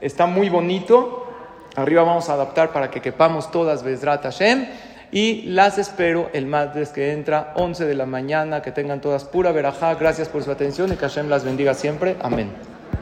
está 0.00 0.26
muy 0.26 0.48
bonito, 0.48 1.32
arriba 1.76 2.02
vamos 2.02 2.28
a 2.28 2.32
adaptar 2.32 2.72
para 2.72 2.90
que 2.90 3.00
quepamos 3.00 3.52
todas 3.52 3.84
Bezrat 3.84 4.24
Hashem. 4.24 4.66
Y 5.12 5.42
las 5.42 5.78
espero 5.78 6.30
el 6.32 6.46
martes 6.46 6.90
que 6.90 7.12
entra, 7.12 7.52
11 7.56 7.84
de 7.84 7.94
la 7.94 8.06
mañana, 8.06 8.62
que 8.62 8.70
tengan 8.70 9.00
todas 9.00 9.24
pura 9.24 9.50
verajá. 9.50 9.94
Gracias 9.96 10.28
por 10.28 10.44
su 10.44 10.50
atención 10.50 10.92
y 10.92 10.96
que 10.96 11.00
Hashem 11.08 11.28
las 11.28 11.44
bendiga 11.44 11.74
siempre. 11.74 12.16
Amén. 12.22 12.50